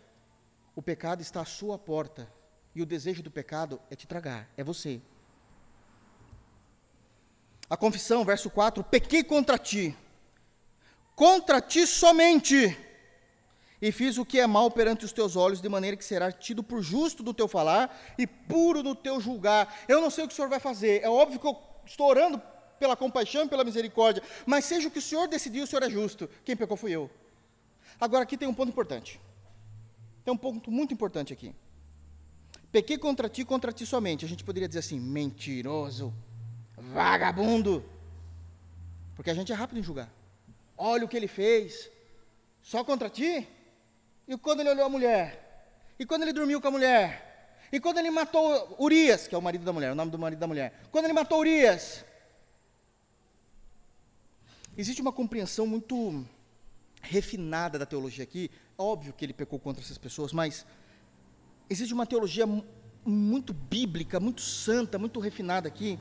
O 0.74 0.82
pecado 0.82 1.22
está 1.22 1.42
à 1.42 1.46
sua 1.46 1.78
porta. 1.78 2.32
E 2.74 2.82
o 2.82 2.86
desejo 2.86 3.24
do 3.24 3.32
pecado 3.32 3.82
é 3.90 3.96
te 3.96 4.08
tragar, 4.08 4.48
é 4.56 4.64
você. 4.64 5.02
A 7.70 7.76
confissão, 7.76 8.24
verso 8.24 8.50
4: 8.50 8.84
Pequei 8.84 9.24
contra 9.24 9.58
ti, 9.58 9.98
contra 11.16 11.60
ti 11.60 11.86
somente, 11.88 12.78
e 13.82 13.92
fiz 13.92 14.18
o 14.18 14.26
que 14.26 14.40
é 14.40 14.48
mal 14.48 14.72
perante 14.72 15.04
os 15.04 15.12
teus 15.12 15.36
olhos, 15.36 15.60
de 15.60 15.68
maneira 15.68 15.98
que 15.98 16.06
será 16.06 16.32
tido 16.32 16.64
por 16.64 16.82
justo 16.82 17.24
do 17.24 17.34
teu 17.34 17.48
falar 17.48 18.16
e 18.18 18.26
puro 18.26 18.82
do 18.82 18.96
teu 18.96 19.20
julgar. 19.20 19.76
Eu 19.88 20.00
não 20.00 20.10
sei 20.10 20.24
o 20.24 20.28
que 20.28 20.34
o 20.34 20.36
Senhor 20.36 20.48
vai 20.48 20.60
fazer, 20.60 21.04
é 21.04 21.10
óbvio 21.10 21.40
que 21.40 21.48
eu 21.48 21.58
estou 21.86 22.08
orando 22.08 22.42
pela 22.80 22.96
compaixão 22.96 23.46
e 23.46 23.50
pela 23.50 23.64
misericórdia, 23.64 24.24
mas 24.46 24.66
seja 24.66 24.88
o 24.88 24.92
que 24.92 25.00
o 25.00 25.02
Senhor 25.02 25.28
decidiu, 25.28 25.64
o 25.64 25.68
Senhor 25.68 25.84
é 25.84 25.90
justo. 25.90 26.30
Quem 26.46 26.56
pecou 26.56 26.78
fui 26.78 26.92
eu. 26.92 27.10
Agora 28.00 28.24
aqui 28.24 28.38
tem 28.38 28.48
um 28.48 28.54
ponto 28.54 28.70
importante. 28.70 29.20
Tem 30.24 30.34
um 30.34 30.38
ponto 30.38 30.70
muito 30.70 30.94
importante 30.94 31.34
aqui. 31.34 31.56
Pequei 32.72 32.98
contra 32.98 33.30
ti, 33.30 33.46
contra 33.46 33.72
ti 33.72 33.86
somente. 33.86 34.26
A 34.26 34.28
gente 34.28 34.44
poderia 34.44 34.68
dizer 34.68 34.80
assim, 34.80 35.00
mentiroso, 35.00 36.14
vagabundo. 36.76 37.84
Porque 39.16 39.30
a 39.30 39.34
gente 39.34 39.52
é 39.52 39.56
rápido 39.56 39.80
em 39.80 39.84
julgar. 39.84 40.12
Olha 40.78 41.06
o 41.06 41.08
que 41.08 41.18
ele 41.18 41.28
fez. 41.28 41.90
Só 42.62 42.84
contra 42.84 43.10
ti? 43.10 43.48
E 44.28 44.38
quando 44.38 44.60
ele 44.60 44.70
olhou 44.70 44.86
a 44.86 44.90
mulher? 44.90 45.48
E 45.98 46.06
quando 46.06 46.24
ele 46.24 46.34
dormiu 46.34 46.62
com 46.62 46.68
a 46.68 46.72
mulher? 46.72 47.28
E 47.72 47.80
quando 47.80 47.98
ele 47.98 48.12
matou 48.12 48.76
Urias, 48.80 49.28
que 49.28 49.34
é 49.34 49.38
o 49.38 49.42
marido 49.42 49.66
da 49.66 49.74
mulher, 49.74 49.92
o 49.92 49.96
nome 49.96 50.12
do 50.12 50.20
marido 50.20 50.40
da 50.40 50.48
mulher. 50.48 50.82
Quando 50.92 51.06
ele 51.06 51.14
matou 51.14 51.40
Urias? 51.40 52.06
Existe 54.78 55.02
uma 55.02 55.12
compreensão 55.12 55.66
muito 55.66 56.24
refinada 57.02 57.80
da 57.80 57.86
teologia 57.86 58.24
aqui. 58.24 58.52
Óbvio 58.78 59.12
que 59.12 59.26
ele 59.26 59.34
pecou 59.34 59.60
contra 59.60 59.84
essas 59.84 59.98
pessoas, 59.98 60.32
mas 60.32 60.68
existe 61.68 61.96
uma 61.96 62.06
teologia 62.06 62.46
muito 63.04 63.54
bíblica, 63.54 64.20
muito 64.20 64.42
santa, 64.42 65.00
muito 65.00 65.20
refinada 65.20 65.68
aqui. 65.68 65.98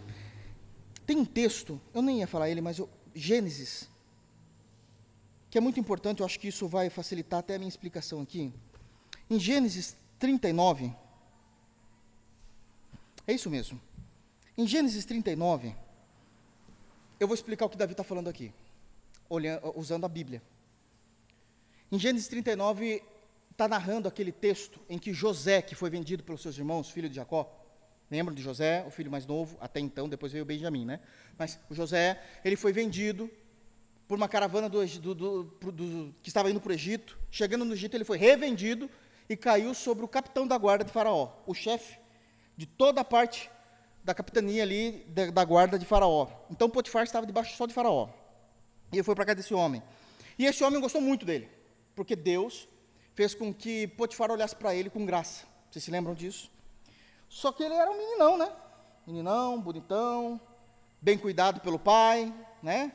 Tem 1.06 1.16
um 1.16 1.24
texto, 1.24 1.80
eu 1.94 2.02
nem 2.02 2.18
ia 2.18 2.26
falar 2.26 2.50
ele, 2.50 2.60
mas 2.60 2.78
eu, 2.78 2.90
Gênesis, 3.14 3.88
que 5.48 5.56
é 5.56 5.60
muito 5.60 5.80
importante, 5.80 6.20
eu 6.20 6.26
acho 6.26 6.38
que 6.38 6.48
isso 6.48 6.68
vai 6.68 6.90
facilitar 6.90 7.38
até 7.38 7.54
a 7.54 7.58
minha 7.58 7.70
explicação 7.70 8.20
aqui. 8.20 8.52
Em 9.30 9.40
Gênesis 9.40 9.96
39, 10.18 10.92
é 13.26 13.32
isso 13.32 13.48
mesmo. 13.48 13.80
Em 14.58 14.66
Gênesis 14.66 15.06
39, 15.06 15.74
eu 17.18 17.26
vou 17.26 17.34
explicar 17.34 17.64
o 17.64 17.70
que 17.70 17.76
Davi 17.78 17.92
está 17.92 18.04
falando 18.04 18.28
aqui 18.28 18.52
olhando, 19.28 19.72
usando 19.76 20.04
a 20.04 20.08
Bíblia. 20.08 20.42
Em 21.90 21.98
Gênesis 21.98 22.28
39, 22.28 23.02
está 23.50 23.66
narrando 23.68 24.06
aquele 24.08 24.32
texto 24.32 24.80
em 24.88 24.98
que 24.98 25.12
José, 25.12 25.62
que 25.62 25.74
foi 25.74 25.88
vendido 25.88 26.22
pelos 26.22 26.42
seus 26.42 26.58
irmãos, 26.58 26.90
filho 26.90 27.08
de 27.08 27.16
Jacó, 27.16 27.50
lembram 28.10 28.34
de 28.34 28.42
José, 28.42 28.84
o 28.86 28.90
filho 28.90 29.10
mais 29.10 29.26
novo, 29.26 29.56
até 29.60 29.80
então, 29.80 30.08
depois 30.08 30.32
veio 30.32 30.44
Benjamim, 30.44 30.84
né? 30.84 31.00
Mas 31.38 31.58
o 31.70 31.74
José, 31.74 32.22
ele 32.44 32.56
foi 32.56 32.72
vendido 32.72 33.30
por 34.06 34.16
uma 34.16 34.28
caravana 34.28 34.68
do, 34.68 34.86
do, 34.86 35.14
do, 35.14 35.72
do, 35.72 36.14
que 36.22 36.28
estava 36.28 36.50
indo 36.50 36.60
para 36.60 36.70
o 36.70 36.74
Egito. 36.74 37.18
Chegando 37.30 37.64
no 37.64 37.72
Egito, 37.72 37.96
ele 37.96 38.04
foi 38.04 38.18
revendido 38.18 38.88
e 39.28 39.36
caiu 39.36 39.74
sobre 39.74 40.04
o 40.04 40.08
capitão 40.08 40.46
da 40.46 40.56
guarda 40.56 40.84
de 40.84 40.92
Faraó, 40.92 41.32
o 41.46 41.54
chefe 41.54 41.98
de 42.56 42.66
toda 42.66 43.00
a 43.00 43.04
parte 43.04 43.50
da 44.04 44.14
capitania 44.14 44.62
ali 44.62 45.04
da, 45.08 45.30
da 45.30 45.44
guarda 45.44 45.78
de 45.78 45.84
Faraó. 45.84 46.28
Então 46.50 46.70
Potifar 46.70 47.02
estava 47.02 47.26
debaixo 47.26 47.56
só 47.56 47.66
de 47.66 47.74
Faraó. 47.74 48.08
E 48.92 48.96
ele 48.96 49.02
foi 49.02 49.14
para 49.14 49.24
casa 49.24 49.36
desse 49.36 49.54
homem. 49.54 49.82
E 50.38 50.44
esse 50.44 50.62
homem 50.62 50.80
gostou 50.80 51.00
muito 51.00 51.24
dele, 51.24 51.48
porque 51.94 52.14
Deus 52.14 52.68
fez 53.14 53.34
com 53.34 53.52
que 53.52 53.86
Potifar 53.88 54.30
olhasse 54.30 54.54
para 54.54 54.74
ele 54.74 54.90
com 54.90 55.04
graça. 55.06 55.46
Vocês 55.70 55.84
se 55.84 55.90
lembram 55.90 56.14
disso? 56.14 56.50
Só 57.28 57.50
que 57.52 57.62
ele 57.62 57.74
era 57.74 57.90
um 57.90 57.96
meninão, 57.96 58.36
né? 58.36 58.52
meninão, 59.06 59.60
bonitão, 59.60 60.40
bem 61.00 61.16
cuidado 61.16 61.60
pelo 61.60 61.78
pai, 61.78 62.34
né? 62.60 62.92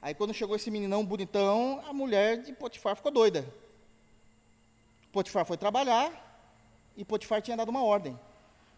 Aí 0.00 0.14
quando 0.14 0.32
chegou 0.32 0.56
esse 0.56 0.70
meninão 0.70 1.04
bonitão, 1.04 1.82
a 1.86 1.92
mulher 1.92 2.42
de 2.42 2.52
Potifar 2.54 2.96
ficou 2.96 3.12
doida. 3.12 3.46
Potifar 5.12 5.44
foi 5.44 5.58
trabalhar 5.58 6.10
e 6.96 7.04
Potifar 7.04 7.42
tinha 7.42 7.56
dado 7.56 7.68
uma 7.68 7.84
ordem. 7.84 8.18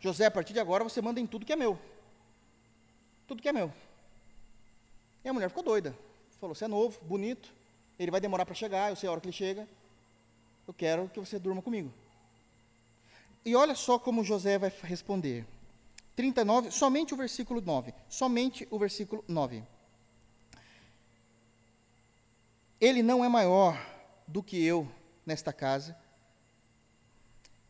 José, 0.01 0.27
a 0.27 0.31
partir 0.31 0.53
de 0.53 0.59
agora 0.59 0.83
você 0.83 1.01
manda 1.01 1.21
em 1.21 1.27
tudo 1.27 1.47
que 1.47 1.53
é 1.53 1.57
meu. 1.57 1.79
Tudo 3.29 3.41
que 3.41 3.49
é 3.49 3.53
meu. 3.53 3.73
E 5.25 5.29
a 5.29 5.33
mulher 5.33 5.49
ficou 5.49 5.63
doida. 5.63 5.97
Falou: 6.43 6.57
Você 6.57 6.65
é 6.65 6.69
novo, 6.69 6.99
bonito, 7.05 7.55
ele 7.97 8.11
vai 8.11 8.21
demorar 8.21 8.45
para 8.45 8.53
chegar, 8.53 8.91
eu 8.91 8.97
sei 8.97 9.09
a 9.09 9.13
hora 9.13 9.21
que 9.21 9.29
ele 9.29 9.33
chega. 9.33 9.69
Eu 10.67 10.75
quero 10.75 11.09
que 11.09 11.21
você 11.21 11.39
durma 11.39 11.63
comigo. 11.63 11.89
E 13.45 13.55
olha 13.55 13.77
só 13.77 13.97
como 13.97 14.25
José 14.25 14.59
vai 14.59 14.73
responder. 14.83 15.47
39, 16.17 16.73
somente 16.73 17.15
o 17.15 17.17
versículo 17.17 17.61
9. 17.61 17.95
Somente 18.09 18.67
o 18.73 18.77
versículo 18.77 19.25
9. 19.29 19.63
Ele 22.81 23.05
não 23.05 23.25
é 23.25 23.29
maior 23.29 23.81
do 24.27 24.43
que 24.43 24.61
eu 24.61 24.91
nesta 25.25 25.53
casa, 25.53 25.97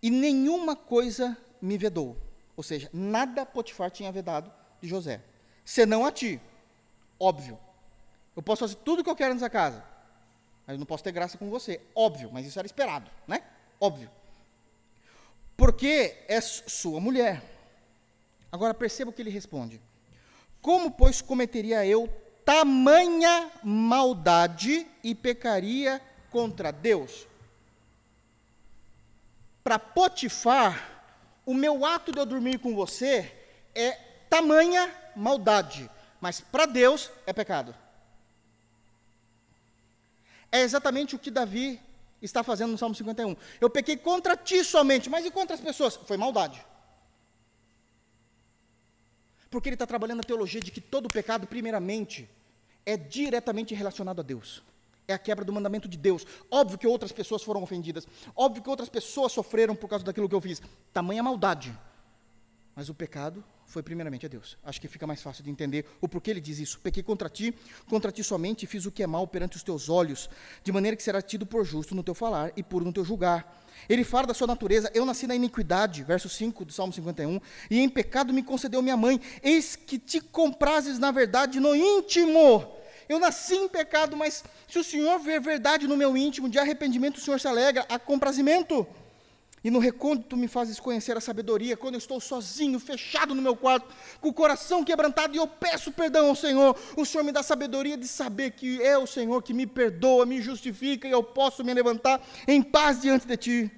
e 0.01 0.09
nenhuma 0.09 0.75
coisa 0.75 1.37
me 1.61 1.77
vedou. 1.77 2.16
Ou 2.57 2.62
seja, 2.62 2.89
nada 2.91 3.45
Potifar 3.45 3.91
tinha 3.91 4.11
vedado 4.11 4.51
de 4.81 4.89
José, 4.89 5.23
senão 5.62 6.07
a 6.07 6.11
ti. 6.11 6.41
Óbvio. 7.20 7.59
Eu 8.35 8.43
posso 8.43 8.61
fazer 8.61 8.76
tudo 8.76 9.01
o 9.01 9.05
que 9.05 9.11
eu 9.11 9.16
quero 9.16 9.35
nessa 9.35 9.51
casa, 9.51 9.85
mas 10.66 10.78
não 10.78 10.87
posso 10.87 11.05
ter 11.05 11.12
graça 11.12 11.37
com 11.37 11.51
você. 11.51 11.80
Óbvio, 11.95 12.30
mas 12.33 12.47
isso 12.47 12.59
era 12.59 12.66
esperado, 12.66 13.11
né? 13.26 13.43
Óbvio. 13.80 14.11
Porque 15.57 16.16
é 16.28 16.41
sua 16.41 17.01
mulher. 17.01 17.43
Agora 18.51 18.74
perceba 18.74 19.11
o 19.11 19.12
que 19.12 19.22
ele 19.22 19.30
responde. 19.30 19.80
Como, 20.61 20.91
pois, 20.91 21.20
cometeria 21.20 21.85
eu 21.85 22.09
tamanha 22.45 23.51
maldade 23.62 24.87
e 25.03 25.14
pecaria 25.14 26.01
contra 26.30 26.72
Deus? 26.72 27.26
Para 29.62 29.78
Potifar, 29.78 31.05
o 31.47 31.55
meu 31.55 31.85
ato 31.85 32.12
de 32.12 32.18
eu 32.18 32.26
dormir 32.26 32.59
com 32.59 32.74
você 32.74 33.33
é 33.74 33.93
tamanha 34.28 34.93
maldade, 35.14 35.89
mas 36.20 36.41
para 36.41 36.66
Deus 36.66 37.11
é 37.26 37.33
pecado. 37.33 37.74
É 40.53 40.61
exatamente 40.61 41.17
o 41.17 41.19
que 41.19 41.31
Davi 41.31 41.81
está 42.21 42.43
fazendo 42.45 42.73
no 42.73 42.79
Salmo 42.79 42.95
51. 42.95 43.35
Eu 43.59 43.71
pequei 43.71 43.97
contra 43.97 44.37
ti 44.37 44.63
somente, 44.63 45.09
mas 45.09 45.25
e 45.25 45.31
contra 45.31 45.55
as 45.55 45.61
pessoas? 45.61 45.97
Foi 45.97 46.19
maldade. 46.19 46.65
Porque 49.51 49.69
ele 49.69 49.75
está 49.75 49.87
trabalhando 49.87 50.21
a 50.21 50.25
teologia 50.25 50.61
de 50.61 50.71
que 50.71 50.81
todo 50.81 51.09
pecado, 51.09 51.47
primeiramente, 51.47 52.29
é 52.85 52.97
diretamente 52.97 53.75
relacionado 53.75 54.21
a 54.21 54.23
Deus. 54.23 54.63
É 55.09 55.15
a 55.15 55.19
quebra 55.19 55.45
do 55.45 55.53
mandamento 55.53 55.89
de 55.89 55.97
Deus. 55.97 56.27
Óbvio 56.51 56.79
que 56.79 56.87
outras 56.87 57.13
pessoas 57.13 57.43
foram 57.43 57.63
ofendidas. 57.63 58.07
Óbvio 58.37 58.63
que 58.63 58.71
outras 58.71 58.89
pessoas 58.89 59.33
sofreram 59.33 59.75
por 59.75 59.89
causa 59.89 60.05
daquilo 60.05 60.29
que 60.29 60.35
eu 60.35 60.41
fiz. 60.41 60.63
Tamanha 60.93 61.23
maldade. 61.23 61.77
Mas 62.75 62.89
o 62.89 62.95
pecado 62.95 63.45
foi 63.73 63.83
primeiramente 63.83 64.27
a 64.27 64.29
Deus. 64.29 64.59
Acho 64.62 64.81
que 64.81 64.87
fica 64.87 65.07
mais 65.07 65.23
fácil 65.23 65.43
de 65.43 65.51
entender 65.51 65.87
o 66.01 66.07
porquê 66.07 66.31
ele 66.31 66.41
diz 66.41 66.59
isso. 66.59 66.79
Pequei 66.81 67.03
contra 67.03 67.29
ti, 67.29 67.55
contra 67.89 68.12
ti 68.12 68.23
somente, 68.23 68.66
fiz 68.66 68.85
o 68.85 68.93
que 68.93 69.03
é 69.03 69.07
mal 69.07 69.27
perante 69.27 69.57
os 69.57 69.62
teus 69.62 69.89
olhos, 69.89 70.29
de 70.62 70.70
maneira 70.70 70.95
que 70.97 71.03
será 71.03 71.23
tido 71.23 71.47
por 71.47 71.64
justo 71.64 71.95
no 71.95 72.03
teu 72.03 72.14
falar 72.14 72.53
e 72.55 72.62
puro 72.62 72.85
no 72.85 72.93
teu 72.93 73.05
julgar. 73.05 73.64
Ele 73.89 74.05
fala 74.05 74.27
da 74.27 74.35
sua 74.35 74.47
natureza, 74.47 74.91
eu 74.95 75.07
nasci 75.07 75.27
na 75.27 75.35
iniquidade, 75.35 76.03
verso 76.03 76.29
5 76.29 76.66
do 76.66 76.73
Salmo 76.73 76.93
51, 76.93 77.41
e 77.70 77.81
em 77.81 77.89
pecado 77.89 78.33
me 78.33 78.43
concedeu 78.43 78.83
minha 78.83 78.97
mãe, 78.97 79.18
eis 79.43 79.75
que 79.75 79.99
te 79.99 80.20
comprases 80.20 80.99
na 80.99 81.11
verdade 81.11 81.59
no 81.59 81.75
íntimo. 81.75 82.70
Eu 83.09 83.18
nasci 83.18 83.55
em 83.55 83.68
pecado, 83.68 84.16
mas 84.16 84.45
se 84.68 84.79
o 84.79 84.85
Senhor 84.85 85.18
ver 85.18 85.41
verdade 85.41 85.89
no 85.89 85.97
meu 85.97 86.16
íntimo, 86.16 86.49
de 86.49 86.59
arrependimento 86.59 87.16
o 87.16 87.20
Senhor 87.20 87.41
se 87.41 87.49
alegra, 87.49 87.87
há 87.89 87.99
comprazimento. 87.99 88.87
E 89.65 89.71
no 89.71 89.79
recôndito 89.79 90.37
me 90.37 90.49
fazes 90.49 90.81
conhecer 90.81 91.17
a 91.17 91.21
sabedoria, 91.21 91.77
quando 91.77 91.95
eu 91.95 91.99
estou 91.99 92.21
sozinho, 92.21 92.81
fechado 92.81 93.35
no 93.35 93.41
meu 93.41 93.55
quarto, 93.55 93.95
com 94.21 94.29
o 94.29 94.33
coração 94.33 94.85
quebrantado, 94.85 95.35
e 95.35 95.39
eu 95.39 95.47
peço 95.47 95.93
perdão 95.93 96.29
ao 96.29 96.35
Senhor. 96.35 96.77
O 96.97 97.07
Senhor 97.07 97.23
me 97.23 97.31
dá 97.31 97.43
sabedoria 97.43 97.97
de 97.97 98.09
saber 98.09 98.53
que 98.53 98.83
é 98.83 98.99
o 98.99 99.07
Senhor 99.07 99.41
que 99.41 99.55
me 99.55 99.67
perdoa, 99.67 100.27
me 100.27 100.43
justifica, 100.43 101.07
e 101.07 101.13
eu 101.13 101.23
posso 101.23 101.63
me 101.63 101.73
levantar 101.73 102.21
em 102.49 102.61
paz 102.61 103.01
diante 103.01 103.27
de 103.27 103.37
Ti. 103.37 103.71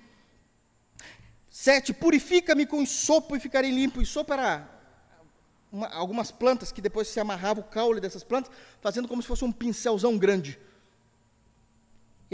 Sete, 1.50 1.92
purifica-me 1.92 2.66
com 2.66 2.84
sopo 2.84 3.36
e 3.36 3.40
ficarei 3.40 3.70
limpo. 3.70 4.02
E 4.02 4.06
sopo 4.06 4.32
era 4.32 4.68
uma, 5.70 5.86
algumas 5.88 6.32
plantas 6.32 6.72
que 6.72 6.80
depois 6.80 7.06
se 7.06 7.20
amarrava 7.20 7.60
o 7.60 7.64
caule 7.64 8.00
dessas 8.00 8.24
plantas, 8.24 8.50
fazendo 8.80 9.06
como 9.06 9.22
se 9.22 9.28
fosse 9.28 9.44
um 9.44 9.52
pincelzão 9.52 10.18
grande. 10.18 10.58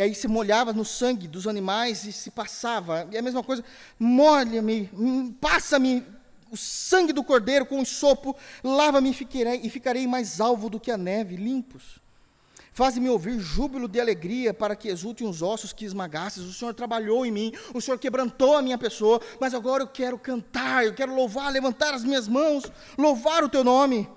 E 0.00 0.02
aí 0.02 0.14
se 0.14 0.26
molhava 0.26 0.72
no 0.72 0.82
sangue 0.82 1.28
dos 1.28 1.46
animais 1.46 2.06
e 2.06 2.12
se 2.12 2.30
passava. 2.30 3.06
E 3.12 3.18
a 3.18 3.20
mesma 3.20 3.42
coisa, 3.42 3.62
molha-me, 3.98 4.88
passa-me 5.38 6.02
o 6.50 6.56
sangue 6.56 7.12
do 7.12 7.22
cordeiro 7.22 7.66
com 7.66 7.78
o 7.82 7.84
sopo, 7.84 8.34
lava-me 8.64 9.10
e 9.10 9.68
ficarei, 9.68 10.06
mais 10.06 10.40
alvo 10.40 10.70
do 10.70 10.80
que 10.80 10.90
a 10.90 10.96
neve, 10.96 11.36
limpos. 11.36 12.00
Faze-me 12.72 13.10
ouvir 13.10 13.38
júbilo 13.40 13.86
de 13.86 14.00
alegria 14.00 14.54
para 14.54 14.74
que 14.74 14.88
exultem 14.88 15.28
os 15.28 15.42
ossos 15.42 15.70
que 15.70 15.84
esmagasses. 15.84 16.44
O 16.44 16.54
Senhor 16.54 16.72
trabalhou 16.72 17.26
em 17.26 17.30
mim, 17.30 17.52
o 17.74 17.80
Senhor 17.82 17.98
quebrantou 17.98 18.56
a 18.56 18.62
minha 18.62 18.78
pessoa, 18.78 19.20
mas 19.38 19.52
agora 19.52 19.82
eu 19.82 19.86
quero 19.86 20.18
cantar, 20.18 20.82
eu 20.82 20.94
quero 20.94 21.14
louvar, 21.14 21.52
levantar 21.52 21.92
as 21.92 22.04
minhas 22.04 22.26
mãos, 22.26 22.64
louvar 22.96 23.44
o 23.44 23.50
teu 23.50 23.62
nome. 23.62 24.08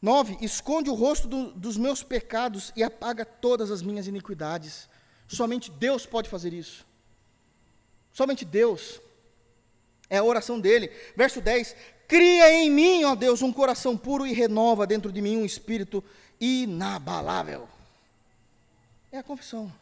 9. 0.00 0.38
Esconde 0.40 0.88
o 0.88 0.94
rosto 0.94 1.28
do, 1.28 1.50
dos 1.52 1.76
meus 1.76 2.02
pecados 2.02 2.72
e 2.74 2.82
apaga 2.82 3.24
todas 3.24 3.70
as 3.70 3.82
minhas 3.82 4.06
iniquidades. 4.06 4.88
Somente 5.28 5.70
Deus 5.70 6.06
pode 6.06 6.28
fazer 6.28 6.52
isso. 6.52 6.86
Somente 8.12 8.44
Deus. 8.44 9.00
É 10.08 10.18
a 10.18 10.24
oração 10.24 10.58
dele. 10.58 10.90
Verso 11.16 11.40
10: 11.40 11.76
Cria 12.08 12.50
em 12.52 12.70
mim, 12.70 13.04
ó 13.04 13.14
Deus, 13.14 13.42
um 13.42 13.52
coração 13.52 13.96
puro 13.96 14.26
e 14.26 14.32
renova 14.32 14.86
dentro 14.86 15.12
de 15.12 15.20
mim 15.20 15.36
um 15.36 15.44
espírito 15.44 16.02
inabalável. 16.40 17.68
É 19.12 19.18
a 19.18 19.22
confissão. 19.22 19.72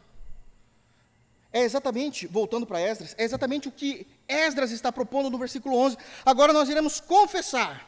É 1.51 1.62
exatamente, 1.62 2.27
voltando 2.27 2.66
para 2.66 2.81
Esdras, 2.81 3.14
é 3.16 3.25
exatamente 3.25 3.69
o 3.69 3.73
que 3.73 4.07
Esdras 4.29 4.71
está 4.71 4.93
propondo 4.93 5.31
no 5.31 5.39
versículo 5.39 5.77
11. 5.77 5.97
Agora 6.25 6.53
nós 6.53 6.69
iremos 6.69 7.01
confessar. 7.01 7.88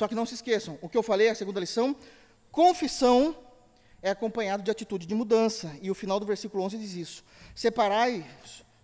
Só 0.00 0.08
que 0.08 0.14
não 0.14 0.24
se 0.24 0.32
esqueçam, 0.32 0.78
o 0.80 0.88
que 0.88 0.96
eu 0.96 1.02
falei, 1.02 1.28
a 1.28 1.34
segunda 1.34 1.60
lição, 1.60 1.94
confissão 2.50 3.36
é 4.00 4.08
acompanhado 4.08 4.62
de 4.62 4.70
atitude 4.70 5.04
de 5.04 5.14
mudança. 5.14 5.76
E 5.82 5.90
o 5.90 5.94
final 5.94 6.18
do 6.18 6.24
versículo 6.24 6.64
11 6.64 6.78
diz 6.78 6.94
isso: 6.94 7.22
Separai 7.54 8.26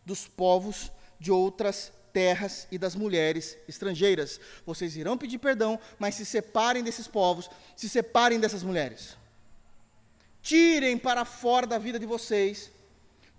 dos 0.04 0.28
povos 0.28 0.92
de 1.18 1.32
outras 1.32 1.90
terras 2.12 2.68
e 2.70 2.76
das 2.76 2.94
mulheres 2.94 3.56
estrangeiras. 3.66 4.38
Vocês 4.66 4.94
irão 4.94 5.16
pedir 5.16 5.38
perdão, 5.38 5.80
mas 5.98 6.16
se 6.16 6.26
separem 6.26 6.84
desses 6.84 7.08
povos, 7.08 7.48
se 7.74 7.88
separem 7.88 8.38
dessas 8.38 8.62
mulheres. 8.62 9.16
Tirem 10.42 10.98
para 10.98 11.24
fora 11.24 11.66
da 11.66 11.78
vida 11.78 11.98
de 11.98 12.04
vocês 12.04 12.70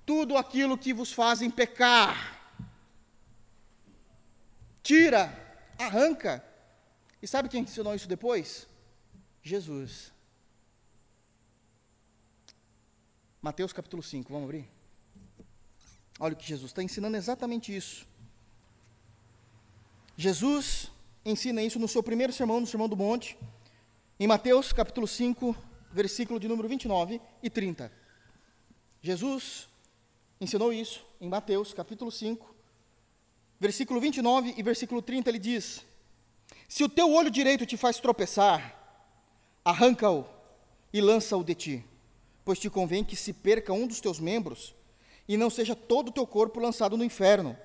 tudo 0.03 0.35
aquilo 0.35 0.79
que 0.79 0.95
vos 0.95 1.11
fazem 1.11 1.51
pecar. 1.51 2.41
Tira, 4.81 5.31
arranca, 5.77 6.43
e 7.21 7.27
sabe 7.27 7.49
quem 7.49 7.63
ensinou 7.63 7.95
isso 7.95 8.07
depois? 8.07 8.67
Jesus. 9.41 10.11
Mateus 13.41 13.71
capítulo 13.71 14.03
5, 14.03 14.31
vamos 14.31 14.45
abrir? 14.45 14.67
Olha 16.19 16.33
o 16.33 16.37
que 16.37 16.45
Jesus 16.45 16.71
está 16.71 16.83
ensinando 16.83 17.15
exatamente 17.15 17.75
isso. 17.75 18.07
Jesus 20.15 20.91
ensina 21.23 21.61
isso 21.61 21.79
no 21.79 21.87
seu 21.87 22.01
primeiro 22.01 22.33
sermão, 22.33 22.59
no 22.59 22.67
Sermão 22.67 22.89
do 22.89 22.97
Monte, 22.97 23.37
em 24.19 24.27
Mateus 24.27 24.73
capítulo 24.73 25.07
5, 25.07 25.55
versículo 25.91 26.39
de 26.39 26.47
número 26.47 26.67
29 26.67 27.21
e 27.41 27.49
30. 27.49 27.91
Jesus 29.01 29.69
ensinou 30.41 30.73
isso 30.73 31.05
em 31.21 31.29
Mateus 31.29 31.73
capítulo 31.73 32.11
5, 32.11 32.55
versículo 33.59 33.99
29 33.99 34.55
e 34.57 34.63
versículo 34.63 35.01
30, 35.01 35.29
ele 35.29 35.39
diz: 35.39 35.85
se 36.67 36.83
o 36.83 36.89
teu 36.89 37.11
olho 37.13 37.31
direito 37.31 37.65
te 37.65 37.77
faz 37.77 37.99
tropeçar, 37.99 38.75
arranca-o 39.63 40.25
e 40.91 40.99
lança-o 40.99 41.43
de 41.43 41.55
ti, 41.55 41.85
pois 42.43 42.59
te 42.59 42.69
convém 42.69 43.03
que 43.03 43.15
se 43.15 43.31
perca 43.31 43.71
um 43.71 43.87
dos 43.87 44.01
teus 44.01 44.19
membros 44.19 44.75
e 45.27 45.37
não 45.37 45.49
seja 45.49 45.75
todo 45.75 46.09
o 46.09 46.11
teu 46.11 46.27
corpo 46.27 46.59
lançado 46.59 46.97
no 46.97 47.03
inferno. 47.03 47.57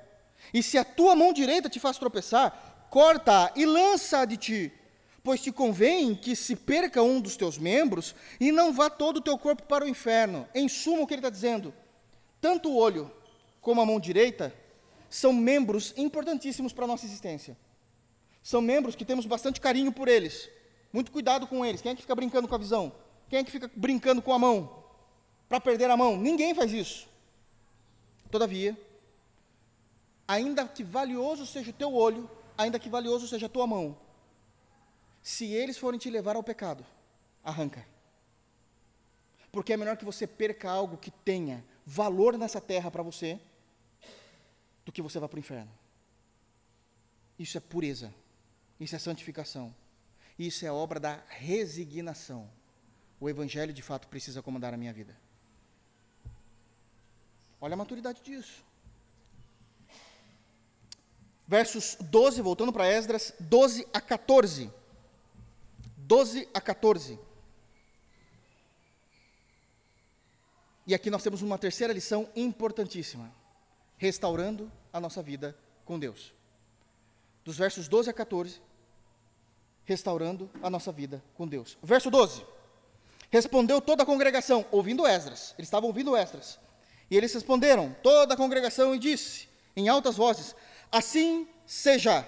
E 0.52 0.62
se 0.62 0.78
a 0.78 0.84
tua 0.84 1.14
mão 1.14 1.32
direita 1.32 1.68
te 1.68 1.80
faz 1.80 1.98
tropeçar, 1.98 2.86
corta-a 2.90 3.52
e 3.56 3.64
lança-a 3.64 4.24
de 4.24 4.36
ti, 4.36 4.72
pois 5.22 5.40
te 5.40 5.52
convém 5.52 6.14
que 6.14 6.34
se 6.34 6.56
perca 6.56 7.02
um 7.02 7.20
dos 7.20 7.36
teus 7.36 7.58
membros 7.58 8.14
e 8.40 8.50
não 8.50 8.72
vá 8.72 8.90
todo 8.90 9.18
o 9.18 9.20
teu 9.20 9.38
corpo 9.38 9.62
para 9.64 9.84
o 9.84 9.88
inferno. 9.88 10.48
Em 10.54 10.68
suma, 10.68 11.02
o 11.02 11.06
que 11.06 11.14
ele 11.14 11.20
está 11.20 11.30
dizendo? 11.30 11.72
Tanto 12.40 12.70
o 12.70 12.76
olho 12.76 13.10
como 13.60 13.80
a 13.80 13.86
mão 13.86 14.00
direita 14.00 14.54
são 15.08 15.32
membros 15.32 15.94
importantíssimos 15.96 16.72
para 16.72 16.84
a 16.84 16.88
nossa 16.88 17.06
existência. 17.06 17.56
São 18.42 18.60
membros 18.60 18.96
que 18.96 19.04
temos 19.04 19.24
bastante 19.24 19.60
carinho 19.60 19.92
por 19.92 20.08
eles, 20.08 20.50
muito 20.92 21.12
cuidado 21.12 21.46
com 21.46 21.64
eles. 21.64 21.80
Quem 21.80 21.92
é 21.92 21.94
que 21.94 22.02
fica 22.02 22.14
brincando 22.14 22.48
com 22.48 22.54
a 22.54 22.58
visão? 22.58 22.92
Quem 23.28 23.38
é 23.38 23.44
que 23.44 23.50
fica 23.50 23.70
brincando 23.74 24.20
com 24.20 24.32
a 24.32 24.38
mão? 24.38 24.84
Para 25.48 25.60
perder 25.60 25.90
a 25.90 25.96
mão? 25.96 26.16
Ninguém 26.16 26.54
faz 26.54 26.72
isso. 26.72 27.08
Todavia, 28.30 28.76
ainda 30.26 30.66
que 30.66 30.82
valioso 30.82 31.46
seja 31.46 31.70
o 31.70 31.74
teu 31.74 31.94
olho, 31.94 32.30
ainda 32.56 32.78
que 32.78 32.88
valioso 32.88 33.28
seja 33.28 33.46
a 33.46 33.48
tua 33.48 33.66
mão, 33.66 33.96
se 35.22 35.52
eles 35.52 35.78
forem 35.78 35.98
te 35.98 36.10
levar 36.10 36.34
ao 36.36 36.42
pecado, 36.42 36.84
arranca. 37.44 37.86
Porque 39.52 39.72
é 39.72 39.76
melhor 39.76 39.96
que 39.96 40.04
você 40.04 40.26
perca 40.26 40.70
algo 40.70 40.96
que 40.96 41.10
tenha 41.10 41.64
valor 41.84 42.38
nessa 42.38 42.60
terra 42.60 42.90
para 42.90 43.02
você, 43.02 43.38
do 44.84 44.90
que 44.90 45.02
você 45.02 45.18
vá 45.18 45.28
para 45.28 45.36
o 45.36 45.40
inferno. 45.40 45.70
Isso 47.38 47.56
é 47.56 47.60
pureza, 47.60 48.12
isso 48.82 48.96
é 48.96 48.98
santificação, 48.98 49.72
isso 50.38 50.66
é 50.66 50.72
obra 50.72 50.98
da 50.98 51.22
resignação. 51.28 52.50
O 53.20 53.30
Evangelho 53.30 53.72
de 53.72 53.80
fato 53.80 54.08
precisa 54.08 54.42
comandar 54.42 54.74
a 54.74 54.76
minha 54.76 54.92
vida. 54.92 55.16
Olha 57.60 57.74
a 57.74 57.76
maturidade 57.76 58.20
disso. 58.22 58.64
Versos 61.46 61.96
12, 62.00 62.42
voltando 62.42 62.72
para 62.72 62.88
Esdras, 62.88 63.32
12 63.38 63.86
a 63.92 64.00
14. 64.00 64.68
12 65.98 66.48
a 66.52 66.60
14. 66.60 67.20
E 70.84 70.92
aqui 70.92 71.08
nós 71.08 71.22
temos 71.22 71.40
uma 71.40 71.56
terceira 71.56 71.92
lição 71.92 72.28
importantíssima: 72.34 73.32
restaurando 73.96 74.72
a 74.92 74.98
nossa 74.98 75.22
vida 75.22 75.56
com 75.84 76.00
Deus. 76.00 76.34
Dos 77.44 77.58
versos 77.58 77.86
12 77.86 78.10
a 78.10 78.12
14, 78.12 78.60
restaurando 79.84 80.50
a 80.62 80.70
nossa 80.70 80.92
vida 80.92 81.22
com 81.34 81.46
Deus. 81.46 81.76
Verso 81.82 82.10
12. 82.10 82.44
Respondeu 83.30 83.80
toda 83.80 84.02
a 84.02 84.06
congregação, 84.06 84.64
ouvindo 84.70 85.06
Esdras. 85.06 85.54
Eles 85.56 85.68
estavam 85.68 85.88
ouvindo 85.88 86.16
Esdras. 86.16 86.58
E 87.10 87.16
eles 87.16 87.32
responderam, 87.32 87.94
toda 88.02 88.34
a 88.34 88.36
congregação, 88.36 88.94
e 88.94 88.98
disse, 88.98 89.48
em 89.76 89.88
altas 89.88 90.16
vozes: 90.16 90.54
Assim 90.90 91.48
seja, 91.66 92.26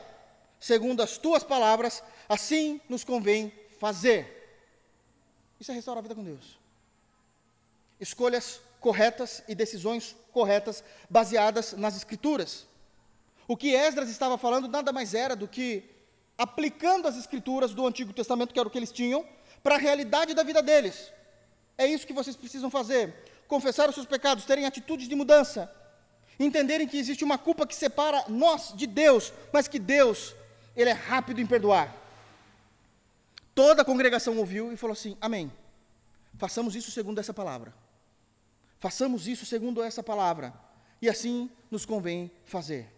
segundo 0.59 1.03
as 1.03 1.19
tuas 1.19 1.45
palavras, 1.45 2.03
assim 2.29 2.81
nos 2.89 3.05
convém 3.05 3.53
fazer. 3.79 4.35
Isso 5.61 5.71
é 5.71 5.75
restaurar 5.75 6.01
a 6.01 6.03
vida 6.03 6.15
com 6.15 6.25
Deus. 6.25 6.59
Escolhas 8.01 8.61
corretas 8.81 9.43
e 9.49 9.55
decisões 9.55 10.17
corretas, 10.33 10.83
baseadas 11.09 11.73
nas 11.75 11.97
Escrituras. 11.97 12.67
O 13.47 13.57
que 13.57 13.75
Esdras 13.75 14.09
estava 14.09 14.37
falando 14.37 14.69
nada 14.69 14.93
mais 14.93 15.15
era 15.15 15.37
do 15.37 15.47
que 15.47 15.94
aplicando 16.37 17.07
as 17.07 17.17
Escrituras 17.17 17.75
do 17.75 17.87
Antigo 17.87 18.13
Testamento, 18.13 18.53
que 18.53 18.59
era 18.59 18.69
o 18.69 18.71
que 18.71 18.79
eles 18.79 18.93
tinham, 18.93 19.25
para 19.63 19.77
a 19.77 19.79
realidade 19.79 20.35
da 20.35 20.43
vida 20.43 20.63
deles. 20.63 21.13
É 21.77 21.87
isso 21.87 22.07
que 22.07 22.13
vocês 22.13 22.37
precisam 22.37 22.71
fazer 22.71 23.15
confessar 23.47 23.89
os 23.89 23.95
seus 23.95 24.07
pecados, 24.07 24.45
terem 24.45 24.67
atitudes 24.67 25.09
de 25.09 25.15
mudança, 25.15 25.71
entenderem 26.39 26.89
que 26.89 26.99
existe 26.99 27.25
uma 27.25 27.39
culpa 27.39 27.67
que 27.67 27.75
separa 27.75 28.25
nós 28.29 28.73
de 28.75 28.87
Deus, 28.87 29.33
mas 29.53 29.69
que 29.69 29.79
Deus, 29.79 30.35
Ele 30.77 30.91
é 30.91 30.93
rápido 30.93 31.41
em 31.41 31.47
perdoar. 31.47 31.95
Toda 33.55 33.83
a 33.83 33.85
congregação 33.85 34.37
ouviu 34.37 34.73
e 34.73 34.77
falou 34.77 34.93
assim: 34.93 35.17
Amém. 35.21 35.53
Façamos 36.37 36.75
isso 36.75 36.91
segundo 36.91 37.21
essa 37.21 37.33
palavra. 37.33 37.73
Façamos 38.81 39.29
isso 39.29 39.47
segundo 39.47 39.83
essa 39.83 40.03
palavra. 40.03 40.53
E 41.01 41.09
assim 41.09 41.49
nos 41.71 41.87
convém 41.87 42.31
fazer. 42.45 42.93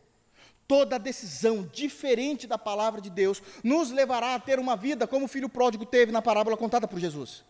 Toda 0.66 0.98
decisão 0.98 1.62
diferente 1.72 2.46
da 2.46 2.58
palavra 2.58 3.00
de 3.00 3.10
Deus 3.10 3.42
nos 3.62 3.90
levará 3.90 4.34
a 4.34 4.40
ter 4.40 4.58
uma 4.58 4.76
vida 4.76 5.06
como 5.06 5.26
o 5.26 5.28
filho 5.28 5.48
pródigo 5.48 5.86
teve 5.86 6.10
na 6.10 6.20
parábola 6.20 6.56
contada 6.56 6.88
por 6.88 6.98
Jesus 6.98 7.44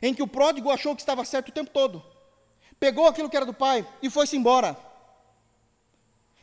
em 0.00 0.14
que 0.14 0.22
o 0.22 0.28
pródigo 0.28 0.70
achou 0.70 0.94
que 0.94 1.02
estava 1.02 1.24
certo 1.24 1.48
o 1.48 1.52
tempo 1.52 1.70
todo, 1.70 2.04
pegou 2.78 3.06
aquilo 3.06 3.28
que 3.28 3.36
era 3.36 3.46
do 3.46 3.54
pai 3.54 3.86
e 4.02 4.10
foi-se 4.10 4.36
embora. 4.36 4.76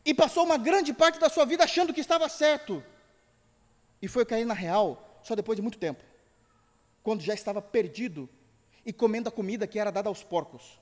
E 0.03 0.13
passou 0.13 0.43
uma 0.43 0.57
grande 0.57 0.93
parte 0.93 1.19
da 1.19 1.29
sua 1.29 1.45
vida 1.45 1.63
achando 1.63 1.93
que 1.93 2.01
estava 2.01 2.27
certo. 2.27 2.83
E 4.01 4.07
foi 4.07 4.25
cair 4.25 4.45
na 4.45 4.53
real 4.53 5.19
só 5.23 5.35
depois 5.35 5.55
de 5.55 5.61
muito 5.61 5.77
tempo, 5.77 6.03
quando 7.03 7.21
já 7.21 7.33
estava 7.33 7.61
perdido 7.61 8.27
e 8.83 8.91
comendo 8.91 9.29
a 9.29 9.31
comida 9.31 9.67
que 9.67 9.77
era 9.77 9.91
dada 9.91 10.09
aos 10.09 10.23
porcos. 10.23 10.79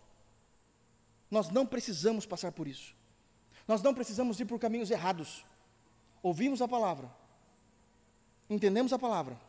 Nós 1.29 1.49
não 1.49 1.65
precisamos 1.65 2.25
passar 2.25 2.53
por 2.53 2.67
isso. 2.67 2.95
Nós 3.69 3.81
não 3.81 3.93
precisamos 3.93 4.37
ir 4.41 4.45
por 4.45 4.59
caminhos 4.59 4.91
errados. 4.91 5.45
Ouvimos 6.21 6.61
a 6.61 6.67
palavra, 6.67 7.09
entendemos 8.49 8.91
a 8.91 8.99
palavra, 8.99 9.39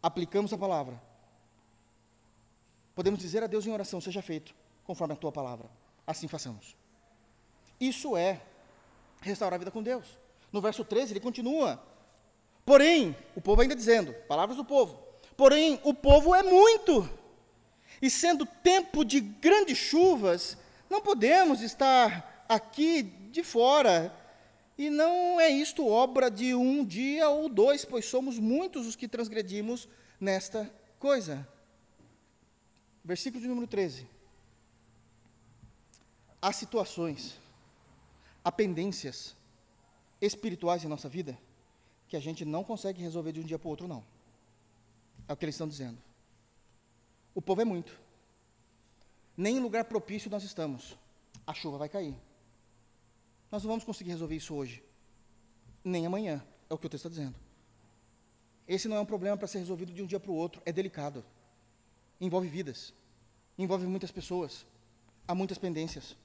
aplicamos 0.00 0.52
a 0.52 0.58
palavra 0.58 1.10
podemos 3.00 3.18
dizer 3.18 3.42
a 3.42 3.46
Deus 3.46 3.66
em 3.66 3.72
oração: 3.72 3.98
seja 3.98 4.20
feito 4.20 4.54
conforme 4.84 5.14
a 5.14 5.16
tua 5.16 5.32
palavra. 5.32 5.70
Assim 6.06 6.28
façamos. 6.28 6.76
Isso 7.80 8.14
é 8.14 8.42
restaurar 9.22 9.54
a 9.54 9.58
vida 9.58 9.70
com 9.70 9.82
Deus. 9.82 10.04
No 10.52 10.60
verso 10.60 10.84
13 10.84 11.14
ele 11.14 11.20
continua. 11.20 11.82
Porém, 12.62 13.16
o 13.34 13.40
povo 13.40 13.62
ainda 13.62 13.74
dizendo, 13.74 14.12
palavras 14.28 14.58
do 14.58 14.66
povo. 14.66 15.02
Porém, 15.34 15.80
o 15.82 15.94
povo 15.94 16.34
é 16.34 16.42
muito. 16.42 17.08
E 18.02 18.10
sendo 18.10 18.44
tempo 18.44 19.02
de 19.02 19.18
grandes 19.18 19.78
chuvas, 19.78 20.58
não 20.90 21.00
podemos 21.00 21.62
estar 21.62 22.29
aqui 22.50 23.02
de 23.02 23.44
fora. 23.44 24.12
E 24.76 24.90
não 24.90 25.38
é 25.38 25.48
isto 25.48 25.86
obra 25.86 26.30
de 26.30 26.54
um 26.54 26.84
dia 26.84 27.28
ou 27.28 27.48
dois, 27.48 27.84
pois 27.84 28.06
somos 28.06 28.38
muitos 28.38 28.86
os 28.86 28.96
que 28.96 29.06
transgredimos 29.06 29.88
nesta 30.18 30.70
coisa. 30.98 31.46
Versículo 33.04 33.40
de 33.40 33.48
número 33.48 33.66
13. 33.66 34.06
Há 36.42 36.52
situações, 36.52 37.38
há 38.42 38.50
pendências 38.50 39.36
espirituais 40.20 40.82
em 40.84 40.88
nossa 40.88 41.08
vida 41.08 41.38
que 42.08 42.16
a 42.16 42.20
gente 42.20 42.44
não 42.44 42.64
consegue 42.64 43.02
resolver 43.02 43.32
de 43.32 43.40
um 43.40 43.44
dia 43.44 43.58
para 43.58 43.68
o 43.68 43.70
outro, 43.70 43.86
não. 43.86 44.02
É 45.28 45.32
o 45.32 45.36
que 45.36 45.44
eles 45.44 45.54
estão 45.54 45.68
dizendo. 45.68 45.98
O 47.34 47.40
povo 47.40 47.60
é 47.60 47.64
muito. 47.64 48.00
Nem 49.36 49.58
em 49.58 49.60
lugar 49.60 49.84
propício 49.84 50.30
nós 50.30 50.42
estamos. 50.42 50.96
A 51.46 51.54
chuva 51.54 51.78
vai 51.78 51.88
cair. 51.88 52.16
Nós 53.50 53.62
não 53.62 53.68
vamos 53.70 53.84
conseguir 53.84 54.10
resolver 54.10 54.36
isso 54.36 54.54
hoje. 54.54 54.82
Nem 55.84 56.06
amanhã. 56.06 56.44
É 56.68 56.74
o 56.74 56.78
que 56.78 56.86
o 56.86 56.88
texto 56.88 57.06
está 57.06 57.20
dizendo. 57.20 57.36
Esse 58.66 58.86
não 58.86 58.96
é 58.96 59.00
um 59.00 59.06
problema 59.06 59.36
para 59.36 59.48
ser 59.48 59.58
resolvido 59.58 59.92
de 59.92 60.02
um 60.02 60.06
dia 60.06 60.20
para 60.20 60.30
o 60.30 60.34
outro. 60.34 60.62
É 60.64 60.72
delicado 60.72 61.24
envolve 62.20 62.48
vidas, 62.48 62.92
envolve 63.56 63.86
muitas 63.86 64.10
pessoas, 64.10 64.66
há 65.26 65.34
muitas 65.34 65.56
pendências. 65.56 66.16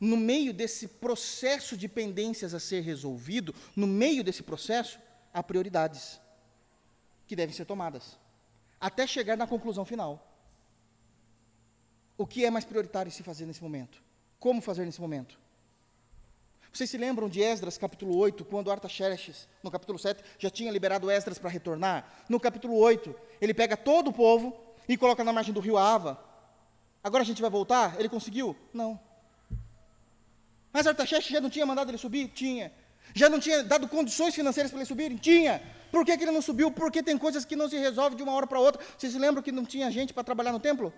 No 0.00 0.16
meio 0.16 0.52
desse 0.52 0.88
processo 0.88 1.76
de 1.76 1.86
pendências 1.86 2.54
a 2.54 2.58
ser 2.58 2.80
resolvido, 2.80 3.54
no 3.76 3.86
meio 3.86 4.24
desse 4.24 4.42
processo, 4.42 4.98
há 5.32 5.42
prioridades 5.42 6.20
que 7.26 7.36
devem 7.36 7.54
ser 7.54 7.66
tomadas, 7.66 8.18
até 8.80 9.06
chegar 9.06 9.36
na 9.36 9.46
conclusão 9.46 9.84
final. 9.84 10.32
O 12.18 12.26
que 12.26 12.44
é 12.44 12.50
mais 12.50 12.64
prioritário 12.64 13.12
se 13.12 13.22
fazer 13.22 13.44
nesse 13.44 13.62
momento? 13.62 14.02
Como 14.40 14.62
fazer 14.62 14.84
nesse 14.86 15.00
momento? 15.00 15.38
Vocês 16.76 16.90
se 16.90 16.98
lembram 16.98 17.26
de 17.26 17.40
Esdras, 17.40 17.78
capítulo 17.78 18.14
8, 18.18 18.44
quando 18.44 18.70
Artaxerxes, 18.70 19.48
no 19.62 19.70
capítulo 19.70 19.98
7, 19.98 20.22
já 20.38 20.50
tinha 20.50 20.70
liberado 20.70 21.10
Esdras 21.10 21.38
para 21.38 21.48
retornar? 21.48 22.04
No 22.28 22.38
capítulo 22.38 22.76
8, 22.76 23.14
ele 23.40 23.54
pega 23.54 23.78
todo 23.78 24.08
o 24.08 24.12
povo 24.12 24.54
e 24.86 24.94
coloca 24.94 25.24
na 25.24 25.32
margem 25.32 25.54
do 25.54 25.60
rio 25.60 25.78
Ava. 25.78 26.22
Agora 27.02 27.22
a 27.22 27.26
gente 27.26 27.40
vai 27.40 27.50
voltar? 27.50 27.98
Ele 27.98 28.10
conseguiu? 28.10 28.54
Não. 28.74 29.00
Mas 30.70 30.86
Artaxerxes 30.86 31.32
já 31.32 31.40
não 31.40 31.48
tinha 31.48 31.64
mandado 31.64 31.90
ele 31.90 31.96
subir? 31.96 32.28
Tinha. 32.28 32.70
Já 33.14 33.30
não 33.30 33.40
tinha 33.40 33.64
dado 33.64 33.88
condições 33.88 34.34
financeiras 34.34 34.70
para 34.70 34.80
ele 34.80 34.86
subirem? 34.86 35.16
Tinha. 35.16 35.62
Por 35.90 36.04
que, 36.04 36.14
que 36.14 36.24
ele 36.24 36.30
não 36.30 36.42
subiu? 36.42 36.70
Porque 36.70 37.02
tem 37.02 37.16
coisas 37.16 37.46
que 37.46 37.56
não 37.56 37.70
se 37.70 37.78
resolvem 37.78 38.18
de 38.18 38.22
uma 38.22 38.34
hora 38.34 38.46
para 38.46 38.60
outra. 38.60 38.84
Vocês 38.98 39.14
se 39.14 39.18
lembram 39.18 39.42
que 39.42 39.50
não 39.50 39.64
tinha 39.64 39.90
gente 39.90 40.12
para 40.12 40.22
trabalhar 40.22 40.52
no 40.52 40.60
templo? 40.60 40.92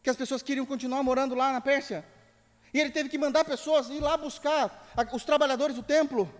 Que 0.00 0.10
as 0.10 0.16
pessoas 0.16 0.42
queriam 0.44 0.64
continuar 0.64 1.02
morando 1.02 1.34
lá 1.34 1.52
na 1.52 1.60
Pérsia? 1.60 2.04
E 2.72 2.80
ele 2.80 2.90
teve 2.90 3.08
que 3.08 3.18
mandar 3.18 3.44
pessoas 3.44 3.88
ir 3.88 4.00
lá 4.00 4.16
buscar 4.16 4.64
os 5.12 5.24
trabalhadores 5.24 5.76
do 5.76 5.82
templo. 5.82 6.32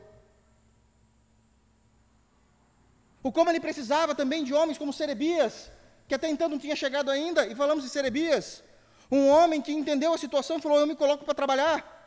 O 3.23 3.31
como 3.31 3.51
ele 3.51 3.61
precisava 3.61 4.15
também 4.15 4.45
de 4.45 4.55
homens 4.55 4.79
como 4.79 4.93
Serebias, 4.93 5.71
que 6.09 6.15
até 6.15 6.29
então 6.29 6.49
não 6.49 6.59
tinha 6.59 6.77
chegado 6.77 7.11
ainda, 7.11 7.47
e 7.47 7.55
falamos 7.55 7.85
de 7.85 7.91
Serebias, 7.91 8.63
um 9.11 9.29
homem 9.29 9.61
que 9.61 9.73
entendeu 9.73 10.15
a 10.15 10.19
situação 10.19 10.59
e 10.59 10.63
falou: 10.63 10.79
Eu 10.79 10.87
me 10.87 10.97
coloco 10.97 11.25
para 11.25 11.35
trabalhar. 11.35 11.99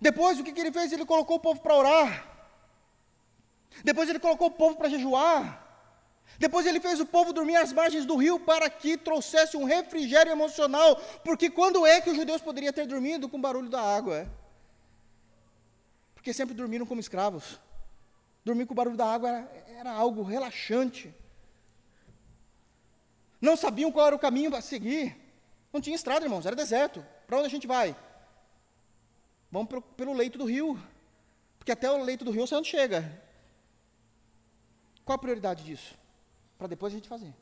Depois, 0.00 0.38
o 0.38 0.44
que, 0.44 0.52
que 0.52 0.60
ele 0.60 0.72
fez? 0.72 0.92
Ele 0.92 1.06
colocou 1.06 1.36
o 1.36 1.40
povo 1.40 1.60
para 1.60 1.74
orar. 1.74 2.28
Depois, 3.84 4.08
ele 4.08 4.18
colocou 4.18 4.48
o 4.48 4.50
povo 4.50 4.76
para 4.76 4.88
jejuar. 4.88 5.61
Depois 6.38 6.66
ele 6.66 6.80
fez 6.80 6.98
o 6.98 7.06
povo 7.06 7.32
dormir 7.32 7.56
às 7.56 7.72
margens 7.72 8.04
do 8.04 8.16
rio 8.16 8.38
para 8.40 8.68
que 8.68 8.96
trouxesse 8.96 9.56
um 9.56 9.64
refrigério 9.64 10.32
emocional, 10.32 10.96
porque 11.22 11.50
quando 11.50 11.86
é 11.86 12.00
que 12.00 12.10
os 12.10 12.16
judeus 12.16 12.40
poderiam 12.40 12.72
ter 12.72 12.86
dormido 12.86 13.28
com 13.28 13.36
o 13.36 13.40
barulho 13.40 13.68
da 13.68 13.80
água? 13.80 14.28
Porque 16.14 16.32
sempre 16.32 16.54
dormiram 16.54 16.86
como 16.86 17.00
escravos. 17.00 17.60
Dormir 18.44 18.66
com 18.66 18.72
o 18.72 18.76
barulho 18.76 18.96
da 18.96 19.06
água 19.06 19.28
era, 19.28 19.64
era 19.78 19.92
algo 19.92 20.22
relaxante. 20.22 21.14
Não 23.40 23.56
sabiam 23.56 23.92
qual 23.92 24.06
era 24.06 24.16
o 24.16 24.18
caminho 24.18 24.54
a 24.54 24.60
seguir. 24.60 25.16
Não 25.72 25.80
tinha 25.80 25.96
estrada, 25.96 26.24
irmãos, 26.24 26.46
era 26.46 26.54
deserto. 26.54 27.04
Para 27.26 27.38
onde 27.38 27.46
a 27.46 27.50
gente 27.50 27.66
vai? 27.66 27.96
Vamos 29.50 29.68
pelo, 29.68 29.82
pelo 29.82 30.12
leito 30.12 30.38
do 30.38 30.44
rio. 30.44 30.80
Porque 31.58 31.72
até 31.72 31.90
o 31.90 32.02
leito 32.02 32.24
do 32.24 32.30
rio 32.30 32.46
você 32.46 32.54
não 32.54 32.64
chega. 32.64 33.20
Qual 35.04 35.16
a 35.16 35.18
prioridade 35.18 35.64
disso? 35.64 36.01
Para 36.62 36.68
depois 36.68 36.92
a 36.92 36.96
gente 36.96 37.08
fazer. 37.08 37.34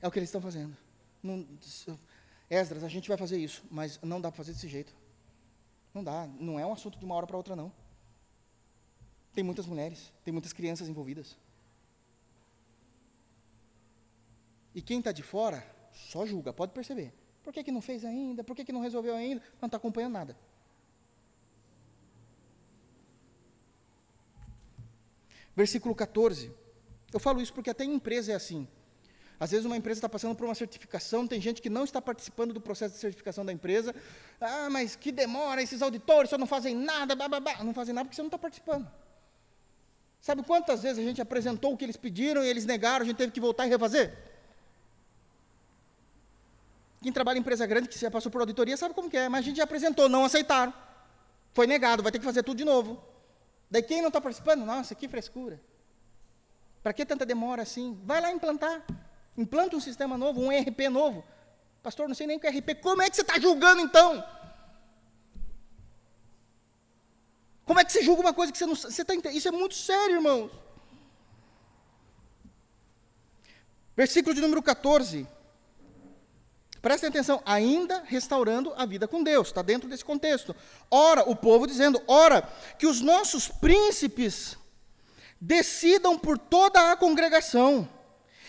É 0.00 0.08
o 0.08 0.10
que 0.10 0.18
eles 0.18 0.30
estão 0.30 0.40
fazendo. 0.40 0.74
Não, 1.22 1.46
Esdras, 2.48 2.82
a 2.82 2.88
gente 2.88 3.08
vai 3.08 3.18
fazer 3.18 3.36
isso, 3.36 3.62
mas 3.70 4.00
não 4.00 4.18
dá 4.18 4.30
para 4.30 4.38
fazer 4.38 4.54
desse 4.54 4.68
jeito. 4.68 4.96
Não 5.92 6.02
dá, 6.02 6.26
não 6.40 6.58
é 6.58 6.64
um 6.64 6.72
assunto 6.72 6.98
de 6.98 7.04
uma 7.04 7.14
hora 7.14 7.26
para 7.26 7.36
outra, 7.36 7.54
não. 7.54 7.70
Tem 9.34 9.44
muitas 9.44 9.66
mulheres, 9.66 10.10
tem 10.24 10.32
muitas 10.32 10.54
crianças 10.54 10.88
envolvidas. 10.88 11.36
E 14.74 14.80
quem 14.80 14.98
está 14.98 15.12
de 15.12 15.22
fora 15.22 15.62
só 15.92 16.24
julga, 16.24 16.54
pode 16.54 16.72
perceber. 16.72 17.12
Por 17.42 17.52
que, 17.52 17.62
que 17.62 17.70
não 17.70 17.82
fez 17.82 18.02
ainda? 18.02 18.42
Por 18.42 18.56
que, 18.56 18.64
que 18.64 18.72
não 18.72 18.80
resolveu 18.80 19.14
ainda? 19.14 19.42
Não 19.60 19.66
está 19.66 19.76
acompanhando 19.76 20.14
nada. 20.14 20.38
Versículo 25.54 25.94
14. 25.94 26.61
Eu 27.12 27.20
falo 27.20 27.40
isso 27.40 27.52
porque 27.52 27.70
até 27.70 27.84
em 27.84 27.94
empresa 27.94 28.32
é 28.32 28.34
assim. 28.34 28.66
Às 29.38 29.50
vezes 29.50 29.66
uma 29.66 29.76
empresa 29.76 29.98
está 29.98 30.08
passando 30.08 30.36
por 30.36 30.44
uma 30.44 30.54
certificação, 30.54 31.26
tem 31.26 31.40
gente 31.40 31.60
que 31.60 31.68
não 31.68 31.82
está 31.82 32.00
participando 32.00 32.54
do 32.54 32.60
processo 32.60 32.94
de 32.94 33.00
certificação 33.00 33.44
da 33.44 33.52
empresa. 33.52 33.94
Ah, 34.40 34.68
mas 34.70 34.94
que 34.94 35.10
demora, 35.10 35.60
esses 35.60 35.82
auditores 35.82 36.30
só 36.30 36.38
não 36.38 36.46
fazem 36.46 36.76
nada, 36.76 37.16
blá, 37.16 37.28
blá, 37.28 37.40
blá. 37.40 37.64
não 37.64 37.74
fazem 37.74 37.92
nada 37.92 38.04
porque 38.04 38.14
você 38.14 38.22
não 38.22 38.28
está 38.28 38.38
participando. 38.38 38.88
Sabe 40.20 40.44
quantas 40.44 40.84
vezes 40.84 41.00
a 41.00 41.02
gente 41.02 41.20
apresentou 41.20 41.72
o 41.72 41.76
que 41.76 41.84
eles 41.84 41.96
pediram 41.96 42.44
e 42.44 42.48
eles 42.48 42.64
negaram, 42.64 43.02
a 43.02 43.04
gente 43.04 43.16
teve 43.16 43.32
que 43.32 43.40
voltar 43.40 43.66
e 43.66 43.70
refazer? 43.70 44.16
Quem 47.02 47.10
trabalha 47.10 47.36
em 47.38 47.40
empresa 47.40 47.66
grande, 47.66 47.88
que 47.88 47.98
já 47.98 48.08
passou 48.08 48.30
por 48.30 48.40
auditoria, 48.42 48.76
sabe 48.76 48.94
como 48.94 49.10
é, 49.16 49.28
mas 49.28 49.40
a 49.40 49.42
gente 49.42 49.56
já 49.56 49.64
apresentou, 49.64 50.08
não 50.08 50.24
aceitaram. 50.24 50.72
Foi 51.52 51.66
negado, 51.66 52.00
vai 52.00 52.12
ter 52.12 52.20
que 52.20 52.24
fazer 52.24 52.44
tudo 52.44 52.58
de 52.58 52.64
novo. 52.64 53.02
Daí 53.68 53.82
quem 53.82 54.00
não 54.00 54.08
está 54.08 54.20
participando, 54.20 54.64
nossa, 54.64 54.94
que 54.94 55.08
frescura. 55.08 55.60
Para 56.82 56.92
que 56.92 57.06
tanta 57.06 57.24
demora 57.24 57.62
assim? 57.62 58.00
Vai 58.04 58.20
lá 58.20 58.30
implantar. 58.32 58.82
Implanta 59.36 59.76
um 59.76 59.80
sistema 59.80 60.18
novo, 60.18 60.40
um 60.40 60.52
ERP 60.52 60.88
novo. 60.90 61.24
Pastor, 61.82 62.08
não 62.08 62.14
sei 62.14 62.26
nem 62.26 62.36
o 62.36 62.40
que 62.40 62.46
é 62.46 62.50
RP. 62.50 62.80
Como 62.80 63.02
é 63.02 63.08
que 63.08 63.16
você 63.16 63.22
está 63.22 63.38
julgando 63.38 63.80
então? 63.80 64.22
Como 67.64 67.78
é 67.78 67.84
que 67.84 67.92
você 67.92 68.02
julga 68.02 68.22
uma 68.22 68.34
coisa 68.34 68.52
que 68.52 68.58
você 68.58 68.66
não 68.66 68.74
você 68.74 69.04
tá, 69.04 69.14
Isso 69.30 69.48
é 69.48 69.50
muito 69.50 69.74
sério, 69.74 70.16
irmãos. 70.16 70.50
Versículo 73.96 74.34
de 74.34 74.40
número 74.40 74.62
14. 74.62 75.26
Prestem 76.80 77.08
atenção, 77.08 77.40
ainda 77.46 78.02
restaurando 78.04 78.74
a 78.76 78.84
vida 78.84 79.06
com 79.06 79.22
Deus, 79.22 79.48
está 79.48 79.62
dentro 79.62 79.88
desse 79.88 80.04
contexto. 80.04 80.54
Ora, 80.90 81.22
o 81.30 81.36
povo 81.36 81.64
dizendo, 81.64 82.02
ora, 82.08 82.42
que 82.76 82.88
os 82.88 83.00
nossos 83.00 83.46
príncipes 83.46 84.58
decidam 85.44 86.16
por 86.16 86.38
toda 86.38 86.92
a 86.92 86.96
congregação 86.96 87.88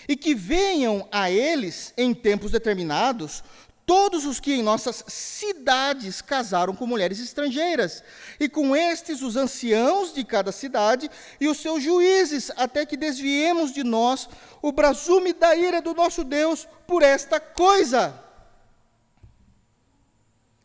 e 0.08 0.16
que 0.16 0.36
venham 0.36 1.08
a 1.12 1.32
eles, 1.32 1.92
em 1.98 2.14
tempos 2.14 2.52
determinados, 2.52 3.44
todos 3.84 4.26
os 4.26 4.40
que 4.40 4.54
em 4.54 4.62
nossas 4.62 5.04
cidades 5.08 6.22
casaram 6.22 6.76
com 6.76 6.86
mulheres 6.86 7.20
estrangeiras, 7.20 8.04
e 8.40 8.48
com 8.48 8.76
estes 8.76 9.24
os 9.24 9.36
anciãos 9.36 10.14
de 10.14 10.24
cada 10.24 10.52
cidade 10.52 11.10
e 11.42 11.48
os 11.48 11.58
seus 11.58 11.82
juízes, 11.82 12.52
até 12.56 12.86
que 12.86 12.96
desviemos 12.96 13.74
de 13.74 13.84
nós 13.84 14.30
o 14.62 14.72
brasume 14.72 15.34
da 15.34 15.56
ira 15.56 15.82
do 15.82 15.96
nosso 15.96 16.24
Deus 16.24 16.68
por 16.86 17.02
esta 17.02 17.40
coisa. 17.40 18.22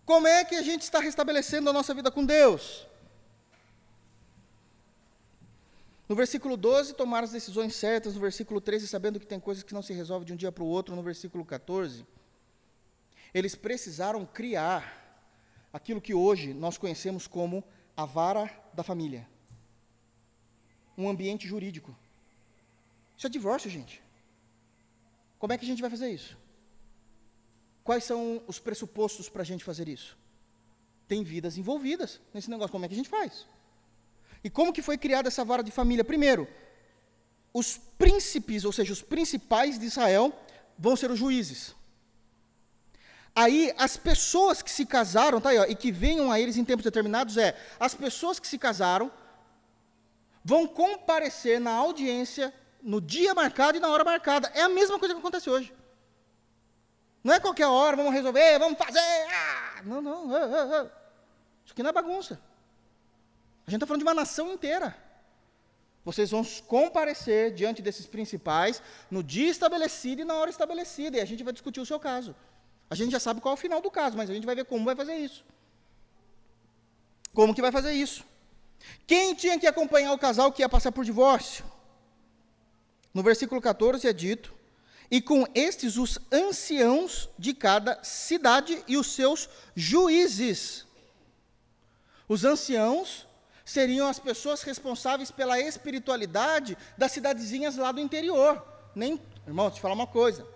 Como 0.05 0.26
é 0.26 0.45
que 0.45 0.57
a 0.57 0.62
gente 0.62 0.83
está 0.83 1.01
restabelecendo 1.01 1.70
a 1.70 1.72
nossa 1.72 1.95
vida 1.95 2.11
com 2.11 2.24
Deus? 2.24 2.88
No 6.09 6.16
versículo 6.16 6.56
12, 6.56 6.94
tomar 6.94 7.24
as 7.24 7.32
decisões 7.32 7.74
certas. 7.74 8.14
No 8.14 8.20
versículo 8.20 8.61
13, 8.61 8.88
sabendo 8.88 9.20
que 9.20 9.26
tem 9.26 9.38
coisas 9.38 9.62
que 9.62 9.74
não 9.74 9.82
se 9.82 9.92
resolvem 9.92 10.26
de 10.26 10.32
um 10.32 10.36
dia 10.36 10.50
para 10.50 10.64
o 10.64 10.66
outro. 10.66 10.96
No 10.96 11.02
versículo 11.02 11.44
14, 11.44 12.06
eles 13.34 13.54
precisaram 13.54 14.24
criar 14.24 15.26
aquilo 15.72 16.00
que 16.00 16.14
hoje 16.14 16.54
nós 16.54 16.78
conhecemos 16.78 17.26
como 17.26 17.62
a 17.96 18.04
vara 18.04 18.50
da 18.72 18.82
família 18.82 19.28
um 20.98 21.09
ambiente 21.09 21.46
jurídico. 21.46 21.96
Isso 23.16 23.26
é 23.28 23.30
divórcio, 23.30 23.70
gente. 23.70 24.02
Como 25.38 25.52
é 25.52 25.56
que 25.56 25.64
a 25.64 25.68
gente 25.68 25.80
vai 25.80 25.88
fazer 25.88 26.11
isso? 26.11 26.36
Quais 27.84 28.02
são 28.02 28.42
os 28.48 28.59
pressupostos 28.59 29.28
para 29.28 29.42
a 29.42 29.44
gente 29.44 29.62
fazer 29.62 29.88
isso? 29.88 30.18
Tem 31.06 31.22
vidas 31.22 31.56
envolvidas 31.56 32.20
nesse 32.34 32.50
negócio. 32.50 32.72
Como 32.72 32.84
é 32.84 32.88
que 32.88 32.94
a 32.94 32.96
gente 32.96 33.09
faz? 33.09 33.46
E 34.43 34.51
como 34.51 34.72
que 34.72 34.82
foi 34.82 34.97
criada 34.97 35.28
essa 35.28 35.45
vara 35.45 35.62
de 35.62 35.70
família? 35.70 36.05
Primeiro, 36.05 36.49
os 37.53 37.78
príncipes, 37.99 38.64
ou 38.64 38.72
seja, 38.72 38.93
os 38.93 39.03
principais 39.03 39.78
de 39.78 39.86
Israel, 39.86 40.32
vão 40.78 40.97
ser 40.97 41.11
os 41.11 41.18
juízes. 41.18 41.74
Aí, 43.34 43.72
as 43.78 43.97
pessoas 43.97 44.62
que 44.62 44.70
se 44.70 44.84
casaram, 44.84 45.41
tá 45.41 45.51
aí, 45.51 45.59
ó, 45.59 45.64
e 45.64 45.74
que 45.74 45.93
venham 45.93 46.30
a 46.30 46.41
eles 46.41 46.57
em 46.57 46.64
tempos 46.64 46.84
determinados, 46.84 47.36
é, 47.36 47.57
as 47.78 47.95
pessoas 47.95 48.39
que 48.41 48.49
se 48.49 48.59
casaram 48.59 49.11
vão 50.45 50.66
comparecer 50.66 51.61
na 51.61 51.72
audiência 51.72 52.53
no 52.82 53.01
dia 53.01 53.34
marcado 53.34 53.76
e 53.76 53.80
na 53.80 53.89
hora 53.89 54.05
marcada. 54.05 54.51
É 54.55 54.62
a 54.62 54.68
mesma 54.68 54.99
coisa 54.99 55.14
que 55.14 55.20
acontece 55.20 55.51
hoje. 55.51 55.72
Não 57.22 57.34
é 57.34 57.41
qualquer 57.41 57.66
hora, 57.66 57.97
vamos 57.97 58.12
resolver, 58.12 58.59
vamos 58.59 58.78
fazer. 58.78 59.01
Ah! 59.01 59.82
Não, 59.84 60.01
não. 60.01 60.34
Ah, 60.34 60.80
ah. 60.80 60.86
Isso 61.64 61.72
aqui 61.72 61.82
não 61.82 61.91
é 61.91 61.93
bagunça. 61.93 62.41
A 63.69 63.71
gente 63.71 63.81
está 63.81 63.87
falando 63.87 64.01
de 64.01 64.07
uma 64.07 64.14
nação 64.14 64.51
inteira. 64.51 64.97
Vocês 66.03 66.31
vão 66.31 66.43
comparecer 66.66 67.53
diante 67.53 67.83
desses 67.83 68.07
principais 68.07 68.81
no 69.11 69.23
dia 69.23 69.51
estabelecido 69.51 70.23
e 70.23 70.25
na 70.25 70.37
hora 70.37 70.49
estabelecida, 70.49 71.19
e 71.19 71.21
a 71.21 71.27
gente 71.27 71.45
vai 71.45 71.53
discutir 71.53 71.79
o 71.79 71.85
seu 71.85 72.01
caso. 72.01 72.35
A 72.89 72.95
gente 72.95 73.12
já 73.12 73.21
sabe 73.21 73.43
qual 73.43 73.53
é 73.53 73.59
o 73.59 73.61
final 73.61 73.83
do 73.83 73.91
caso, 73.91 74.16
mas 74.16 74.31
a 74.31 74.33
gente 74.33 74.47
vai 74.47 74.55
ver 74.55 74.64
como 74.64 74.87
vai 74.87 74.97
fazer 74.97 75.16
isso. 75.16 75.45
Como 77.35 77.55
que 77.55 77.61
vai 77.61 77.71
fazer 77.71 77.93
isso? 77.93 78.25
Quem 79.07 79.35
tinha 79.35 79.59
que 79.61 79.66
acompanhar 79.66 80.14
o 80.14 80.19
casal 80.19 80.51
que 80.51 80.62
ia 80.62 80.69
passar 80.71 80.91
por 80.91 81.05
divórcio? 81.05 81.62
No 83.12 83.23
versículo 83.23 83.61
14 83.61 84.09
é 84.09 84.14
dito: 84.14 84.55
E 85.11 85.21
com 85.21 85.47
estes 85.55 85.99
os 85.99 86.19
anciãos 86.33 87.29
de 87.39 87.53
cada 87.53 88.03
cidade 88.03 88.83
e 88.89 88.97
os 88.97 89.09
seus 89.09 89.47
juízes. 89.77 90.87
Os 92.27 92.47
anciãos 92.47 93.28
seriam 93.69 94.09
as 94.09 94.19
pessoas 94.19 94.62
responsáveis 94.62 95.31
pela 95.31 95.61
espiritualidade 95.61 96.77
das 96.97 97.12
cidadezinhas 97.12 97.77
lá 97.77 97.93
do 97.93 98.01
interior. 98.01 98.64
Nem, 98.95 99.21
irmão, 99.47 99.66
deixa 99.66 99.79
eu 99.79 99.83
falar 99.83 99.95
uma 99.95 100.07
coisa. 100.07 100.47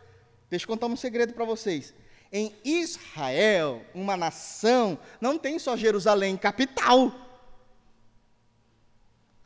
Deixa 0.49 0.65
eu 0.65 0.69
contar 0.69 0.87
um 0.87 0.97
segredo 0.97 1.35
para 1.35 1.45
vocês. 1.45 1.93
Em 2.33 2.55
Israel, 2.65 3.85
uma 3.95 4.17
nação, 4.17 4.99
não 5.21 5.37
tem 5.37 5.59
só 5.59 5.77
Jerusalém 5.77 6.39
capital. 6.39 7.13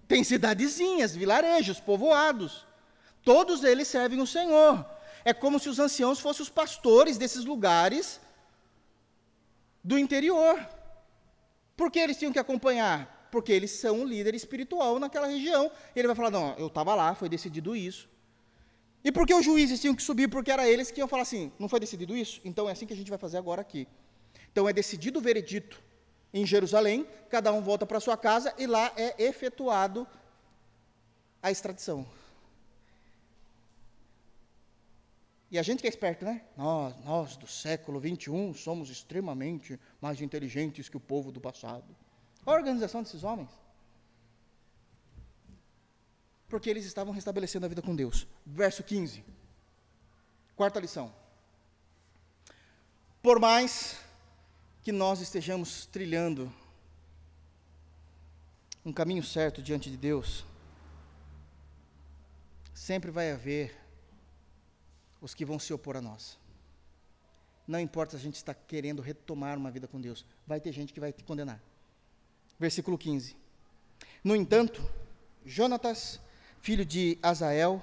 Tem 0.07 0.23
cidadezinhas, 0.23 1.17
vilarejos, 1.17 1.81
povoados. 1.81 2.65
Todos 3.25 3.65
eles 3.65 3.89
servem 3.89 4.21
o 4.21 4.27
Senhor. 4.29 4.87
É 5.25 5.35
como 5.35 5.59
se 5.59 5.69
os 5.69 5.81
anciãos 5.81 6.21
fossem 6.21 6.45
os 6.45 6.49
pastores 6.49 7.19
desses 7.19 7.45
lugares 7.45 8.21
do 9.83 9.99
interior. 9.99 10.65
Por 11.77 11.91
que 11.91 11.99
eles 11.99 12.17
tinham 12.17 12.33
que 12.33 12.39
acompanhar? 12.39 13.16
Porque 13.37 13.53
eles 13.53 13.71
são 13.71 14.01
um 14.01 14.05
líder 14.07 14.35
espiritual 14.35 14.99
naquela 14.99 15.27
região. 15.27 15.71
Ele 15.95 16.07
vai 16.07 16.17
falar: 16.17 16.31
não, 16.31 16.55
eu 16.57 16.69
estava 16.69 16.95
lá, 16.95 17.15
foi 17.15 17.29
decidido 17.29 17.77
isso. 17.77 18.09
E 19.05 19.13
por 19.13 19.27
que 19.27 19.35
os 19.35 19.45
juízes 19.45 19.79
tinham 19.79 19.95
que 19.95 20.03
subir? 20.03 20.27
Porque 20.27 20.51
era 20.51 20.67
eles 20.67 20.91
que 20.91 21.01
iam 21.01 21.07
falar 21.07 21.21
assim: 21.21 21.53
não 21.59 21.69
foi 21.69 21.79
decidido 21.79 22.17
isso? 22.17 22.41
Então 22.47 22.67
é 22.67 22.73
assim 22.73 22.87
que 22.87 22.95
a 22.95 22.97
gente 22.97 23.11
vai 23.11 23.19
fazer 23.19 23.37
agora 23.37 23.61
aqui. 23.61 23.87
Então 24.51 24.67
é 24.67 24.73
decidido 24.73 25.19
o 25.19 25.23
veredito 25.23 25.83
em 26.33 26.47
Jerusalém, 26.47 27.07
cada 27.29 27.53
um 27.53 27.61
volta 27.61 27.85
para 27.85 28.01
sua 28.01 28.17
casa 28.17 28.55
e 28.57 28.67
lá 28.67 28.91
é 28.97 29.23
efetuado 29.23 30.09
a 31.43 31.51
extradição. 31.51 32.07
E 35.51 35.59
a 35.59 35.63
gente 35.63 35.83
que 35.83 35.87
é 35.87 35.91
esperto, 35.91 36.25
né? 36.25 36.41
Nós, 36.57 36.97
nós 37.05 37.37
do 37.37 37.47
século 37.47 38.01
21 38.01 38.55
somos 38.55 38.89
extremamente 38.89 39.79
mais 40.01 40.23
inteligentes 40.23 40.89
que 40.89 40.97
o 40.97 41.01
povo 41.01 41.31
do 41.31 41.41
passado. 41.41 41.95
Qual 42.47 42.57
a 42.57 42.61
organização 42.61 43.03
desses 43.03 43.25
homens? 43.25 43.51
Porque 46.49 46.71
eles 46.71 46.85
estavam 46.85 47.13
restabelecendo 47.13 47.67
a 47.67 47.69
vida 47.69 47.83
com 47.83 47.97
Deus. 47.97 48.25
Verso 48.47 48.85
15. 48.85 49.25
Quarta 50.55 50.79
lição. 50.79 51.13
Por 53.21 53.41
mais 53.41 53.99
que 54.85 54.93
nós 54.93 55.21
estejamos 55.21 55.87
trilhando 55.87 56.53
um 58.85 58.93
caminho 58.93 59.25
certo 59.25 59.61
diante 59.61 59.91
de 59.91 59.97
Deus, 59.97 60.45
sempre 62.73 63.11
vai 63.11 63.33
haver 63.33 63.77
os 65.21 65.35
que 65.35 65.45
vão 65.45 65.59
se 65.59 65.73
opor 65.75 65.97
a 65.97 66.01
nós. 66.01 66.39
Não 67.67 67.81
importa 67.81 68.13
se 68.13 68.19
a 68.19 68.21
gente 68.21 68.37
está 68.37 68.55
querendo 68.55 69.03
retomar 69.03 69.59
uma 69.59 69.73
vida 69.73 69.89
com 69.89 70.01
Deus, 70.01 70.25
vai 70.47 70.61
ter 70.61 70.71
gente 70.71 70.93
que 70.93 71.01
vai 71.01 71.13
te 71.13 71.25
condenar. 71.25 71.61
Versículo 72.59 72.97
15. 72.97 73.37
No 74.23 74.35
entanto, 74.35 74.83
Jonatas, 75.45 76.21
filho 76.61 76.85
de 76.85 77.19
Azael, 77.23 77.83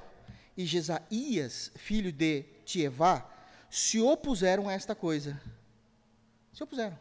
e 0.55 0.65
Jesaías, 0.65 1.71
filho 1.75 2.11
de 2.11 2.43
Tievá, 2.65 3.29
se 3.69 3.99
opuseram 3.99 4.69
a 4.69 4.73
esta 4.73 4.93
coisa. 4.93 5.41
Se 6.53 6.63
opuseram. 6.63 6.97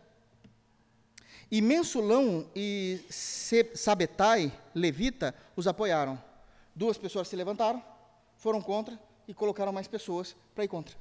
E 1.51 1.61
Mensulão 1.61 2.49
e 2.57 3.05
Sabetai, 3.11 4.51
levita, 4.75 5.35
os 5.55 5.67
apoiaram. 5.67 6.23
Duas 6.75 6.97
pessoas 6.97 7.29
se 7.29 7.37
levantaram, 7.37 7.85
foram 8.39 8.63
contra 8.63 8.99
e 9.29 9.35
colocaram 9.35 9.73
mais 9.73 9.87
pessoas 9.87 10.35
para 10.55 10.65
ir 10.65 10.69
contra. 10.69 10.97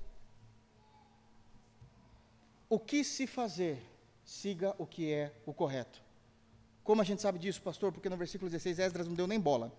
O 2.69 2.78
que 2.78 3.03
se 3.03 3.26
fazer? 3.26 3.82
Siga 4.26 4.76
o 4.78 4.86
que 4.86 5.11
é 5.11 5.34
o 5.45 5.53
correto. 5.53 6.01
Como 6.84 7.02
a 7.02 7.04
gente 7.04 7.22
sabe 7.22 7.40
disso, 7.40 7.62
pastor? 7.62 7.92
Porque 7.92 8.10
no 8.10 8.18
versículo 8.18 8.50
16 8.50 8.80
Esdras 8.80 9.08
não 9.08 9.16
deu 9.16 9.28
nem 9.28 9.40
bola. 9.40 9.72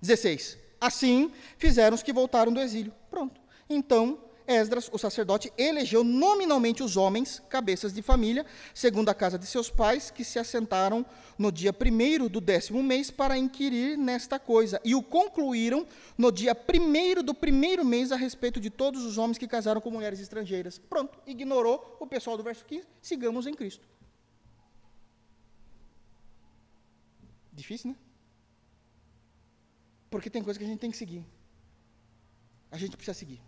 16. 0.00 0.58
Assim 0.80 1.32
fizeram 1.58 1.94
os 1.94 2.02
que 2.02 2.12
voltaram 2.12 2.52
do 2.52 2.60
exílio. 2.60 2.92
Pronto. 3.10 3.40
Então 3.68 4.18
Esdras, 4.46 4.90
o 4.92 4.98
sacerdote, 4.98 5.52
elegeu 5.56 6.02
nominalmente 6.02 6.82
os 6.82 6.96
homens, 6.96 7.40
cabeças 7.48 7.92
de 7.92 8.02
família, 8.02 8.44
segundo 8.74 9.08
a 9.08 9.14
casa 9.14 9.38
de 9.38 9.46
seus 9.46 9.70
pais, 9.70 10.10
que 10.10 10.24
se 10.24 10.38
assentaram 10.38 11.04
no 11.38 11.50
dia 11.52 11.72
primeiro 11.72 12.28
do 12.28 12.40
décimo 12.40 12.82
mês 12.82 13.10
para 13.10 13.38
inquirir 13.38 13.96
nesta 13.96 14.38
coisa, 14.38 14.80
e 14.84 14.94
o 14.94 15.02
concluíram 15.02 15.86
no 16.16 16.30
dia 16.30 16.54
primeiro 16.54 17.22
do 17.22 17.34
primeiro 17.34 17.84
mês 17.84 18.12
a 18.12 18.16
respeito 18.16 18.60
de 18.60 18.70
todos 18.70 19.04
os 19.04 19.18
homens 19.18 19.38
que 19.38 19.48
casaram 19.48 19.80
com 19.80 19.90
mulheres 19.90 20.20
estrangeiras. 20.20 20.78
Pronto, 20.78 21.18
ignorou 21.26 21.96
o 22.00 22.06
pessoal 22.06 22.36
do 22.36 22.42
verso 22.42 22.64
15, 22.64 22.86
sigamos 23.00 23.46
em 23.46 23.54
Cristo. 23.54 23.91
Difícil, 27.52 27.90
né? 27.90 27.96
Porque 30.10 30.30
tem 30.30 30.42
coisa 30.42 30.58
que 30.58 30.64
a 30.64 30.68
gente 30.68 30.80
tem 30.80 30.90
que 30.90 30.96
seguir. 30.96 31.24
A 32.70 32.78
gente 32.78 32.96
precisa 32.96 33.18
seguir 33.18 33.40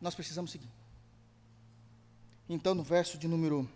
nós 0.00 0.14
precisamos 0.14 0.50
seguir. 0.50 0.70
Então, 2.48 2.74
no 2.74 2.82
verso 2.82 3.18
de 3.18 3.28
número 3.28 3.68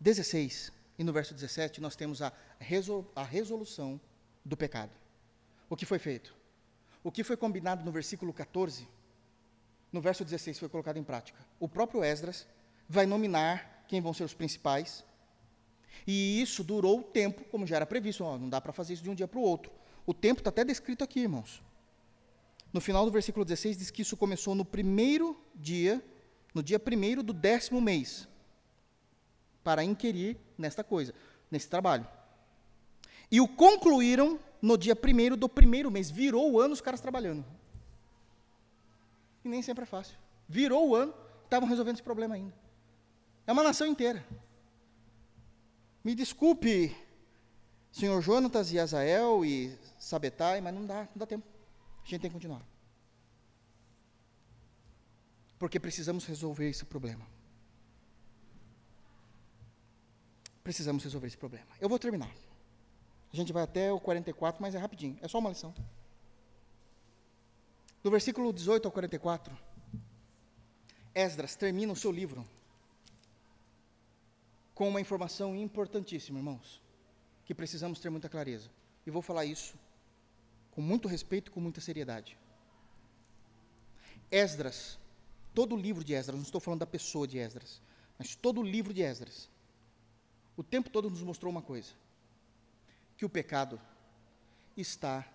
16 0.00 0.72
e 0.98 1.04
no 1.04 1.12
verso 1.12 1.34
17, 1.34 1.80
nós 1.80 1.96
temos 1.96 2.22
a, 2.22 2.32
resol 2.58 3.10
a 3.14 3.22
resolução 3.22 4.00
do 4.44 4.56
pecado. 4.56 4.92
O 5.68 5.76
que 5.76 5.84
foi 5.84 5.98
feito? 5.98 6.34
O 7.02 7.10
que 7.10 7.24
foi 7.24 7.36
combinado 7.36 7.84
no 7.84 7.92
versículo 7.92 8.32
14, 8.32 8.88
no 9.92 10.00
verso 10.00 10.24
16 10.24 10.58
foi 10.58 10.68
colocado 10.68 10.96
em 10.96 11.04
prática. 11.04 11.38
O 11.60 11.68
próprio 11.68 12.02
Esdras 12.02 12.46
vai 12.88 13.04
nominar 13.04 13.84
quem 13.88 14.00
vão 14.00 14.14
ser 14.14 14.24
os 14.24 14.34
principais, 14.34 15.04
e 16.06 16.40
isso 16.40 16.64
durou 16.64 17.00
o 17.00 17.02
tempo, 17.02 17.44
como 17.50 17.66
já 17.66 17.76
era 17.76 17.86
previsto. 17.86 18.24
não 18.24 18.48
dá 18.48 18.60
para 18.60 18.72
fazer 18.72 18.94
isso 18.94 19.02
de 19.02 19.10
um 19.10 19.14
dia 19.14 19.28
para 19.28 19.38
o 19.38 19.42
outro. 19.42 19.70
O 20.04 20.14
tempo 20.14 20.40
está 20.40 20.50
até 20.50 20.64
descrito 20.64 21.04
aqui, 21.04 21.20
irmãos. 21.20 21.62
No 22.72 22.80
final 22.80 23.04
do 23.04 23.10
versículo 23.10 23.44
16 23.44 23.76
diz 23.76 23.90
que 23.90 24.02
isso 24.02 24.16
começou 24.16 24.54
no 24.54 24.64
primeiro 24.64 25.36
dia, 25.54 26.04
no 26.54 26.62
dia 26.62 26.78
primeiro 26.78 27.22
do 27.22 27.32
décimo 27.32 27.80
mês, 27.80 28.28
para 29.64 29.82
inquirir 29.82 30.36
nesta 30.58 30.84
coisa, 30.84 31.14
nesse 31.50 31.68
trabalho. 31.68 32.06
E 33.30 33.40
o 33.40 33.48
concluíram 33.48 34.38
no 34.60 34.76
dia 34.76 34.94
primeiro 34.94 35.36
do 35.36 35.48
primeiro 35.48 35.90
mês. 35.90 36.10
Virou 36.10 36.52
o 36.52 36.60
ano 36.60 36.74
os 36.74 36.80
caras 36.80 37.00
trabalhando. 37.00 37.44
E 39.44 39.48
nem 39.48 39.62
sempre 39.62 39.84
é 39.84 39.86
fácil. 39.86 40.16
Virou 40.48 40.88
o 40.88 40.94
ano, 40.94 41.14
estavam 41.44 41.68
resolvendo 41.68 41.94
esse 41.94 42.02
problema 42.02 42.34
ainda. 42.34 42.54
É 43.46 43.52
uma 43.52 43.62
nação 43.62 43.86
inteira. 43.86 44.24
Me 46.06 46.14
desculpe, 46.14 46.96
senhor 47.90 48.22
Jonatas 48.22 48.70
e 48.70 48.78
Azael 48.78 49.44
e 49.44 49.76
Sabetai, 49.98 50.60
mas 50.60 50.72
não 50.72 50.86
dá, 50.86 51.00
não 51.00 51.16
dá 51.16 51.26
tempo. 51.26 51.44
A 52.04 52.08
gente 52.08 52.20
tem 52.20 52.30
que 52.30 52.34
continuar. 52.34 52.62
Porque 55.58 55.80
precisamos 55.80 56.24
resolver 56.24 56.68
esse 56.68 56.84
problema. 56.84 57.26
Precisamos 60.62 61.02
resolver 61.02 61.26
esse 61.26 61.36
problema. 61.36 61.66
Eu 61.80 61.88
vou 61.88 61.98
terminar. 61.98 62.32
A 63.32 63.34
gente 63.34 63.52
vai 63.52 63.64
até 63.64 63.92
o 63.92 63.98
44, 63.98 64.62
mas 64.62 64.76
é 64.76 64.78
rapidinho. 64.78 65.18
É 65.20 65.26
só 65.26 65.40
uma 65.40 65.50
lição. 65.50 65.74
Do 68.04 68.12
versículo 68.12 68.52
18 68.52 68.86
ao 68.86 68.92
44, 68.92 69.58
Esdras 71.12 71.56
termina 71.56 71.92
o 71.92 71.96
seu 71.96 72.12
livro 72.12 72.46
com 74.76 74.86
uma 74.90 75.00
informação 75.00 75.56
importantíssima, 75.56 76.38
irmãos, 76.38 76.82
que 77.46 77.54
precisamos 77.54 77.98
ter 77.98 78.10
muita 78.10 78.28
clareza. 78.28 78.68
E 79.06 79.10
vou 79.10 79.22
falar 79.22 79.46
isso 79.46 79.74
com 80.70 80.82
muito 80.82 81.08
respeito 81.08 81.48
e 81.48 81.50
com 81.50 81.60
muita 81.60 81.80
seriedade. 81.80 82.36
Esdras, 84.30 84.98
todo 85.54 85.74
o 85.74 85.78
livro 85.78 86.04
de 86.04 86.12
Esdras, 86.12 86.36
não 86.36 86.44
estou 86.44 86.60
falando 86.60 86.80
da 86.80 86.86
pessoa 86.86 87.26
de 87.26 87.38
Esdras, 87.38 87.80
mas 88.18 88.34
todo 88.34 88.60
o 88.60 88.62
livro 88.62 88.92
de 88.92 89.00
Esdras, 89.00 89.48
o 90.58 90.62
tempo 90.62 90.90
todo 90.90 91.08
nos 91.08 91.22
mostrou 91.22 91.50
uma 91.50 91.62
coisa: 91.62 91.92
que 93.16 93.24
o 93.24 93.30
pecado 93.30 93.80
está 94.76 95.26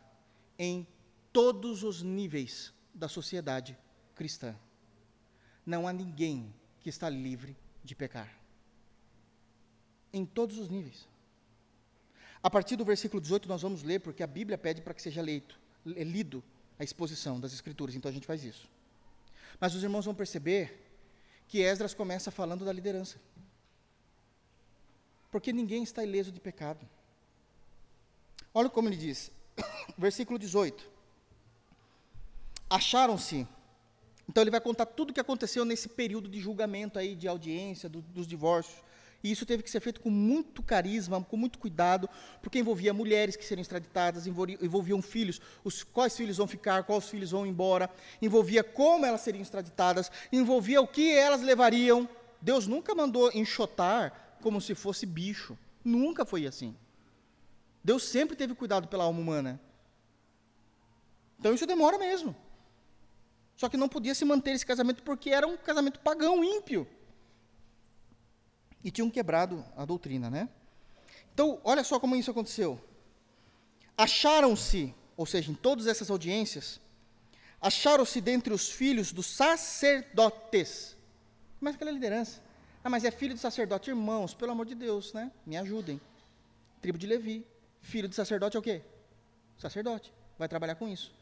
em 0.60 0.86
todos 1.34 1.82
os 1.82 2.04
níveis 2.04 2.72
da 2.94 3.08
sociedade 3.08 3.76
cristã. 4.14 4.56
Não 5.66 5.88
há 5.88 5.94
ninguém 5.94 6.54
que 6.80 6.89
está 6.89 7.10
livre 7.10 7.58
de 7.84 7.96
pecar. 7.96 8.41
Em 10.14 10.26
todos 10.26 10.57
os 10.57 10.70
níveis. 10.70 11.07
A 12.43 12.49
partir 12.49 12.76
do 12.76 12.84
versículo 12.84 13.22
18 13.22 13.47
nós 13.47 13.62
vamos 13.62 13.84
ler, 13.84 13.99
porque 13.99 14.24
a 14.24 14.28
Bíblia 14.28 14.57
pede 14.57 14.82
para 14.82 14.93
que 14.93 15.01
seja 15.01 15.22
leito, 15.22 15.59
lido 15.86 16.43
a 16.80 16.84
exposição 16.84 17.39
das 17.39 17.53
Escrituras, 17.53 17.95
então 17.95 18.09
a 18.09 18.14
gente 18.14 18.26
faz 18.26 18.43
isso. 18.43 18.68
Mas 19.59 19.76
os 19.76 19.84
irmãos 19.84 20.05
vão 20.05 20.16
perceber 20.16 20.91
que 21.47 21.59
Esdras 21.59 21.93
começa 21.93 22.32
falando 22.32 22.66
da 22.66 22.74
liderança. 22.74 23.20
Porque 25.30 25.53
ninguém 25.53 25.84
está 25.84 26.03
ileso 26.03 26.32
de 26.32 26.39
pecado. 26.39 26.88
Olha 28.53 28.70
como 28.70 28.89
ele 28.89 28.97
diz, 28.97 29.32
versículo 29.97 30.39
18. 30.39 30.89
Acharam-se. 32.70 33.47
Então 34.28 34.41
ele 34.43 34.51
vai 34.51 34.62
contar 34.62 34.86
tudo 34.86 35.12
o 35.12 35.14
que 35.14 35.20
aconteceu 35.20 35.64
nesse 35.64 35.89
período 35.89 36.28
de 36.28 36.39
julgamento 36.39 36.97
aí, 36.97 37.16
de 37.16 37.28
audiência, 37.28 37.88
do, 37.88 38.01
dos 38.01 38.26
divórcios. 38.26 38.82
E 39.24 39.32
isso 39.32 39.45
teve 39.45 39.61
que 39.61 39.69
ser 39.69 39.80
feito 39.80 40.01
com 40.01 40.09
muito 40.09 40.63
carisma, 40.63 41.24
com 41.24 41.38
muito 41.38 41.59
cuidado, 41.59 42.09
porque 42.41 42.57
envolvia 42.57 42.93
mulheres 42.93 43.36
que 43.36 43.45
seriam 43.45 43.61
extraditadas, 43.61 44.26
envolviam 44.26 45.01
filhos, 45.01 45.39
os, 45.63 45.84
quais 45.84 46.15
filhos 46.17 46.38
vão 46.38 46.47
ficar, 46.47 46.84
quais 46.84 47.07
filhos 47.07 47.32
vão 47.32 47.45
embora, 47.45 47.89
envolvia 48.22 48.63
como 48.63 49.05
elas 49.05 49.22
seriam 49.22 49.41
extraditadas, 49.41 50.11
envolvia 50.32 50.82
o 50.82 50.88
que 50.88 51.13
elas 51.13 51.41
levariam. 51.41 52.09
Deus 52.41 52.65
nunca 52.65 52.95
mandou 52.95 53.32
enxotar 53.34 54.38
como 54.41 54.59
se 54.59 54.74
fosse 54.74 55.05
bicho. 55.05 55.57
Nunca 55.86 56.26
foi 56.26 56.47
assim. 56.47 56.76
Deus 57.84 58.03
sempre 58.03 58.36
teve 58.36 58.55
cuidado 58.55 58.88
pela 58.88 59.03
alma 59.03 59.19
humana. 59.19 59.61
Então 61.38 61.53
isso 61.53 61.67
demora 61.67 61.99
mesmo. 61.99 62.36
Só 63.55 63.69
que 63.69 63.78
não 63.78 63.88
podia 63.88 64.15
se 64.15 64.26
manter 64.26 64.51
esse 64.51 64.65
casamento 64.65 65.03
porque 65.03 65.30
era 65.30 65.45
um 65.47 65.55
casamento 65.55 65.99
pagão, 65.99 66.43
ímpio 66.43 66.88
e 68.84 68.91
tinham 68.91 69.09
quebrado 69.09 69.63
a 69.75 69.86
doutrina, 69.86 70.29
né? 70.29 70.49
Então, 71.34 71.59
olha 71.63 71.84
só 71.84 71.99
como 71.99 72.15
isso 72.15 72.32
aconteceu. 72.32 72.79
Acharam-se, 73.97 74.93
ou 75.15 75.25
seja, 75.25 75.51
em 75.51 75.55
todas 75.55 75.88
essas 75.88 76.09
audiências, 76.09 76.79
acharam-se 77.61 78.19
dentre 78.19 78.53
os 78.53 78.69
filhos 78.69 79.11
dos 79.11 79.27
sacerdotes. 79.27 80.97
Mas 81.59 81.75
aquela 81.75 81.91
liderança. 81.91 82.41
Ah, 82.84 82.89
mas 82.89 83.03
é 83.03 83.11
filho 83.11 83.36
de 83.36 83.39
sacerdote, 83.39 83.91
irmãos, 83.91 84.34
pelo 84.34 84.51
amor 84.51 84.65
de 84.65 84.73
Deus, 84.73 85.13
né? 85.13 85.32
Me 85.45 85.55
ajudem. 85.57 86.01
Tribo 86.82 86.97
de 86.97 87.05
Levi. 87.05 87.45
Filho 87.79 88.07
de 88.07 88.15
sacerdote 88.15 88.57
é 88.57 88.59
o 88.59 88.63
quê? 88.63 88.82
Sacerdote. 89.57 90.11
Vai 90.38 90.47
trabalhar 90.47 90.75
com 90.75 90.88
isso. 90.88 91.13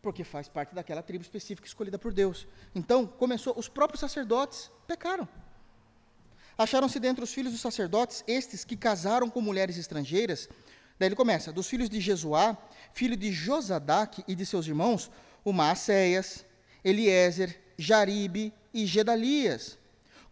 Porque 0.00 0.24
faz 0.24 0.48
parte 0.48 0.74
daquela 0.74 1.02
tribo 1.02 1.22
específica 1.22 1.68
escolhida 1.68 1.98
por 1.98 2.12
Deus. 2.12 2.46
Então, 2.74 3.06
começou, 3.06 3.54
os 3.58 3.68
próprios 3.68 4.00
sacerdotes 4.00 4.70
pecaram. 4.86 5.28
Acharam-se 6.62 7.00
dentre 7.00 7.24
os 7.24 7.32
filhos 7.32 7.52
dos 7.52 7.60
sacerdotes 7.60 8.22
estes 8.26 8.64
que 8.64 8.76
casaram 8.76 9.28
com 9.28 9.40
mulheres 9.40 9.76
estrangeiras. 9.76 10.48
Daí 10.98 11.08
ele 11.08 11.16
começa: 11.16 11.52
dos 11.52 11.66
filhos 11.66 11.90
de 11.90 12.00
Jesuá, 12.00 12.56
filho 12.94 13.16
de 13.16 13.32
Josadaque 13.32 14.22
e 14.28 14.34
de 14.34 14.46
seus 14.46 14.66
irmãos, 14.66 15.10
o 15.44 15.52
Maacéias, 15.52 16.44
Eliezer, 16.84 17.60
Jaribe 17.76 18.52
e 18.72 18.86
Gedalias. 18.86 19.76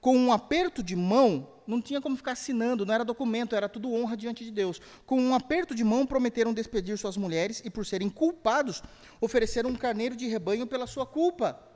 Com 0.01 0.17
um 0.17 0.33
aperto 0.33 0.83
de 0.83 0.95
mão, 0.95 1.49
não 1.67 1.83
tinha 1.83 2.01
como 2.01 2.17
ficar 2.17 2.33
assinando, 2.33 2.87
não 2.87 2.95
era 2.95 3.05
documento, 3.05 3.55
era 3.57 3.69
tudo 3.69 3.93
honra 3.93 4.17
diante 4.17 4.45
de 4.45 4.51
Deus. 4.51 4.81
Com 5.05 5.21
um 5.21 5.35
aperto 5.35 5.75
de 5.75 5.83
mão, 5.83 6.07
prometeram 6.07 6.55
despedir 6.55 6.97
suas 6.97 7.17
mulheres 7.17 7.61
e, 7.65 7.69
por 7.69 7.85
serem 7.85 8.09
culpados, 8.09 8.83
ofereceram 9.21 9.71
um 9.71 9.77
carneiro 9.77 10.17
de 10.17 10.29
rebanho 10.29 10.67
pela 10.67 10.87
sua 10.87 11.05
culpa. 11.05 11.70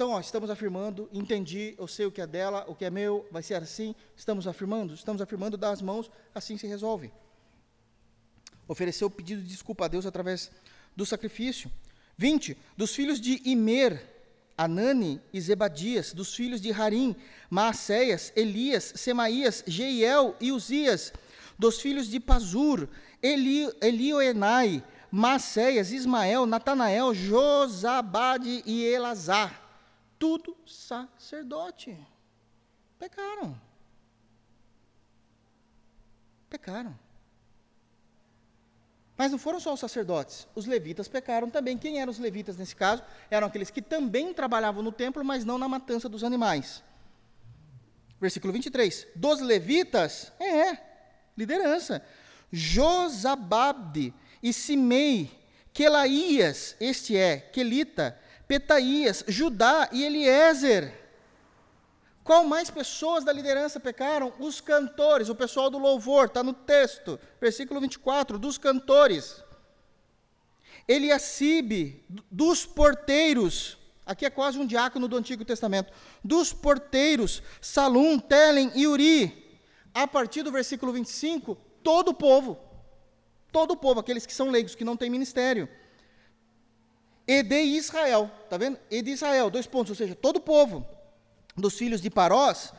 Então, 0.00 0.12
ó, 0.12 0.18
estamos 0.18 0.48
afirmando, 0.48 1.10
entendi, 1.12 1.74
eu 1.76 1.86
sei 1.86 2.06
o 2.06 2.10
que 2.10 2.22
é 2.22 2.26
dela, 2.26 2.64
o 2.66 2.74
que 2.74 2.86
é 2.86 2.90
meu, 2.90 3.28
vai 3.30 3.42
ser 3.42 3.56
assim. 3.56 3.94
Estamos 4.16 4.46
afirmando, 4.46 4.94
estamos 4.94 5.20
afirmando, 5.20 5.58
dá 5.58 5.68
as 5.68 5.82
mãos, 5.82 6.10
assim 6.34 6.56
se 6.56 6.66
resolve. 6.66 7.12
Ofereceu 8.66 9.08
o 9.08 9.10
pedido 9.10 9.42
de 9.42 9.48
desculpa 9.48 9.84
a 9.84 9.88
Deus 9.88 10.06
através 10.06 10.50
do 10.96 11.04
sacrifício. 11.04 11.70
20. 12.16 12.56
Dos 12.78 12.94
filhos 12.94 13.20
de 13.20 13.42
Imer, 13.44 14.02
Anani 14.56 15.20
e 15.34 15.38
Zebadias, 15.38 16.14
dos 16.14 16.34
filhos 16.34 16.62
de 16.62 16.72
Harim, 16.72 17.14
Maacéias, 17.50 18.32
Elias, 18.34 18.94
Semaías, 18.96 19.62
Jeiel 19.66 20.34
e 20.40 20.50
Uzias, 20.50 21.12
dos 21.58 21.78
filhos 21.78 22.08
de 22.08 22.18
Pazur, 22.18 22.88
Eli, 23.22 23.70
Elioenai, 23.82 24.82
Maacéias, 25.10 25.92
Ismael, 25.92 26.46
Natanael, 26.46 27.12
Josabade 27.12 28.62
e 28.64 28.82
Elazar. 28.82 29.59
Tudo 30.20 30.54
sacerdote. 30.66 31.98
Pecaram. 32.98 33.58
Pecaram. 36.50 36.94
Mas 39.16 39.32
não 39.32 39.38
foram 39.38 39.58
só 39.58 39.72
os 39.72 39.80
sacerdotes, 39.80 40.46
os 40.54 40.66
levitas 40.66 41.08
pecaram 41.08 41.48
também. 41.48 41.78
Quem 41.78 42.02
eram 42.02 42.10
os 42.10 42.18
levitas 42.18 42.58
nesse 42.58 42.76
caso? 42.76 43.02
Eram 43.30 43.46
aqueles 43.46 43.70
que 43.70 43.80
também 43.80 44.34
trabalhavam 44.34 44.82
no 44.82 44.92
templo, 44.92 45.24
mas 45.24 45.42
não 45.42 45.56
na 45.56 45.68
matança 45.68 46.06
dos 46.06 46.22
animais. 46.22 46.82
Versículo 48.20 48.52
23. 48.52 49.06
Dos 49.16 49.40
levitas, 49.40 50.30
é, 50.38 50.76
liderança. 51.34 52.04
Josababde 52.52 54.12
e 54.42 54.52
Simei, 54.52 55.30
Quelaías, 55.72 56.76
este 56.78 57.16
é, 57.16 57.38
Quelita, 57.38 58.19
Petaías, 58.50 59.22
Judá 59.28 59.88
e 59.92 60.02
Eliezer. 60.02 60.92
Qual 62.24 62.42
mais 62.42 62.68
pessoas 62.68 63.22
da 63.22 63.32
liderança 63.32 63.78
pecaram? 63.78 64.32
Os 64.40 64.60
cantores, 64.60 65.28
o 65.28 65.36
pessoal 65.36 65.70
do 65.70 65.78
louvor, 65.78 66.24
está 66.24 66.42
no 66.42 66.52
texto, 66.52 67.16
versículo 67.40 67.80
24, 67.80 68.40
dos 68.40 68.58
cantores. 68.58 69.40
Eliacibe, 70.88 72.04
dos 72.28 72.66
porteiros, 72.66 73.78
aqui 74.04 74.26
é 74.26 74.30
quase 74.30 74.58
um 74.58 74.66
diácono 74.66 75.06
do 75.06 75.16
Antigo 75.16 75.44
Testamento, 75.44 75.92
dos 76.24 76.52
porteiros, 76.52 77.44
Salum, 77.60 78.18
Telen 78.18 78.72
e 78.74 78.84
Uri. 78.84 79.60
A 79.94 80.08
partir 80.08 80.42
do 80.42 80.50
versículo 80.50 80.92
25, 80.92 81.56
todo 81.84 82.08
o 82.08 82.14
povo, 82.14 82.58
todo 83.52 83.74
o 83.74 83.76
povo, 83.76 84.00
aqueles 84.00 84.26
que 84.26 84.34
são 84.34 84.50
leigos, 84.50 84.74
que 84.74 84.84
não 84.84 84.96
têm 84.96 85.08
ministério. 85.08 85.68
E 87.30 87.44
de 87.44 87.62
Israel, 87.62 88.28
tá 88.50 88.56
vendo? 88.56 88.76
E 88.90 89.00
de 89.00 89.12
Israel, 89.12 89.50
dois 89.50 89.64
pontos, 89.64 89.90
ou 89.90 89.94
seja, 89.94 90.16
todo 90.16 90.38
o 90.38 90.40
povo 90.40 90.84
dos 91.56 91.78
filhos 91.78 92.00
de 92.00 92.10
Parós, 92.10 92.72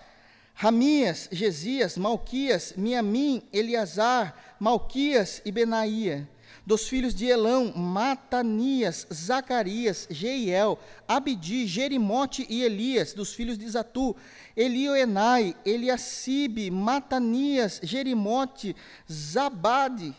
Ramias, 0.53 1.29
Gesias, 1.31 1.97
Malquias, 1.97 2.73
Miamim, 2.75 3.41
Eleazar, 3.53 4.57
Malquias 4.59 5.41
e 5.45 5.53
Benaía. 5.53 6.27
Dos 6.65 6.85
filhos 6.89 7.15
de 7.15 7.27
Elão, 7.27 7.71
Matanias, 7.73 9.07
Zacarias, 9.13 10.05
Jeiel, 10.09 10.77
Abdi, 11.07 11.65
Jerimote 11.65 12.45
e 12.49 12.61
Elias. 12.61 13.13
Dos 13.13 13.33
filhos 13.33 13.57
de 13.57 13.69
Zatu, 13.69 14.17
Elioenai, 14.53 15.55
Eliacibe, 15.65 16.69
Matanias, 16.69 17.79
Jerimote, 17.81 18.75
Zabade, 19.09 20.13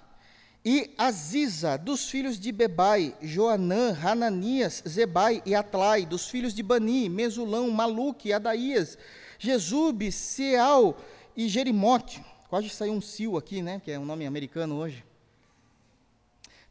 e 0.64 0.94
Aziza, 0.96 1.76
dos 1.76 2.08
filhos 2.08 2.38
de 2.38 2.52
Bebai, 2.52 3.16
Joanã, 3.20 3.96
Hananias, 4.00 4.82
Zebai 4.86 5.42
e 5.44 5.54
Atlai, 5.54 6.06
dos 6.06 6.28
filhos 6.28 6.54
de 6.54 6.62
Bani, 6.62 7.08
Mesulão, 7.08 7.70
Maluque, 7.70 8.32
Adaías, 8.32 8.96
Jesube, 9.38 10.12
Seal 10.12 10.96
e 11.36 11.48
Jerimote. 11.48 12.24
Quase 12.48 12.68
saiu 12.68 12.92
um 12.92 13.00
Sil 13.02 13.34
aqui, 13.36 13.60
né, 13.60 13.80
que 13.84 13.90
é 13.90 13.98
um 13.98 14.04
nome 14.04 14.24
americano 14.24 14.76
hoje. 14.76 15.04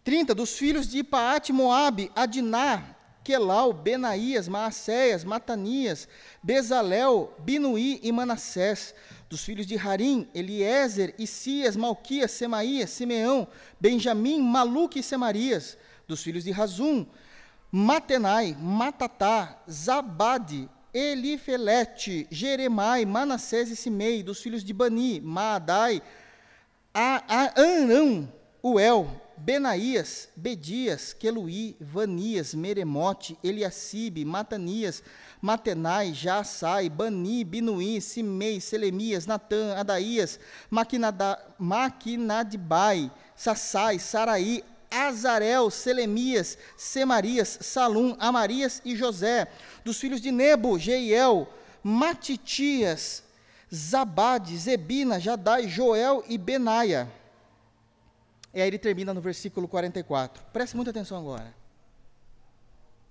30, 0.03 0.33
dos 0.33 0.57
filhos 0.57 0.87
de 0.87 0.99
Ipaate, 0.99 1.51
Moabe, 1.51 2.11
Adiná, 2.15 2.95
Quelau, 3.23 3.73
Benaías, 3.73 4.47
Maacéias, 4.47 5.23
Matanias, 5.23 6.07
Bezalel, 6.41 7.33
Binuí 7.39 7.99
e 8.01 8.11
Manassés 8.11 8.95
dos 9.31 9.45
filhos 9.45 9.65
de 9.65 9.77
Harim, 9.77 10.27
Eliezer, 10.35 11.15
Isias, 11.17 11.77
Malquias, 11.77 12.31
Semaías, 12.31 12.89
Simeão, 12.89 13.47
Benjamim, 13.79 14.41
Maluque 14.41 14.99
e 14.99 15.03
Semarias, 15.03 15.77
dos 16.05 16.21
filhos 16.21 16.43
de 16.43 16.51
Razum, 16.51 17.05
Matenai, 17.71 18.57
Matatá, 18.59 19.63
Zabade, 19.71 20.69
Elifelete, 20.93 22.27
Jeremai, 22.29 23.05
Manassés 23.05 23.69
e 23.71 23.75
Simei, 23.77 24.21
dos 24.21 24.41
filhos 24.41 24.65
de 24.65 24.73
Bani, 24.73 25.21
Maadai, 25.21 26.01
Anão, 26.93 28.29
Uel, 28.61 29.20
Benaías, 29.43 30.29
Bedias, 30.35 31.13
Queluí, 31.13 31.75
Vanias, 31.81 32.53
Meremote, 32.53 33.35
Eliacibe, 33.43 34.23
Matanias, 34.23 35.01
Matenai, 35.41 36.13
Jassai, 36.13 36.87
Bani, 36.89 37.43
Binuí, 37.43 37.99
Simei, 37.99 38.61
Selemias, 38.61 39.25
Natã, 39.25 39.75
Adaías, 39.79 40.39
Maquinadbai, 41.57 43.11
Sassai, 43.35 43.97
Saraí, 43.97 44.63
Azarel, 44.91 45.71
Selemias, 45.71 46.55
Semarias, 46.77 47.57
Salum, 47.61 48.15
Amarias 48.19 48.79
e 48.85 48.95
José, 48.95 49.47
dos 49.83 49.97
filhos 49.97 50.21
de 50.21 50.31
Nebo, 50.31 50.77
Jeiel, 50.77 51.47
Matitias, 51.83 53.23
Zabade, 53.73 54.55
Zebina, 54.55 55.19
Jadai, 55.19 55.67
Joel 55.67 56.23
e 56.29 56.37
Benaia. 56.37 57.20
E 58.53 58.61
aí 58.61 58.67
ele 58.67 58.77
termina 58.77 59.13
no 59.13 59.21
versículo 59.21 59.67
44. 59.67 60.43
Preste 60.51 60.75
muita 60.75 60.91
atenção 60.91 61.17
agora. 61.17 61.53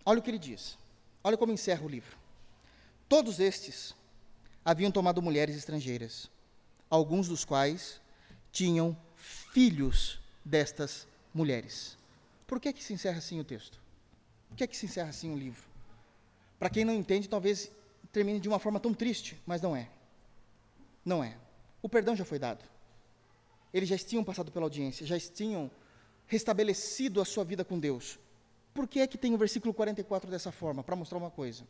Olha 0.04 0.18
o 0.18 0.22
que 0.22 0.30
ele 0.30 0.38
diz. 0.38 0.78
Olha 1.22 1.36
como 1.36 1.52
encerra 1.52 1.84
o 1.84 1.88
livro. 1.88 2.16
Todos 3.08 3.40
estes 3.40 3.94
haviam 4.64 4.90
tomado 4.90 5.20
mulheres 5.20 5.56
estrangeiras, 5.56 6.30
alguns 6.88 7.28
dos 7.28 7.44
quais 7.44 8.00
tinham 8.52 8.96
filhos 9.16 10.20
destas 10.44 11.06
mulheres. 11.34 11.96
Por 12.46 12.60
que, 12.60 12.72
que 12.72 12.82
se 12.82 12.92
encerra 12.92 13.18
assim 13.18 13.40
o 13.40 13.44
texto? 13.44 13.80
Por 14.48 14.56
que, 14.56 14.66
que 14.66 14.76
se 14.76 14.86
encerra 14.86 15.10
assim 15.10 15.32
o 15.32 15.38
livro? 15.38 15.62
Para 16.58 16.70
quem 16.70 16.84
não 16.84 16.94
entende, 16.94 17.28
talvez 17.28 17.70
termine 18.12 18.40
de 18.40 18.48
uma 18.48 18.58
forma 18.58 18.80
tão 18.80 18.92
triste, 18.92 19.40
mas 19.46 19.62
não 19.62 19.74
é. 19.74 19.88
Não 21.04 21.22
é. 21.22 21.36
O 21.80 21.88
perdão 21.88 22.14
já 22.14 22.24
foi 22.24 22.38
dado. 22.38 22.64
Eles 23.72 23.88
já 23.88 23.96
tinham 23.98 24.24
passado 24.24 24.50
pela 24.50 24.66
audiência, 24.66 25.06
já 25.06 25.18
tinham 25.18 25.70
restabelecido 26.26 27.20
a 27.20 27.24
sua 27.24 27.44
vida 27.44 27.64
com 27.64 27.78
Deus. 27.78 28.18
Por 28.72 28.86
que 28.86 29.00
é 29.00 29.06
que 29.06 29.18
tem 29.18 29.34
o 29.34 29.38
versículo 29.38 29.74
44 29.74 30.30
dessa 30.30 30.52
forma? 30.52 30.82
Para 30.82 30.96
mostrar 30.96 31.18
uma 31.18 31.30
coisa 31.30 31.64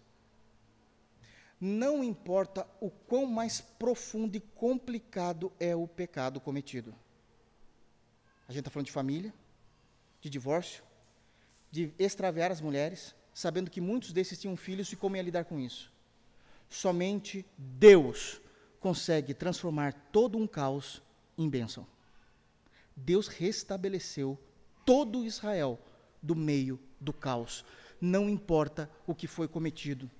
não 1.60 2.02
importa 2.02 2.66
o 2.80 2.88
quão 2.88 3.26
mais 3.26 3.60
profundo 3.60 4.34
e 4.34 4.40
complicado 4.40 5.52
é 5.60 5.76
o 5.76 5.86
pecado 5.86 6.40
cometido. 6.40 6.94
A 8.48 8.52
gente 8.52 8.60
está 8.60 8.70
falando 8.70 8.86
de 8.86 8.92
família, 8.92 9.34
de 10.22 10.30
divórcio, 10.30 10.82
de 11.70 11.92
extraviar 11.98 12.50
as 12.50 12.62
mulheres, 12.62 13.14
sabendo 13.34 13.70
que 13.70 13.80
muitos 13.80 14.12
desses 14.12 14.40
tinham 14.40 14.56
filhos 14.56 14.90
e 14.90 14.96
como 14.96 15.16
ia 15.16 15.22
lidar 15.22 15.44
com 15.44 15.60
isso. 15.60 15.92
Somente 16.68 17.44
Deus 17.58 18.40
consegue 18.80 19.34
transformar 19.34 19.92
todo 20.10 20.38
um 20.38 20.46
caos 20.46 21.02
em 21.42 21.48
bênção. 21.48 21.86
Deus 22.94 23.26
restabeleceu 23.26 24.38
todo 24.84 25.24
Israel 25.24 25.78
do 26.22 26.36
meio 26.36 26.78
do 27.00 27.12
caos. 27.12 27.64
Não 28.00 28.28
importa 28.28 28.90
o 29.06 29.14
que 29.14 29.26
foi 29.26 29.48
cometido, 29.48 30.10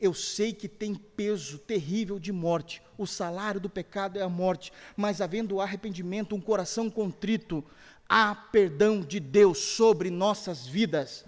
eu 0.00 0.14
sei 0.14 0.52
que 0.54 0.66
tem 0.66 0.94
peso 0.94 1.58
terrível 1.58 2.18
de 2.18 2.32
morte, 2.32 2.82
o 2.96 3.06
salário 3.06 3.60
do 3.60 3.68
pecado 3.68 4.18
é 4.18 4.22
a 4.22 4.28
morte, 4.28 4.72
mas 4.96 5.20
havendo 5.20 5.60
arrependimento, 5.60 6.34
um 6.34 6.40
coração 6.40 6.88
contrito, 6.88 7.62
há 8.08 8.34
perdão 8.34 9.02
de 9.02 9.20
Deus 9.20 9.58
sobre 9.58 10.08
nossas 10.08 10.66
vidas. 10.66 11.24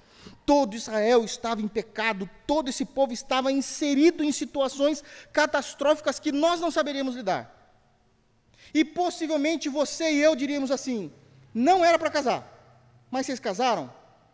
Todo 0.47 0.75
Israel 0.75 1.23
estava 1.23 1.61
em 1.61 1.69
pecado, 1.69 2.29
todo 2.47 2.71
esse 2.71 2.87
povo 2.87 3.13
estava 3.13 3.53
inserido 3.53 4.25
em 4.25 4.33
situações 4.33 5.05
catastróficas 5.33 6.19
que 6.19 6.33
nós 6.33 6.59
não 6.59 6.71
saberíamos 6.71 7.15
lidar. 7.15 7.62
E 8.73 8.85
possivelmente 8.85 9.69
você 9.69 10.13
e 10.13 10.21
eu 10.21 10.35
diríamos 10.37 10.71
assim: 10.71 11.13
não 11.55 11.85
era 11.85 11.99
para 11.99 12.11
casar, 12.11 12.41
mas 13.11 13.27
vocês 13.27 13.41
casaram? 13.41 13.93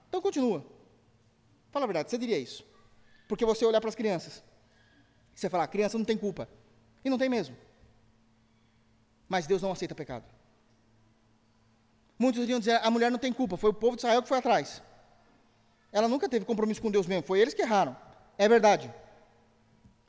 Então 0.08 0.20
continua. 0.22 0.64
Fala 1.70 1.84
a 1.84 1.86
verdade, 1.86 2.10
você 2.10 2.18
diria 2.18 2.38
isso 2.38 2.68
porque 3.28 3.44
você 3.44 3.64
olhar 3.64 3.80
para 3.80 3.90
as 3.90 3.94
crianças. 3.94 4.42
Você 5.34 5.48
fala, 5.50 5.64
a 5.64 5.68
criança 5.68 5.98
não 5.98 6.04
tem 6.04 6.16
culpa. 6.16 6.48
E 7.04 7.10
não 7.10 7.18
tem 7.18 7.28
mesmo. 7.28 7.54
Mas 9.28 9.46
Deus 9.46 9.60
não 9.60 9.70
aceita 9.70 9.94
pecado. 9.94 10.24
Muitos 12.18 12.42
iriam 12.42 12.58
dizer, 12.58 12.80
a 12.82 12.90
mulher 12.90 13.10
não 13.10 13.18
tem 13.18 13.32
culpa, 13.32 13.56
foi 13.56 13.70
o 13.70 13.74
povo 13.74 13.94
de 13.94 14.00
Israel 14.00 14.22
que 14.22 14.28
foi 14.28 14.38
atrás. 14.38 14.82
Ela 15.92 16.08
nunca 16.08 16.28
teve 16.28 16.44
compromisso 16.44 16.82
com 16.82 16.90
Deus 16.90 17.06
mesmo, 17.06 17.22
foi 17.22 17.38
eles 17.38 17.54
que 17.54 17.62
erraram. 17.62 17.96
É 18.36 18.48
verdade. 18.48 18.92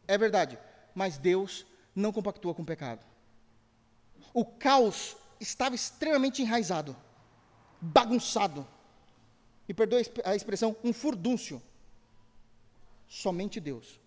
É 0.07 0.17
verdade. 0.17 0.57
Mas 0.95 1.17
Deus 1.17 1.67
não 1.93 2.11
compactua 2.11 2.55
com 2.55 2.63
o 2.63 2.65
pecado. 2.65 3.05
O 4.33 4.45
caos 4.45 5.17
estava 5.39 5.75
extremamente 5.75 6.41
enraizado, 6.41 6.95
bagunçado. 7.81 8.67
E 9.67 9.73
perdoe 9.73 10.03
a 10.25 10.35
expressão, 10.35 10.75
um 10.83 10.91
furdúncio. 10.91 11.61
Somente 13.07 13.59
Deus 13.59 13.99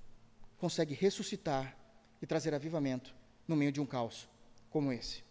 consegue 0.59 0.95
ressuscitar 0.95 1.77
e 2.21 2.27
trazer 2.27 2.55
avivamento 2.55 3.15
no 3.47 3.57
meio 3.57 3.73
de 3.73 3.81
um 3.81 3.87
caos 3.87 4.29
como 4.71 4.93
esse. 4.93 5.23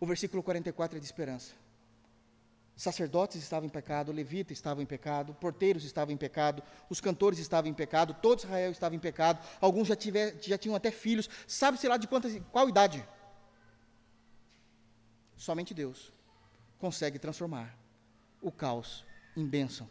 O 0.00 0.06
versículo 0.06 0.42
44 0.42 0.96
é 0.96 1.00
de 1.00 1.06
esperança. 1.06 1.52
Sacerdotes 2.76 3.40
estavam 3.40 3.66
em 3.66 3.70
pecado, 3.70 4.10
levitas 4.10 4.58
estavam 4.58 4.82
em 4.82 4.86
pecado, 4.86 5.32
porteiros 5.34 5.84
estavam 5.84 6.12
em 6.12 6.16
pecado, 6.16 6.62
os 6.90 7.00
cantores 7.00 7.38
estavam 7.38 7.70
em 7.70 7.74
pecado, 7.74 8.14
todo 8.20 8.40
Israel 8.40 8.72
estava 8.72 8.96
em 8.96 8.98
pecado, 8.98 9.38
alguns 9.60 9.86
já, 9.86 9.94
tiver, 9.94 10.36
já 10.42 10.58
tinham 10.58 10.74
até 10.74 10.90
filhos, 10.90 11.30
sabe-se 11.46 11.86
lá 11.86 11.96
de 11.96 12.08
quantas, 12.08 12.36
qual 12.50 12.68
idade. 12.68 13.06
Somente 15.36 15.74
Deus 15.74 16.12
consegue 16.78 17.18
transformar 17.18 17.76
o 18.40 18.52
caos 18.52 19.04
em 19.36 19.46
bênção. 19.46 19.88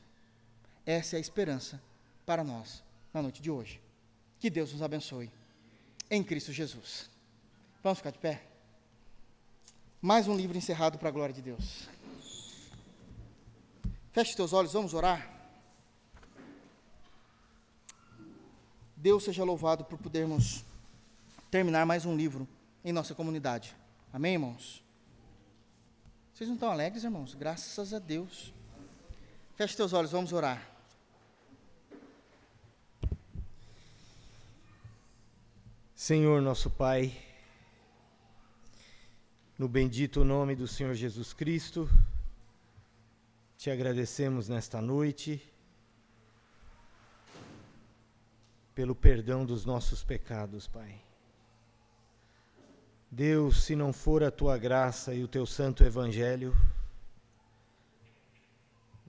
Essa 0.86 1.16
é 1.16 1.18
a 1.18 1.22
esperança 1.22 1.82
para 2.26 2.44
nós 2.44 2.84
na 3.14 3.22
noite 3.22 3.42
de 3.42 3.50
hoje. 3.50 3.82
Que 4.40 4.50
Deus 4.50 4.74
nos 4.74 4.82
abençoe. 4.82 5.32
Em 6.10 6.24
Cristo 6.24 6.52
Jesus. 6.52 7.10
Vamos 7.82 8.00
ficar 8.00 8.12
de 8.12 8.20
pé? 8.20 8.44
Mais 10.02 10.28
um 10.28 10.36
livro 10.36 10.58
encerrado 10.58 10.98
para 10.98 11.10
a 11.10 11.12
glória 11.12 11.34
de 11.34 11.42
Deus. 11.42 11.88
Feche 14.12 14.36
teus 14.36 14.54
olhos, 14.54 14.74
vamos 14.74 14.94
orar. 14.94 15.32
Deus 18.96 19.24
seja 19.24 19.44
louvado 19.44 19.84
por 19.84 19.98
podermos 19.98 20.64
terminar 21.50 21.86
mais 21.86 22.06
um 22.06 22.16
livro 22.16 22.48
em 22.86 22.94
nossa 22.94 23.16
comunidade. 23.16 23.76
Amém, 24.12 24.34
irmãos? 24.34 24.83
Vocês 26.34 26.48
não 26.48 26.56
estão 26.56 26.72
alegres, 26.72 27.04
irmãos? 27.04 27.36
Graças 27.36 27.94
a 27.94 28.00
Deus. 28.00 28.52
Feche 29.56 29.78
teus 29.78 29.94
olhos, 29.94 30.12
vamos 30.12 30.34
orar. 30.34 30.68
Senhor 35.94 36.42
nosso 36.42 36.72
Pai, 36.72 37.16
no 39.60 39.70
bendito 39.70 40.26
nome 40.26 40.56
do 40.56 40.68
Senhor 40.68 40.96
Jesus 40.96 41.34
Cristo, 41.34 41.88
te 43.56 43.70
agradecemos 43.70 44.50
nesta 44.50 44.82
noite 44.82 45.40
pelo 48.74 48.96
perdão 48.96 49.46
dos 49.46 49.66
nossos 49.66 50.04
pecados, 50.04 50.68
Pai. 50.68 51.00
Deus, 53.14 53.64
se 53.64 53.76
não 53.76 53.94
for 53.94 54.24
a 54.24 54.32
tua 54.32 54.58
graça 54.58 55.14
e 55.14 55.24
o 55.24 55.28
teu 55.28 55.46
santo 55.46 55.84
evangelho, 55.84 56.56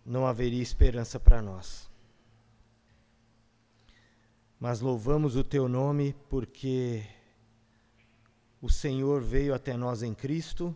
não 0.04 0.26
haveria 0.26 0.62
esperança 0.62 1.18
para 1.18 1.40
nós 1.40 1.92
mas 4.64 4.80
louvamos 4.80 5.36
o 5.36 5.44
teu 5.44 5.68
nome 5.68 6.16
porque 6.30 7.04
o 8.62 8.70
Senhor 8.70 9.20
veio 9.20 9.52
até 9.52 9.76
nós 9.76 10.02
em 10.02 10.14
Cristo 10.14 10.74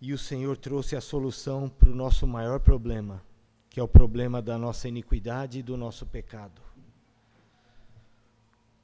e 0.00 0.14
o 0.14 0.18
Senhor 0.18 0.56
trouxe 0.56 0.96
a 0.96 1.00
solução 1.02 1.68
para 1.68 1.90
o 1.90 1.94
nosso 1.94 2.26
maior 2.26 2.58
problema, 2.58 3.22
que 3.68 3.78
é 3.78 3.82
o 3.82 3.86
problema 3.86 4.40
da 4.40 4.56
nossa 4.56 4.88
iniquidade 4.88 5.58
e 5.58 5.62
do 5.62 5.76
nosso 5.76 6.06
pecado. 6.06 6.62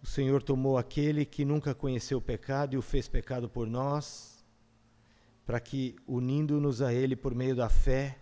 O 0.07 0.09
Senhor 0.09 0.41
tomou 0.41 0.79
aquele 0.79 1.27
que 1.27 1.45
nunca 1.45 1.75
conheceu 1.75 2.19
o 2.19 2.23
pecado 2.23 2.75
e 2.75 2.79
o 2.79 2.81
fez 2.81 3.09
pecado 3.09 3.49
por 3.49 3.67
nós, 3.67 4.47
para 5.45 5.59
que, 5.59 5.97
unindo-nos 6.07 6.81
a 6.81 6.95
Ele 6.95 7.17
por 7.17 7.35
meio 7.35 7.57
da 7.57 7.69
fé, 7.69 8.17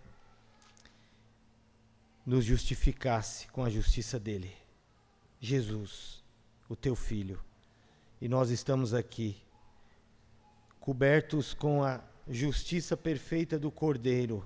nos 2.25 2.43
justificasse 2.43 3.47
com 3.49 3.63
a 3.63 3.69
justiça 3.69 4.19
dele. 4.19 4.51
Jesus, 5.39 6.23
o 6.67 6.75
teu 6.75 6.95
filho. 6.95 7.39
E 8.19 8.27
nós 8.27 8.49
estamos 8.49 8.91
aqui, 8.91 9.37
cobertos 10.79 11.53
com 11.53 11.83
a 11.83 12.03
justiça 12.27 12.97
perfeita 12.97 13.59
do 13.59 13.69
Cordeiro. 13.69 14.43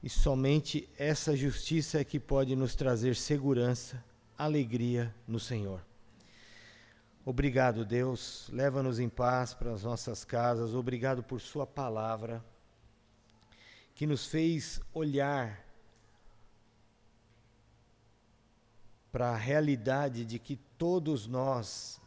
E 0.00 0.08
somente 0.08 0.88
essa 0.96 1.36
justiça 1.36 1.98
é 1.98 2.04
que 2.04 2.20
pode 2.20 2.54
nos 2.54 2.76
trazer 2.76 3.16
segurança, 3.16 4.02
alegria 4.36 5.14
no 5.26 5.38
Senhor. 5.38 5.80
Obrigado, 7.24 7.84
Deus. 7.84 8.50
Leva-nos 8.52 8.98
em 8.98 9.08
paz 9.08 9.54
para 9.54 9.72
as 9.72 9.82
nossas 9.82 10.24
casas. 10.24 10.74
Obrigado 10.74 11.22
por 11.22 11.40
Sua 11.40 11.66
palavra 11.66 12.44
que 13.94 14.06
nos 14.06 14.26
fez 14.26 14.80
olhar 14.92 15.64
para 19.12 19.30
a 19.30 19.36
realidade 19.36 20.24
de 20.24 20.38
que 20.38 20.56
todos 20.76 21.26
nós 21.28 22.00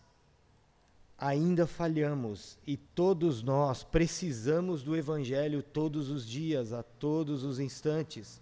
ainda 1.17 1.65
falhamos 1.65 2.59
e 2.67 2.75
todos 2.75 3.41
nós 3.41 3.83
precisamos 3.83 4.83
do 4.83 4.95
Evangelho 4.95 5.63
todos 5.63 6.09
os 6.09 6.27
dias, 6.27 6.73
a 6.73 6.83
todos 6.83 7.43
os 7.43 7.59
instantes. 7.59 8.41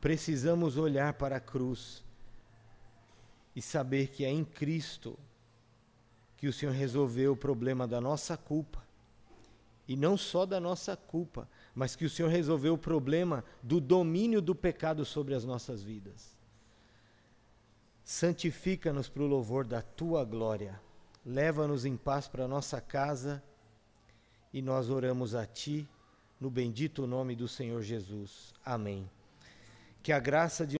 Precisamos 0.00 0.78
olhar 0.78 1.12
para 1.12 1.36
a 1.36 1.40
cruz 1.40 2.02
e 3.54 3.62
saber 3.62 4.08
que 4.08 4.24
é 4.24 4.30
em 4.30 4.44
Cristo 4.44 5.18
que 6.36 6.48
o 6.48 6.52
Senhor 6.52 6.72
resolveu 6.72 7.32
o 7.32 7.36
problema 7.36 7.86
da 7.86 8.00
nossa 8.00 8.36
culpa. 8.36 8.82
E 9.86 9.96
não 9.96 10.16
só 10.16 10.46
da 10.46 10.60
nossa 10.60 10.96
culpa, 10.96 11.48
mas 11.74 11.96
que 11.96 12.04
o 12.04 12.10
Senhor 12.10 12.28
resolveu 12.28 12.74
o 12.74 12.78
problema 12.78 13.44
do 13.62 13.80
domínio 13.80 14.40
do 14.40 14.54
pecado 14.54 15.04
sobre 15.04 15.34
as 15.34 15.44
nossas 15.44 15.82
vidas. 15.82 16.34
Santifica-nos 18.04 19.08
para 19.08 19.22
o 19.22 19.26
louvor 19.26 19.66
da 19.66 19.82
tua 19.82 20.24
glória. 20.24 20.80
Leva-nos 21.26 21.84
em 21.84 21.96
paz 21.96 22.26
para 22.26 22.44
a 22.44 22.48
nossa 22.48 22.80
casa 22.80 23.42
e 24.52 24.62
nós 24.62 24.88
oramos 24.88 25.34
a 25.34 25.44
ti 25.44 25.88
no 26.40 26.50
bendito 26.50 27.06
nome 27.06 27.36
do 27.36 27.46
Senhor 27.46 27.82
Jesus. 27.82 28.54
Amém. 28.64 29.08
Que 30.02 30.12
a 30.12 30.18
graça 30.18 30.66
de 30.66 30.78